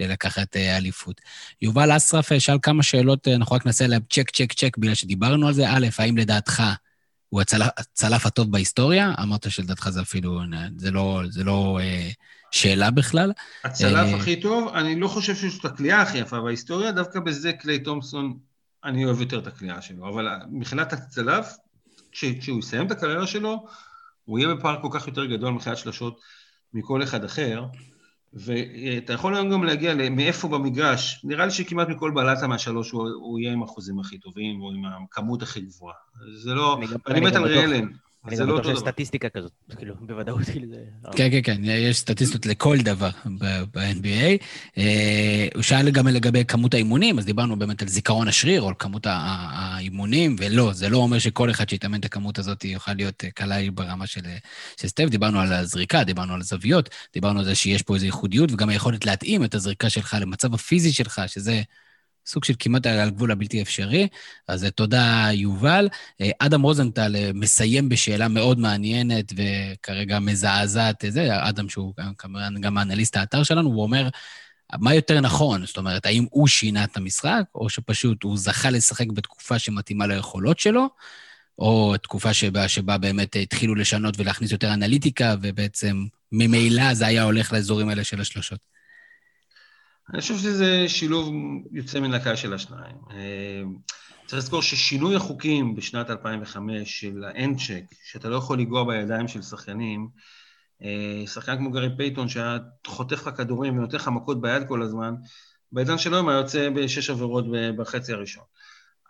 [0.00, 1.20] לקחת אליפות.
[1.62, 5.54] יובל אסרף שאל כמה שאלות, אנחנו רק נעשה עליהם צ'ק, צ'ק, צ'ק, בגלל שדיברנו על
[5.54, 5.70] זה.
[5.70, 6.62] א', האם לדעתך
[7.30, 9.14] הוא הצלף, הטוב בהיסטוריה?
[9.22, 10.40] אמרת שלדעתך זה אפילו,
[10.76, 12.10] זה לא, זה לא אה,
[12.50, 13.32] שאלה בכלל.
[13.64, 17.52] הצלף אה, הכי טוב, אני לא חושב שיש את הקליעה הכי יפה בהיסטוריה, דווקא בזה
[17.52, 18.38] קליי תומפסון,
[18.84, 21.56] אני אוהב יותר את הקליעה שלו, אבל מבחינת הצלף,
[22.12, 23.66] כשהוא יסיים את הקריירה שלו,
[24.24, 26.20] הוא יהיה בפער כל כך יותר גדול מבחינת שלשות
[26.74, 27.64] מכל אחד אחר.
[28.32, 33.38] ואתה יכול היום גם להגיע מאיפה במגרש, נראה לי שכמעט מכל בלטה מהשלוש הוא, הוא
[33.38, 35.94] יהיה עם האחוזים הכי טובים, או עם הכמות הכי גבוהה.
[36.34, 37.88] זה לא, אני, אני מת על ריאלן.
[38.26, 40.76] אני גם לא בטוח שיש סטטיסטיקה כזאת, כאילו, בוודאות, כאילו זה...
[41.16, 43.10] כן, כן, כן, יש סטטיסטיות לכל דבר
[43.72, 44.44] ב-NBA.
[44.78, 48.74] אה, הוא שאל גם לגבי כמות האימונים, אז דיברנו באמת על זיכרון השריר, או על
[48.78, 53.30] כמות האימונים, ולא, זה לא אומר שכל אחד שיתאמן את הכמות הזאת יוכל להיות אה,
[53.30, 54.20] קלעי ברמה של
[54.78, 55.04] סטף.
[55.04, 59.06] דיברנו על הזריקה, דיברנו על הזוויות, דיברנו על זה שיש פה איזו ייחודיות, וגם היכולת
[59.06, 61.62] להתאים את הזריקה שלך למצב הפיזי שלך, שזה...
[62.30, 64.08] סוג של כמעט על גבול הבלתי אפשרי.
[64.48, 65.88] אז אה, תודה, יובל.
[66.20, 72.78] אה, אדם רוזנטל אה, מסיים בשאלה מאוד מעניינת וכרגע מזעזעת, זה, אדם שהוא כמובן גם
[72.78, 74.08] האנליסט האתר שלנו, הוא אומר,
[74.78, 75.66] מה יותר נכון?
[75.66, 80.58] זאת אומרת, האם הוא שינה את המשחק, או שפשוט הוא זכה לשחק בתקופה שמתאימה ליכולות
[80.58, 80.88] שלו,
[81.58, 87.52] או תקופה שבה, שבה באמת התחילו לשנות ולהכניס יותר אנליטיקה, ובעצם ממילא זה היה הולך
[87.52, 88.79] לאזורים האלה של השלושות.
[90.14, 91.34] אני חושב שזה שילוב
[91.72, 92.96] יוצא מן הכלל של השניים.
[93.10, 93.62] אה,
[94.26, 99.42] צריך לזכור ששינוי החוקים בשנת 2005 של hand check, שאתה לא יכול לגעת בידיים של
[99.42, 100.08] שחקנים,
[100.82, 105.14] אה, שחקן כמו גארי פייטון שהיה חוטף לך כדורים ונותן לך מכות ביד כל הזמן,
[105.72, 107.44] בעידן של היום היה יוצא בשש עבירות
[107.76, 108.44] בחצי הראשון.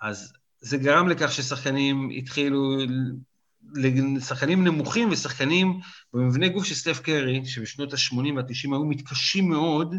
[0.03, 2.79] אז זה גרם לכך ששחקנים התחילו,
[4.21, 5.81] שחקנים נמוכים ושחקנים
[6.15, 9.95] במבנה גוף של סטף קרי, שבשנות ה-80 וה-90 היו מתקשים מאוד,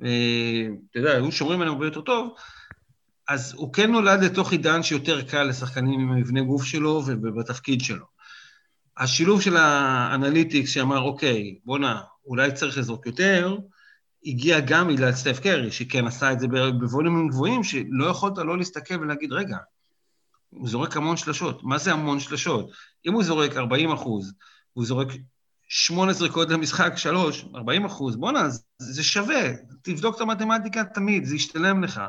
[0.00, 2.34] אתה יודע, היו שומרים עליהם הרבה יותר טוב,
[3.28, 8.04] אז הוא כן נולד לתוך עידן שיותר קל לשחקנים עם המבנה גוף שלו ובתפקיד שלו.
[8.96, 13.56] השילוב של האנליטיקס שאמר, אוקיי, בואנה, אולי צריך לזרוק יותר,
[14.24, 19.00] הגיע גם בגלל סטף קרי, שכן עשה את זה בווליומים גבוהים, שלא יכולת לא להסתכל
[19.00, 19.56] ולהגיד, רגע,
[20.50, 21.62] הוא זורק המון שלשות.
[21.62, 22.70] מה זה המון שלשות?
[23.06, 24.32] אם הוא זורק 40 אחוז,
[24.72, 25.08] הוא זורק
[25.68, 31.84] שמונה זריקות למשחק, שלוש, 40 אחוז, בואנה, זה שווה, תבדוק את המתמטיקה תמיד, זה ישתלם
[31.84, 32.00] לך.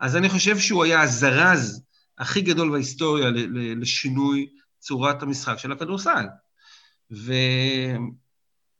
[0.00, 1.82] אז אני חושב שהוא היה הזרז
[2.18, 3.30] הכי גדול בהיסטוריה
[3.76, 4.48] לשינוי
[4.78, 6.26] צורת המשחק של הכדורסל.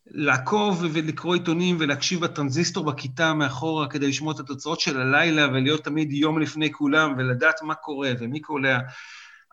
[0.05, 6.11] לעקוב ולקרוא עיתונים ולהקשיב בטרנזיסטור בכיתה מאחורה כדי לשמוע את התוצאות של הלילה ולהיות תמיד
[6.11, 8.79] יום לפני כולם ולדעת מה קורה ומי קולע.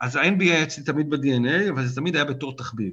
[0.01, 2.93] אז ה-NBA אצלי תמיד ב-DNA, אבל זה תמיד היה בתור תחביב.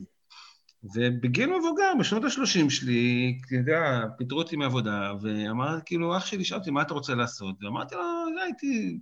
[0.96, 6.58] ובגיל מבוגר, בשנות ה-30 שלי, אתה יודע, פיטרו אותי מעבודה, ואמר, כאילו, אח שלי שאל
[6.58, 7.56] אותי, מה אתה רוצה לעשות?
[7.62, 8.02] ואמרתי לו,
[8.44, 8.98] הייתי,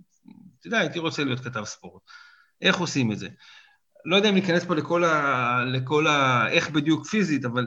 [0.60, 2.02] אתה יודע, הייתי רוצה להיות כתב ספורט.
[2.62, 3.28] איך עושים את זה?
[4.04, 5.64] לא יודע אם ניכנס פה לכל ה...
[5.64, 6.46] לכל ה...
[6.50, 7.66] איך בדיוק פיזית, אבל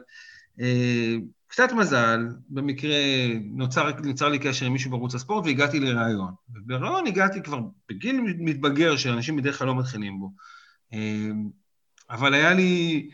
[0.61, 1.15] אה,
[1.47, 2.95] קצת מזל, במקרה
[3.43, 6.33] נוצר, נוצר לי קשר עם מישהו בערוץ הספורט והגעתי לראיון.
[6.55, 7.59] ובראיון הגעתי כבר
[7.89, 10.31] בגיל מתבגר שאנשים בדרך כלל לא מתחילים בו.
[10.93, 11.29] אה,
[12.09, 13.09] אבל היה לי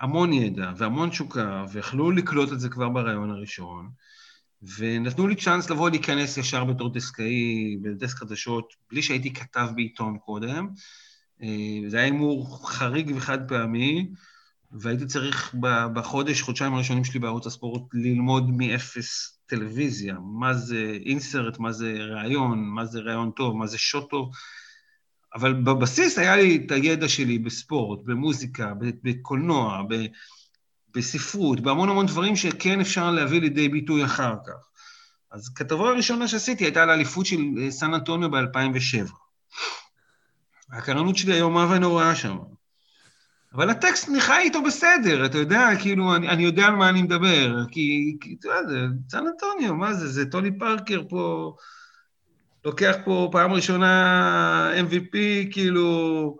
[0.00, 3.90] המון ידע והמון תשוקה, ויכלו לקלוט את זה כבר בראיון הראשון.
[4.78, 10.68] ונתנו לי צ'אנס לבוא להיכנס ישר בתור דסקאי בדסק חדשות, בלי שהייתי כתב בעיתון קודם.
[11.42, 14.08] אה, זה היה הימור חריג וחד פעמי,
[14.72, 15.54] והייתי צריך
[15.94, 22.64] בחודש, חודשיים הראשונים שלי בערוץ הספורט ללמוד מאפס טלוויזיה, מה זה אינסרט, מה זה ראיון,
[22.64, 24.30] מה זה ראיון טוב, מה זה שוט טוב.
[25.34, 29.82] אבל בבסיס היה לי את הידע שלי בספורט, במוזיקה, בקולנוע,
[30.94, 34.68] בספרות, בהמון המון דברים שכן אפשר להביא לידי ביטוי אחר כך.
[35.30, 37.36] אז כתבה הראשונה שעשיתי הייתה על האליפות של
[37.70, 39.12] סן אנטוניו ב-2007.
[40.72, 42.38] הקרנות שלי איומה ונוראה שם.
[43.54, 47.02] אבל הטקסט, אני חי איתו בסדר, אתה יודע, כאילו, אני, אני יודע על מה אני
[47.02, 51.54] מדבר, כי, כי אתה יודע, זה סן אנטוניו, מה זה, זה טוני פארקר פה,
[52.64, 55.16] לוקח פה פעם ראשונה MVP,
[55.50, 56.36] כאילו,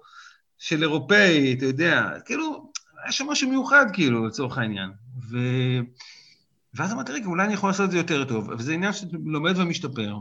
[0.58, 2.72] של אירופאי, אתה יודע, כאילו,
[3.02, 4.90] היה שם משהו מיוחד, כאילו, לצורך העניין.
[5.30, 5.38] ו...
[6.74, 9.58] ואז אמרתי, רגע, אולי אני יכול לעשות את זה יותר טוב, וזה עניין שאתה לומד
[9.58, 10.16] ומשתפר.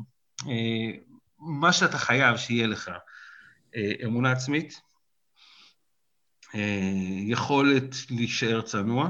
[0.48, 1.00] אה,
[1.40, 2.92] מה שאתה חייב שיהיה לך.
[3.78, 4.82] אה, אמונה עצמית,
[6.56, 6.92] אה,
[7.28, 9.10] יכולת להישאר צנוע.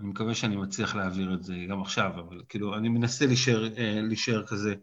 [0.00, 4.00] אני מקווה שאני מצליח להעביר את זה גם עכשיו, אבל כאילו, אני מנסה להישאר, אה,
[4.02, 4.74] להישאר כזה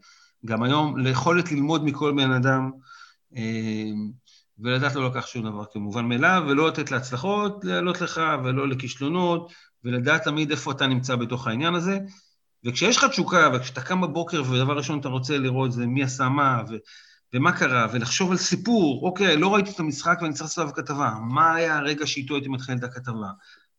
[0.46, 2.72] גם היום, ליכולת ללמוד מכל בן אדם,
[4.60, 9.52] ולדעת לא לקח שום דבר כמובן מאליו, ולא לתת להצלחות לעלות לך, ולא לכישלונות,
[9.84, 12.00] ולדעת תמיד איפה אתה נמצא בתוך העניין הזה.
[12.66, 16.62] וכשיש לך תשוקה, וכשאתה קם בבוקר ודבר ראשון אתה רוצה לראות זה מי עשה מה,
[17.34, 21.14] ומה קרה, ולחשוב על סיפור, אוקיי, לא ראיתי את המשחק ואני צריך לעשות עליו כתבה,
[21.22, 23.28] מה היה הרגע שאיתו הייתי מתחיל את הכתבה?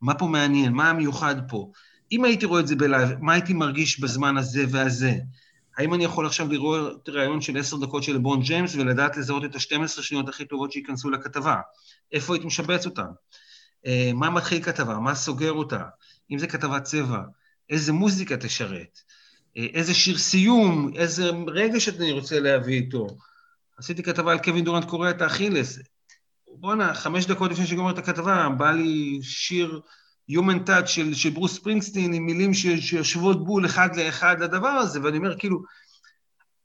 [0.00, 0.72] מה פה מעניין?
[0.72, 1.70] מה המיוחד פה?
[2.12, 5.14] אם הייתי רואה את זה ב live, מה הייתי מרגיש בזמן הזה והזה?
[5.78, 9.54] האם אני יכול עכשיו לראות ראיון של עשר דקות של לברון ג'יימס ולדעת לזהות את
[9.54, 11.56] ה-12 שניות הכי טובות שייכנסו לכתבה?
[12.12, 13.06] איפה הייתי משבץ אותן?
[13.86, 14.98] אה, מה מתחיל כתבה?
[14.98, 15.84] מה סוגר אותה?
[16.30, 17.22] אם זה כתבת צבע,
[17.70, 18.98] איזה מוזיקה תשרת?
[19.56, 20.90] אה, איזה שיר סיום?
[20.96, 23.06] איזה רגע שאני רוצה להביא איתו?
[23.80, 25.78] עשיתי כתבה על קווין דורנט קורע את ה Achilles.
[26.48, 29.80] בואנה, חמש דקות לפני שגומר את הכתבה, בא לי שיר
[30.30, 35.02] Human Touch של, של ברוס ספרינגסטין עם מילים ש, שיושבות בול אחד לאחד לדבר הזה,
[35.02, 35.62] ואני אומר, כאילו,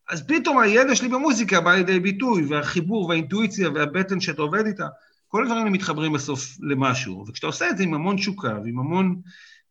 [0.09, 4.87] אז פתאום הידע שלי במוזיקה בא לידי ביטוי, והחיבור והאינטואיציה והבטן שאתה עובד איתה,
[5.27, 7.25] כל הדברים מתחברים בסוף למשהו.
[7.27, 9.21] וכשאתה עושה את זה עם המון תשוקה ועם המון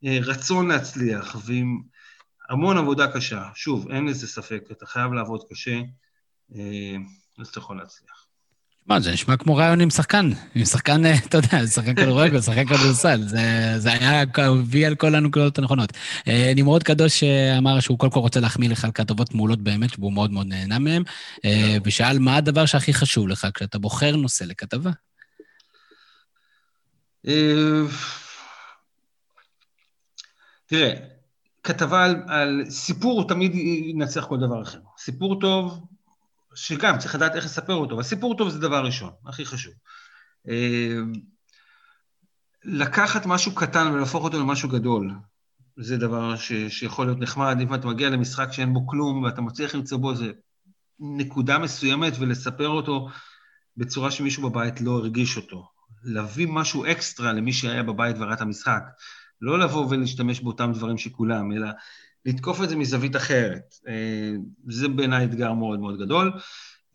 [0.05, 1.81] אה, רצון להצליח ועם
[2.51, 5.81] המון עבודה קשה, שוב, אין לזה ספק, אתה חייב לעבוד קשה.
[6.55, 6.97] אה,
[7.39, 8.27] אז אתה יכול להצליח.
[8.87, 12.67] מה, זה נשמע כמו רעיון עם שחקן, עם שחקן, אה, אתה יודע, שחקן כדורגל, שחקן
[12.67, 15.93] כדורסל, זה, זה היה הביא על כל הנקודות הנכונות.
[16.29, 19.91] אה, נמרוד קדוש אה, אמר שהוא קודם כל רוצה להחמיא לך על כתבות מעולות באמת,
[19.91, 21.03] שהוא מאוד מאוד נהנה מהן,
[21.85, 24.91] ושאל מה הדבר שהכי חשוב לך כשאתה בוחר נושא לכתבה?
[30.67, 30.93] תראה,
[31.63, 34.79] כתבה על, על סיפור, תמיד ינצח כל דבר אחר.
[34.99, 35.81] סיפור טוב,
[36.55, 39.75] שגם צריך לדעת איך לספר אותו, אבל סיפור טוב זה דבר ראשון, הכי חשוב.
[40.49, 40.99] אה,
[42.65, 45.11] לקחת משהו קטן ולהפוך אותו למשהו גדול,
[45.77, 47.59] זה דבר ש, שיכול להיות נחמד.
[47.61, 50.33] אם אתה מגיע למשחק שאין בו כלום ואתה מצליח למצוא בו איזה
[51.01, 53.09] נקודה מסוימת ולספר אותו
[53.77, 55.69] בצורה שמישהו בבית לא הרגיש אותו.
[56.05, 58.83] להביא משהו אקסטרה למי שהיה בבית וראה את המשחק.
[59.41, 61.69] לא לבוא ולהשתמש באותם דברים שכולם, אלא
[62.25, 63.75] לתקוף את זה מזווית אחרת.
[63.89, 64.33] אה,
[64.69, 66.33] זה בעיניי אתגר מאוד מאוד גדול.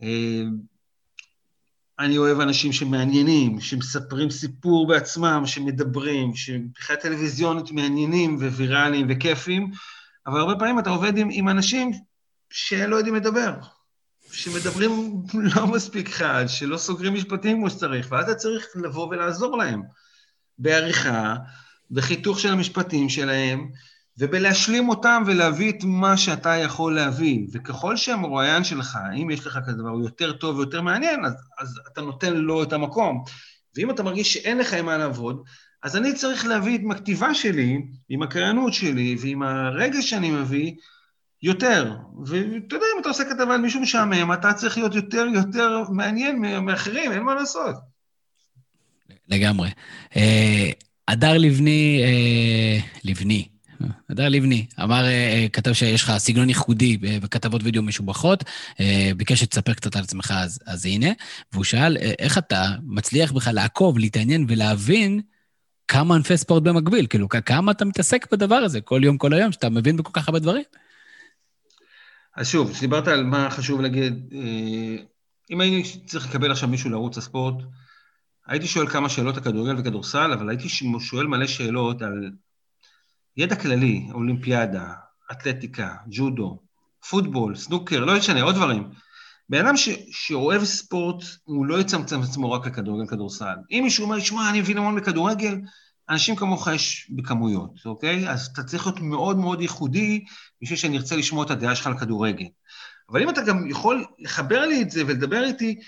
[0.03, 0.43] אה,
[1.99, 9.71] אני אוהב אנשים שמעניינים, שמספרים סיפור בעצמם, שמדברים, שמבחינת טלוויזיונית מעניינים וויראליים וכיפים,
[10.27, 11.91] אבל הרבה פעמים אתה עובד עם, עם אנשים
[12.49, 13.53] שלא יודעים לדבר,
[14.31, 14.91] שמדברים
[15.55, 19.81] לא מספיק חד, שלא סוגרים משפטים כמו שצריך, ואז אתה צריך לבוא ולעזור להם
[20.57, 21.35] בעריכה,
[21.91, 23.69] בחיתוך של המשפטים שלהם,
[24.19, 27.47] ובלהשלים אותם ולהביא את מה שאתה יכול להביא.
[27.51, 31.79] וככל שהמרואיין שלך, אם יש לך כזה דבר, הוא יותר טוב ויותר מעניין, אז, אז
[31.93, 33.23] אתה נותן לו את המקום.
[33.75, 35.43] ואם אתה מרגיש שאין לך עם מה לעבוד,
[35.83, 40.73] אז אני צריך להביא את הכתיבה שלי, עם הקריינות שלי ועם הרגש שאני מביא,
[41.43, 41.95] יותר.
[42.25, 46.41] ואתה יודע, אם אתה עושה כתבה על מישהו משעמם, אתה צריך להיות יותר יותר מעניין
[46.65, 47.75] מאחרים, אין מה לעשות.
[49.27, 49.69] לגמרי.
[50.15, 50.71] אה,
[51.07, 53.47] הדר לבני, אה, לבני,
[54.09, 58.43] הדר לבני, אמר, אה, כתב שיש לך סגנון ייחודי בכתבות וידאו משובחות,
[59.17, 61.09] ביקש שתספר קצת על עצמך, אז, אז הנה.
[61.51, 65.21] והוא שאל, איך אתה מצליח בכלל לעקוב, להתעניין ולהבין
[65.87, 67.07] כמה ענפי ספורט במקביל?
[67.07, 70.39] כאילו, כמה אתה מתעסק בדבר הזה כל יום, כל היום, שאתה מבין בכל כך הרבה
[70.39, 70.63] דברים?
[72.35, 75.03] אז שוב, כשדיברת על מה חשוב להגיד, אה,
[75.51, 77.55] אם הייתי צריך לקבל עכשיו מישהו לערוץ הספורט,
[78.47, 80.69] הייתי שואל כמה שאלות על כדורגל וכדורסל, אבל הייתי
[80.99, 82.31] שואל מלא שאלות על
[83.37, 84.93] ידע כללי, אולימפיאדה,
[85.31, 86.59] אתלטיקה, ג'ודו,
[87.09, 88.89] פוטבול, סנוקר, לא משנה, עוד דברים.
[89.49, 93.55] בן אדם ש, שאוהב ספורט, הוא לא יצמצם עצמו רק לכדורגל וכדורסל.
[93.71, 95.55] אם מישהו אומר, שמע, אני מבין המון בכדורגל,
[96.09, 98.29] אנשים כמוך יש בכמויות, אוקיי?
[98.29, 100.25] אז אתה צריך להיות מאוד מאוד ייחודי
[100.61, 102.45] בשביל שאני ארצה לשמוע את הדעה שלך על כדורגל.
[103.09, 105.79] אבל אם אתה גם יכול לחבר לי את זה ולדבר איתי,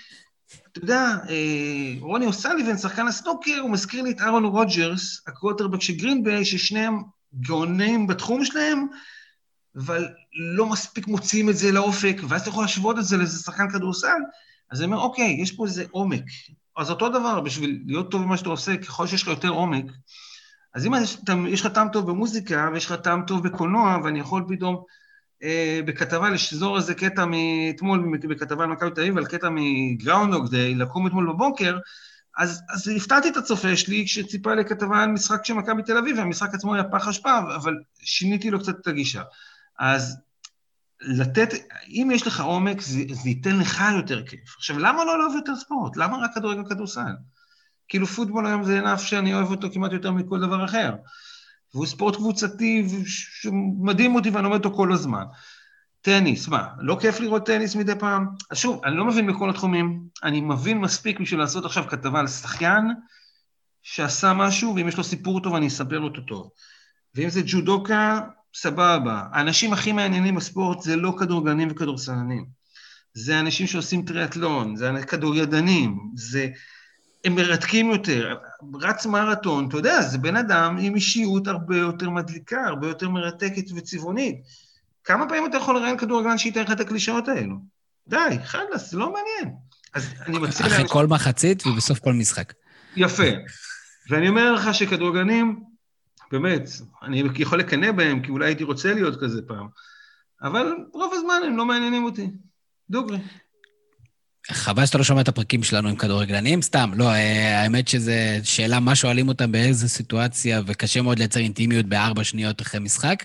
[0.72, 5.92] אתה יודע, אה, רוני אוסליבן, שחקן הסנוקר, הוא מזכיר לי את אהרון רוג'רס, הקווטרבק של
[5.92, 7.02] גרינביי, ששניהם
[7.40, 8.86] גאונים בתחום שלהם,
[9.76, 10.08] אבל
[10.56, 14.18] לא מספיק מוציאים את זה לאופק, ואז אתה יכול להשוות את זה לאיזה שחקן כדורסל,
[14.70, 16.24] אז אני אומר, אוקיי, יש פה איזה עומק.
[16.76, 19.84] אז אותו דבר, בשביל להיות טוב במה שאתה עושה, ככל שיש לך יותר עומק,
[20.74, 20.92] אז אם
[21.48, 24.84] יש, לך טעם טוב במוזיקה, ויש לך טעם טוב בקולנוע, ואני יכול פתאום
[25.42, 31.06] אה, בכתבה לשזור איזה קטע מאתמול, בכתבה על מכבי תל אביב, על קטע מגראונדוג לקום
[31.06, 31.78] אתמול בבוקר,
[32.38, 36.54] אז, אז הפתעתי את הצופה שלי כשציפה לכתבה על משחק של מכבי תל אביב, והמשחק
[36.54, 39.22] עצמו היה פח אשפה, אבל שיניתי לו קצת את הגישה.
[39.78, 40.16] אז
[41.00, 41.48] לתת,
[41.88, 44.54] אם יש לך עומק, זה, זה ייתן לך יותר כיף.
[44.56, 45.96] עכשיו, למה לא לאהוב יותר ספורט?
[45.96, 47.12] למה רק כדורגל וכדורסל?
[47.88, 50.94] כאילו פוטבול היום זה ענף שאני אוהב אותו כמעט יותר מכל דבר אחר.
[51.74, 55.24] והוא ספורט קבוצתי שמדהים אותי ואני לומד אותו כל הזמן.
[56.02, 58.26] טניס, מה, לא כיף לראות טניס מדי פעם?
[58.50, 62.26] אז שוב, אני לא מבין בכל התחומים, אני מבין מספיק בשביל לעשות עכשיו כתבה על
[62.26, 62.84] שחיין
[63.82, 66.50] שעשה משהו, ואם יש לו סיפור טוב אני אספר אותו טוב.
[67.14, 68.20] ואם זה ג'ודוקה,
[68.54, 69.22] סבבה.
[69.32, 72.46] האנשים הכי מעניינים בספורט זה לא כדורגלנים וכדורסלנים.
[73.14, 76.48] זה אנשים שעושים טריאטלון, זה כדורידנים, זה...
[77.24, 78.36] הם מרתקים יותר.
[78.80, 83.64] רץ מרתון, אתה יודע, זה בן אדם עם אישיות הרבה יותר מדליקה, הרבה יותר מרתקת
[83.76, 84.36] וצבעונית.
[85.04, 87.56] כמה פעמים אתה יכול לראיין כדורגלן שייתן לך את הקלישאות האלו?
[88.08, 89.56] די, חלאס, זה לא מעניין.
[89.94, 90.66] אז אני מציע...
[90.66, 92.52] אחרי כל מחצית ובסוף כל משחק.
[92.96, 93.28] יפה.
[94.10, 95.62] ואני אומר לך שכדורגלנים,
[96.32, 96.68] באמת,
[97.02, 99.66] אני יכול לקנא בהם, כי אולי הייתי רוצה להיות כזה פעם,
[100.42, 102.30] אבל רוב הזמן הם לא מעניינים אותי.
[102.90, 103.18] דוגרי.
[104.50, 108.12] חבל שאתה לא שומע את הפרקים שלנו עם כדורגלנים, סתם, לא, אה, האמת שזו
[108.44, 113.24] שאלה מה שואלים אותם באיזה סיטואציה, וקשה מאוד לייצר אינטימיות בארבע שניות אחרי משחק.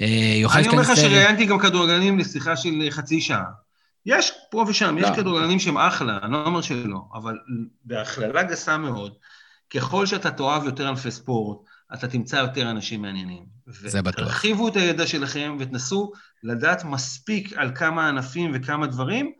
[0.00, 3.44] אה, אני אומר לך שראיינתי גם כדורגלנים לשיחה של חצי שעה.
[4.06, 5.16] יש פה ושם, יש לא.
[5.16, 7.38] כדורגלנים שהם אחלה, אני לא אומר שלא, אבל
[7.84, 9.12] בהכללה גסה מאוד,
[9.74, 11.58] ככל שאתה תאהב יותר ענפי ספורט,
[11.94, 13.44] אתה תמצא יותר אנשים מעניינים.
[13.66, 14.26] זה בטוח.
[14.26, 16.12] ותרחיבו את הידע שלכם ותנסו
[16.42, 19.32] לדעת מספיק על כמה ענפים וכמה דברים,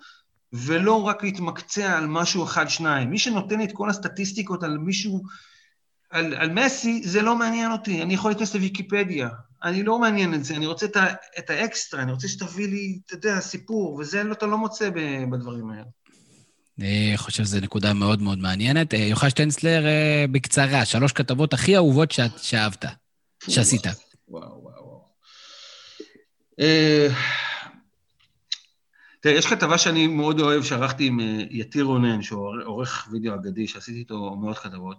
[0.52, 3.10] ולא רק להתמקצע על משהו אחד-שניים.
[3.10, 5.22] מי שנותן לי את כל הסטטיסטיקות על מישהו,
[6.10, 8.02] על, על מסי, זה לא מעניין אותי.
[8.02, 9.28] אני יכול להיכנס לוויקיפדיה.
[9.64, 11.06] אני לא מעניין את זה, אני רוצה את, ה,
[11.38, 14.90] את האקסטרה, אני רוצה שתביא לי, אתה יודע, סיפור, וזה לא, אתה לא מוצא
[15.30, 15.84] בדברים האלה.
[16.78, 18.94] אני חושב שזו נקודה מאוד מאוד מעניינת.
[18.94, 22.84] אה, יוחאי שטנצלר, אה, בקצרה, שלוש כתבות הכי אהובות שאת, שאהבת,
[23.48, 23.82] שעשית.
[24.28, 25.02] וואו, וואו,
[26.58, 26.68] וואו.
[29.18, 33.34] אה, תראה, יש כתבה שאני מאוד אוהב, שערכתי עם אה, יתיר רונן, שהוא עורך וידאו
[33.34, 34.96] אגדי, שעשיתי איתו מאות כתבות.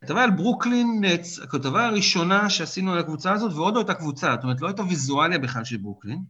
[0.00, 4.44] כתבה על ברוקלין נץ, הכתבה הראשונה שעשינו על הקבוצה הזאת, ועוד לא הייתה קבוצה, זאת
[4.44, 6.22] אומרת, לא הייתה ויזואליה בכלל של ברוקלין.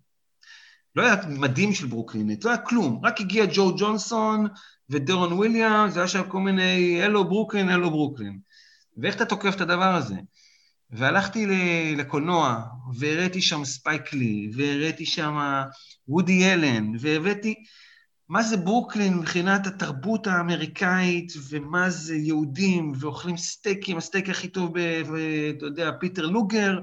[0.96, 4.46] לא היה מדים של ברוקלין נץ, לא היה כלום, רק הגיע ג'ו ג'ונסון
[4.90, 8.38] ודרון וויליאמס, והיה שם כל מיני, Hello Brooklyn, Hello Brooklyn.
[8.96, 10.14] ואיך אתה תוקף את הדבר הזה?
[10.92, 11.46] והלכתי
[11.96, 12.62] לקולנוע,
[12.98, 15.62] והראיתי שם ספייק לי, והראיתי שם
[16.08, 17.54] וודי אלן, והבאתי
[18.28, 25.66] מה זה ברוקלין מבחינת התרבות האמריקאית, ומה זה יהודים, ואוכלים סטייקים, הסטייק הכי טוב, ואתה
[25.66, 26.78] יודע, פיטר לוגר,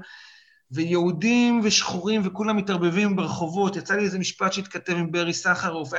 [0.71, 3.75] ויהודים ושחורים, וכולם מתערבבים ברחובות.
[3.75, 5.89] יצא לי איזה משפט שהתכתב עם ברי סחרוף,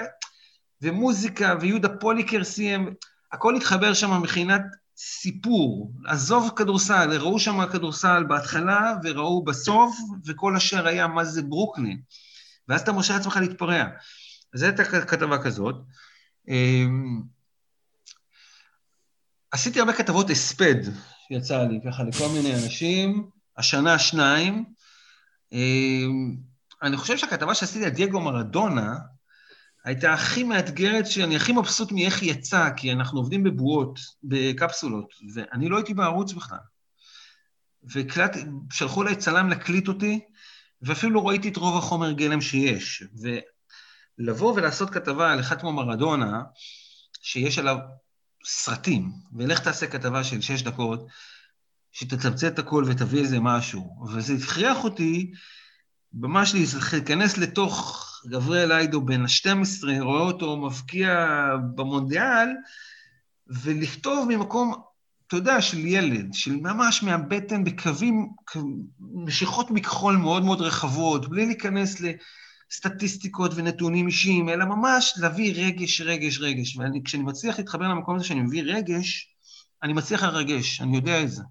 [0.83, 2.95] ומוזיקה, ויהודה פוליקר סיים,
[3.33, 4.63] הכל התחבר שם מבחינת
[5.03, 5.93] סיפור.
[6.07, 9.97] עזוב כדורסל, ראו שם כדורסל בהתחלה, וראו בסוף,
[10.27, 12.01] וכל אשר היה מה זה ברוקלין.
[12.69, 13.85] ואז אתה מרשה לעצמך להתפרע.
[14.55, 15.75] אז זו הייתה כתבה כזאת.
[16.49, 17.23] אמ,
[19.51, 20.83] עשיתי הרבה כתבות הספד,
[21.29, 24.65] שיצא לי ככה לכל מיני אנשים, השנה שניים.
[25.53, 26.37] אמ,
[26.83, 28.99] אני חושב שהכתבה שעשיתי על דייגו מרדונה,
[29.85, 35.69] הייתה הכי מאתגרת, שאני הכי מבסוט מאיך היא יצאה, כי אנחנו עובדים בבועות, בקפסולות, ואני
[35.69, 36.59] לא הייתי בערוץ בכלל.
[37.95, 38.37] וקלט,
[38.73, 40.21] שלחו אליי צלם להקליט אותי,
[40.83, 43.03] ואפילו לא ראיתי את רוב החומר גלם שיש.
[44.19, 46.43] ולבוא ולעשות כתבה על אחד כמו מרדונה,
[47.23, 47.77] שיש עליו
[48.45, 51.07] סרטים, ולך תעשה כתבה של שש דקות,
[51.93, 54.07] שתצמצם את הכל ותביא איזה משהו.
[54.09, 55.33] וזה הכריח אותי
[56.13, 56.55] ממש
[56.93, 61.27] להיכנס לתוך גבריאל איידו בן ה-12, רואה אותו מבקיע
[61.75, 62.49] במונדיאל,
[63.47, 64.75] ולכתוב ממקום,
[65.27, 68.29] אתה יודע, של ילד, של ממש מהבטן בקווים,
[69.01, 72.03] משיכות מכחול מאוד מאוד רחבות, בלי להיכנס
[72.71, 76.77] לסטטיסטיקות ונתונים אישיים, אלא ממש להביא רגש, רגש, רגש.
[76.77, 79.35] וכשאני מצליח להתחבר למקום הזה שאני מביא רגש,
[79.83, 81.43] אני מצליח לרגש, אני יודע את זה.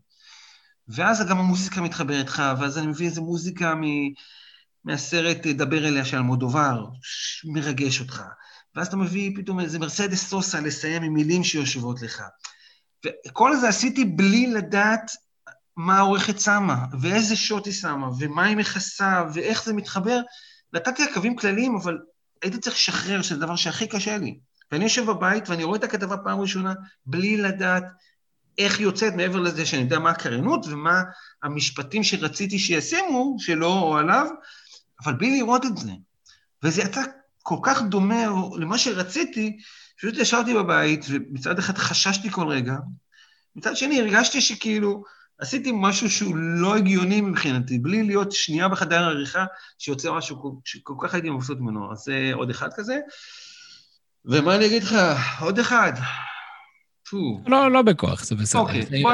[0.88, 3.84] ואז גם המוזיקה מתחברת לך, ואז אני מביא איזה מוזיקה מ...
[4.86, 6.86] מהסרט אה, דבר אליה של מודובר,
[7.44, 8.24] מרגש אותך.
[8.76, 12.24] ואז אתה מביא פתאום איזה מרסדס סוסה לסיים עם מילים שיושבות לך.
[13.06, 15.12] וכל זה עשיתי בלי לדעת
[15.78, 20.22] מה העורכת שמה, ואיזה שוט היא שמה, ומה היא מכסה, ואיך זה מתחבר.
[20.74, 21.98] נתתי קווים כלליים, אבל
[22.42, 24.40] הייתי צריך לשחרר, שזה הדבר שהכי קשה לי.
[24.72, 26.74] ואני יושב בבית ואני רואה את הכתבה פעם ראשונה,
[27.06, 27.84] בלי לדעת
[28.58, 31.02] איך היא יוצאת, מעבר לזה שאני יודע מה הקריינות ומה
[31.44, 34.28] המשפטים שרציתי שישימו, שלו או עליו,
[35.04, 35.92] אבל בלי לראות את זה.
[36.64, 37.02] וזה יצא
[37.44, 38.26] כל כך דומה
[38.60, 39.58] למה שרציתי,
[39.98, 42.76] פשוט ישבתי בבית, ומצד אחד חששתי כל רגע,
[43.56, 45.04] מצד שני הרגשתי שכאילו
[45.40, 49.46] עשיתי משהו שהוא לא הגיוני מבחינתי, בלי להיות שנייה בחדר העריכה,
[49.78, 51.92] שיוצא משהו שכל כך הייתי מבסוט ממנו.
[51.92, 53.00] אז זה עוד אחד כזה.
[54.26, 54.96] ומה אני אגיד לך?
[55.40, 55.94] עוד אחד.
[57.48, 58.62] לא, לא בכוח, זה בסדר.
[58.62, 59.14] אוקיי, בוא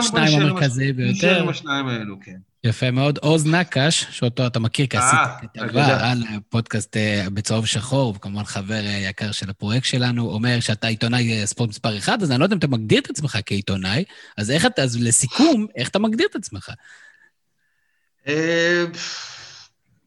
[1.12, 2.38] נשאר עם השניים האלו, כן.
[2.66, 3.18] יפה מאוד.
[3.18, 5.36] עוז נקש, שאותו אתה מכיר, כי עשית אה,
[5.68, 10.88] כתבה על פודקאסט אה, בצהוב שחור, וכמובן חבר אה, יקר של הפרויקט שלנו, אומר שאתה
[10.88, 14.04] עיתונאי ספורט מספר אחד, אז אני לא יודע אם אתה מגדיר את עצמך כעיתונאי,
[14.38, 16.70] אז איך אתה, אז לסיכום, איך אתה מגדיר את עצמך?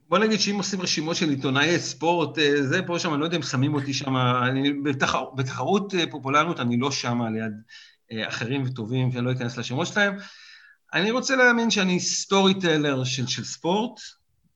[0.09, 3.43] בוא נגיד שאם עושים רשימות של עיתונאי ספורט, זה פה שם, אני לא יודע אם
[3.43, 7.53] שמים אותי שם, אני בתחר, בתחרות פופולריות אני לא שם ליד
[8.29, 10.17] אחרים וטובים, שאני לא אכנס לשמות שלהם.
[10.95, 14.01] אני רוצה להאמין שאני סטורי טלר של, של ספורט,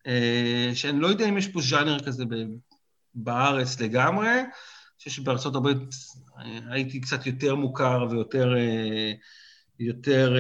[0.07, 2.25] אה, שאני לא יודע אם יש פה ז'אנר כזה
[3.15, 4.49] בארץ לגמרי, אני
[4.99, 5.79] חושב שבארצות הברית
[6.39, 9.13] אה, הייתי קצת יותר מוכר ויותר אה,
[9.79, 10.37] יותר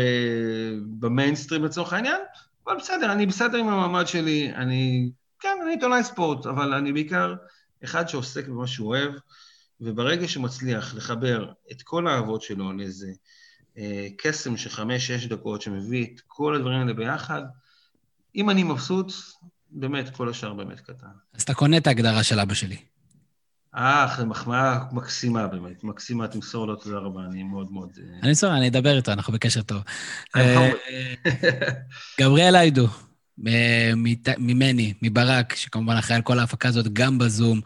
[1.00, 2.20] במיינסטרים לצורך העניין,
[2.66, 5.10] אבל בסדר, אני בסדר עם המעמד שלי, אני,
[5.40, 7.34] כן, אני עיתונאי ספורט, אבל אני בעיקר
[7.84, 9.12] אחד שעוסק במה שהוא אוהב,
[9.80, 13.12] וברגע שמצליח לחבר את כל האהבות שלו לאיזה
[14.18, 17.42] קסם של חמש-שש דקות שמביא את כל הדברים האלה ביחד,
[18.36, 19.12] אם אני מבסוט,
[19.70, 21.06] באמת, כל השאר באמת קטן.
[21.34, 22.76] אז אתה קונה את ההגדרה של אבא שלי.
[23.76, 27.90] אה, זו מחמאה מקסימה באמת, מקסימה, תמסור לו תודה רבה, אני מאוד מאוד...
[27.98, 29.82] אה, אני אמסור, אני אדבר איתו, אנחנו בקשר טוב.
[30.36, 30.70] אה,
[32.20, 32.86] גבריאל איידו,
[34.38, 37.60] ממני, מברק, שכמובן אחראי על כל ההפקה הזאת, גם בזום.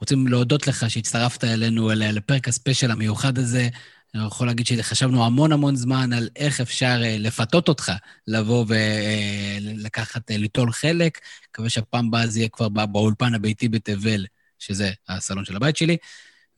[0.00, 3.68] רוצים להודות לך שהצטרפת אלינו לפרק הספיישל המיוחד הזה.
[4.14, 7.92] אני יכול להגיד שחשבנו המון המון זמן על איך אפשר אה, לפתות אותך
[8.26, 11.20] לבוא ולקחת, אה, ליטול חלק.
[11.50, 14.26] מקווה שהפעם הבאה זה יהיה כבר באולפן הביתי בתבל,
[14.58, 15.96] שזה הסלון של הבית שלי.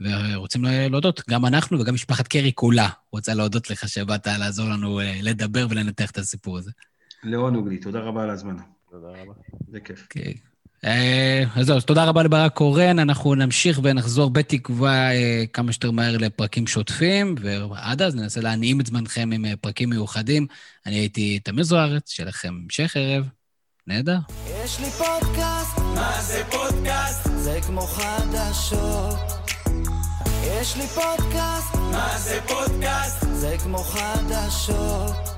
[0.01, 5.19] ורוצים להודות, גם אנחנו וגם משפחת קרי כולה רוצה להודות לך שבאת לעזור לנו אה,
[5.23, 6.71] לדבר ולנתח את הסיפור הזה.
[7.25, 8.57] לעונוג לי, תודה רבה על הזמן.
[8.91, 9.33] תודה רבה.
[9.69, 10.09] זה כיף.
[10.15, 10.56] Okay.
[10.85, 15.91] אה, אז זהו, אז תודה רבה לברק קורן, אנחנו נמשיך ונחזור בתקווה אה, כמה שיותר
[15.91, 20.47] מהר לפרקים שוטפים, ועד אז ננסה להנעים את זמנכם עם אה, פרקים מיוחדים.
[20.87, 23.25] אני הייתי תמיר זוארץ, שיהיה לכם המשך ערב.
[23.87, 24.19] נהדר.
[24.65, 27.29] יש לי פודקאסט, מה זה פודקאסט?
[27.37, 29.19] זה כמו חדשות.
[30.43, 33.27] יש לי פודקאסט, מה זה פודקאסט?
[33.33, 35.36] זה כמו חדשות.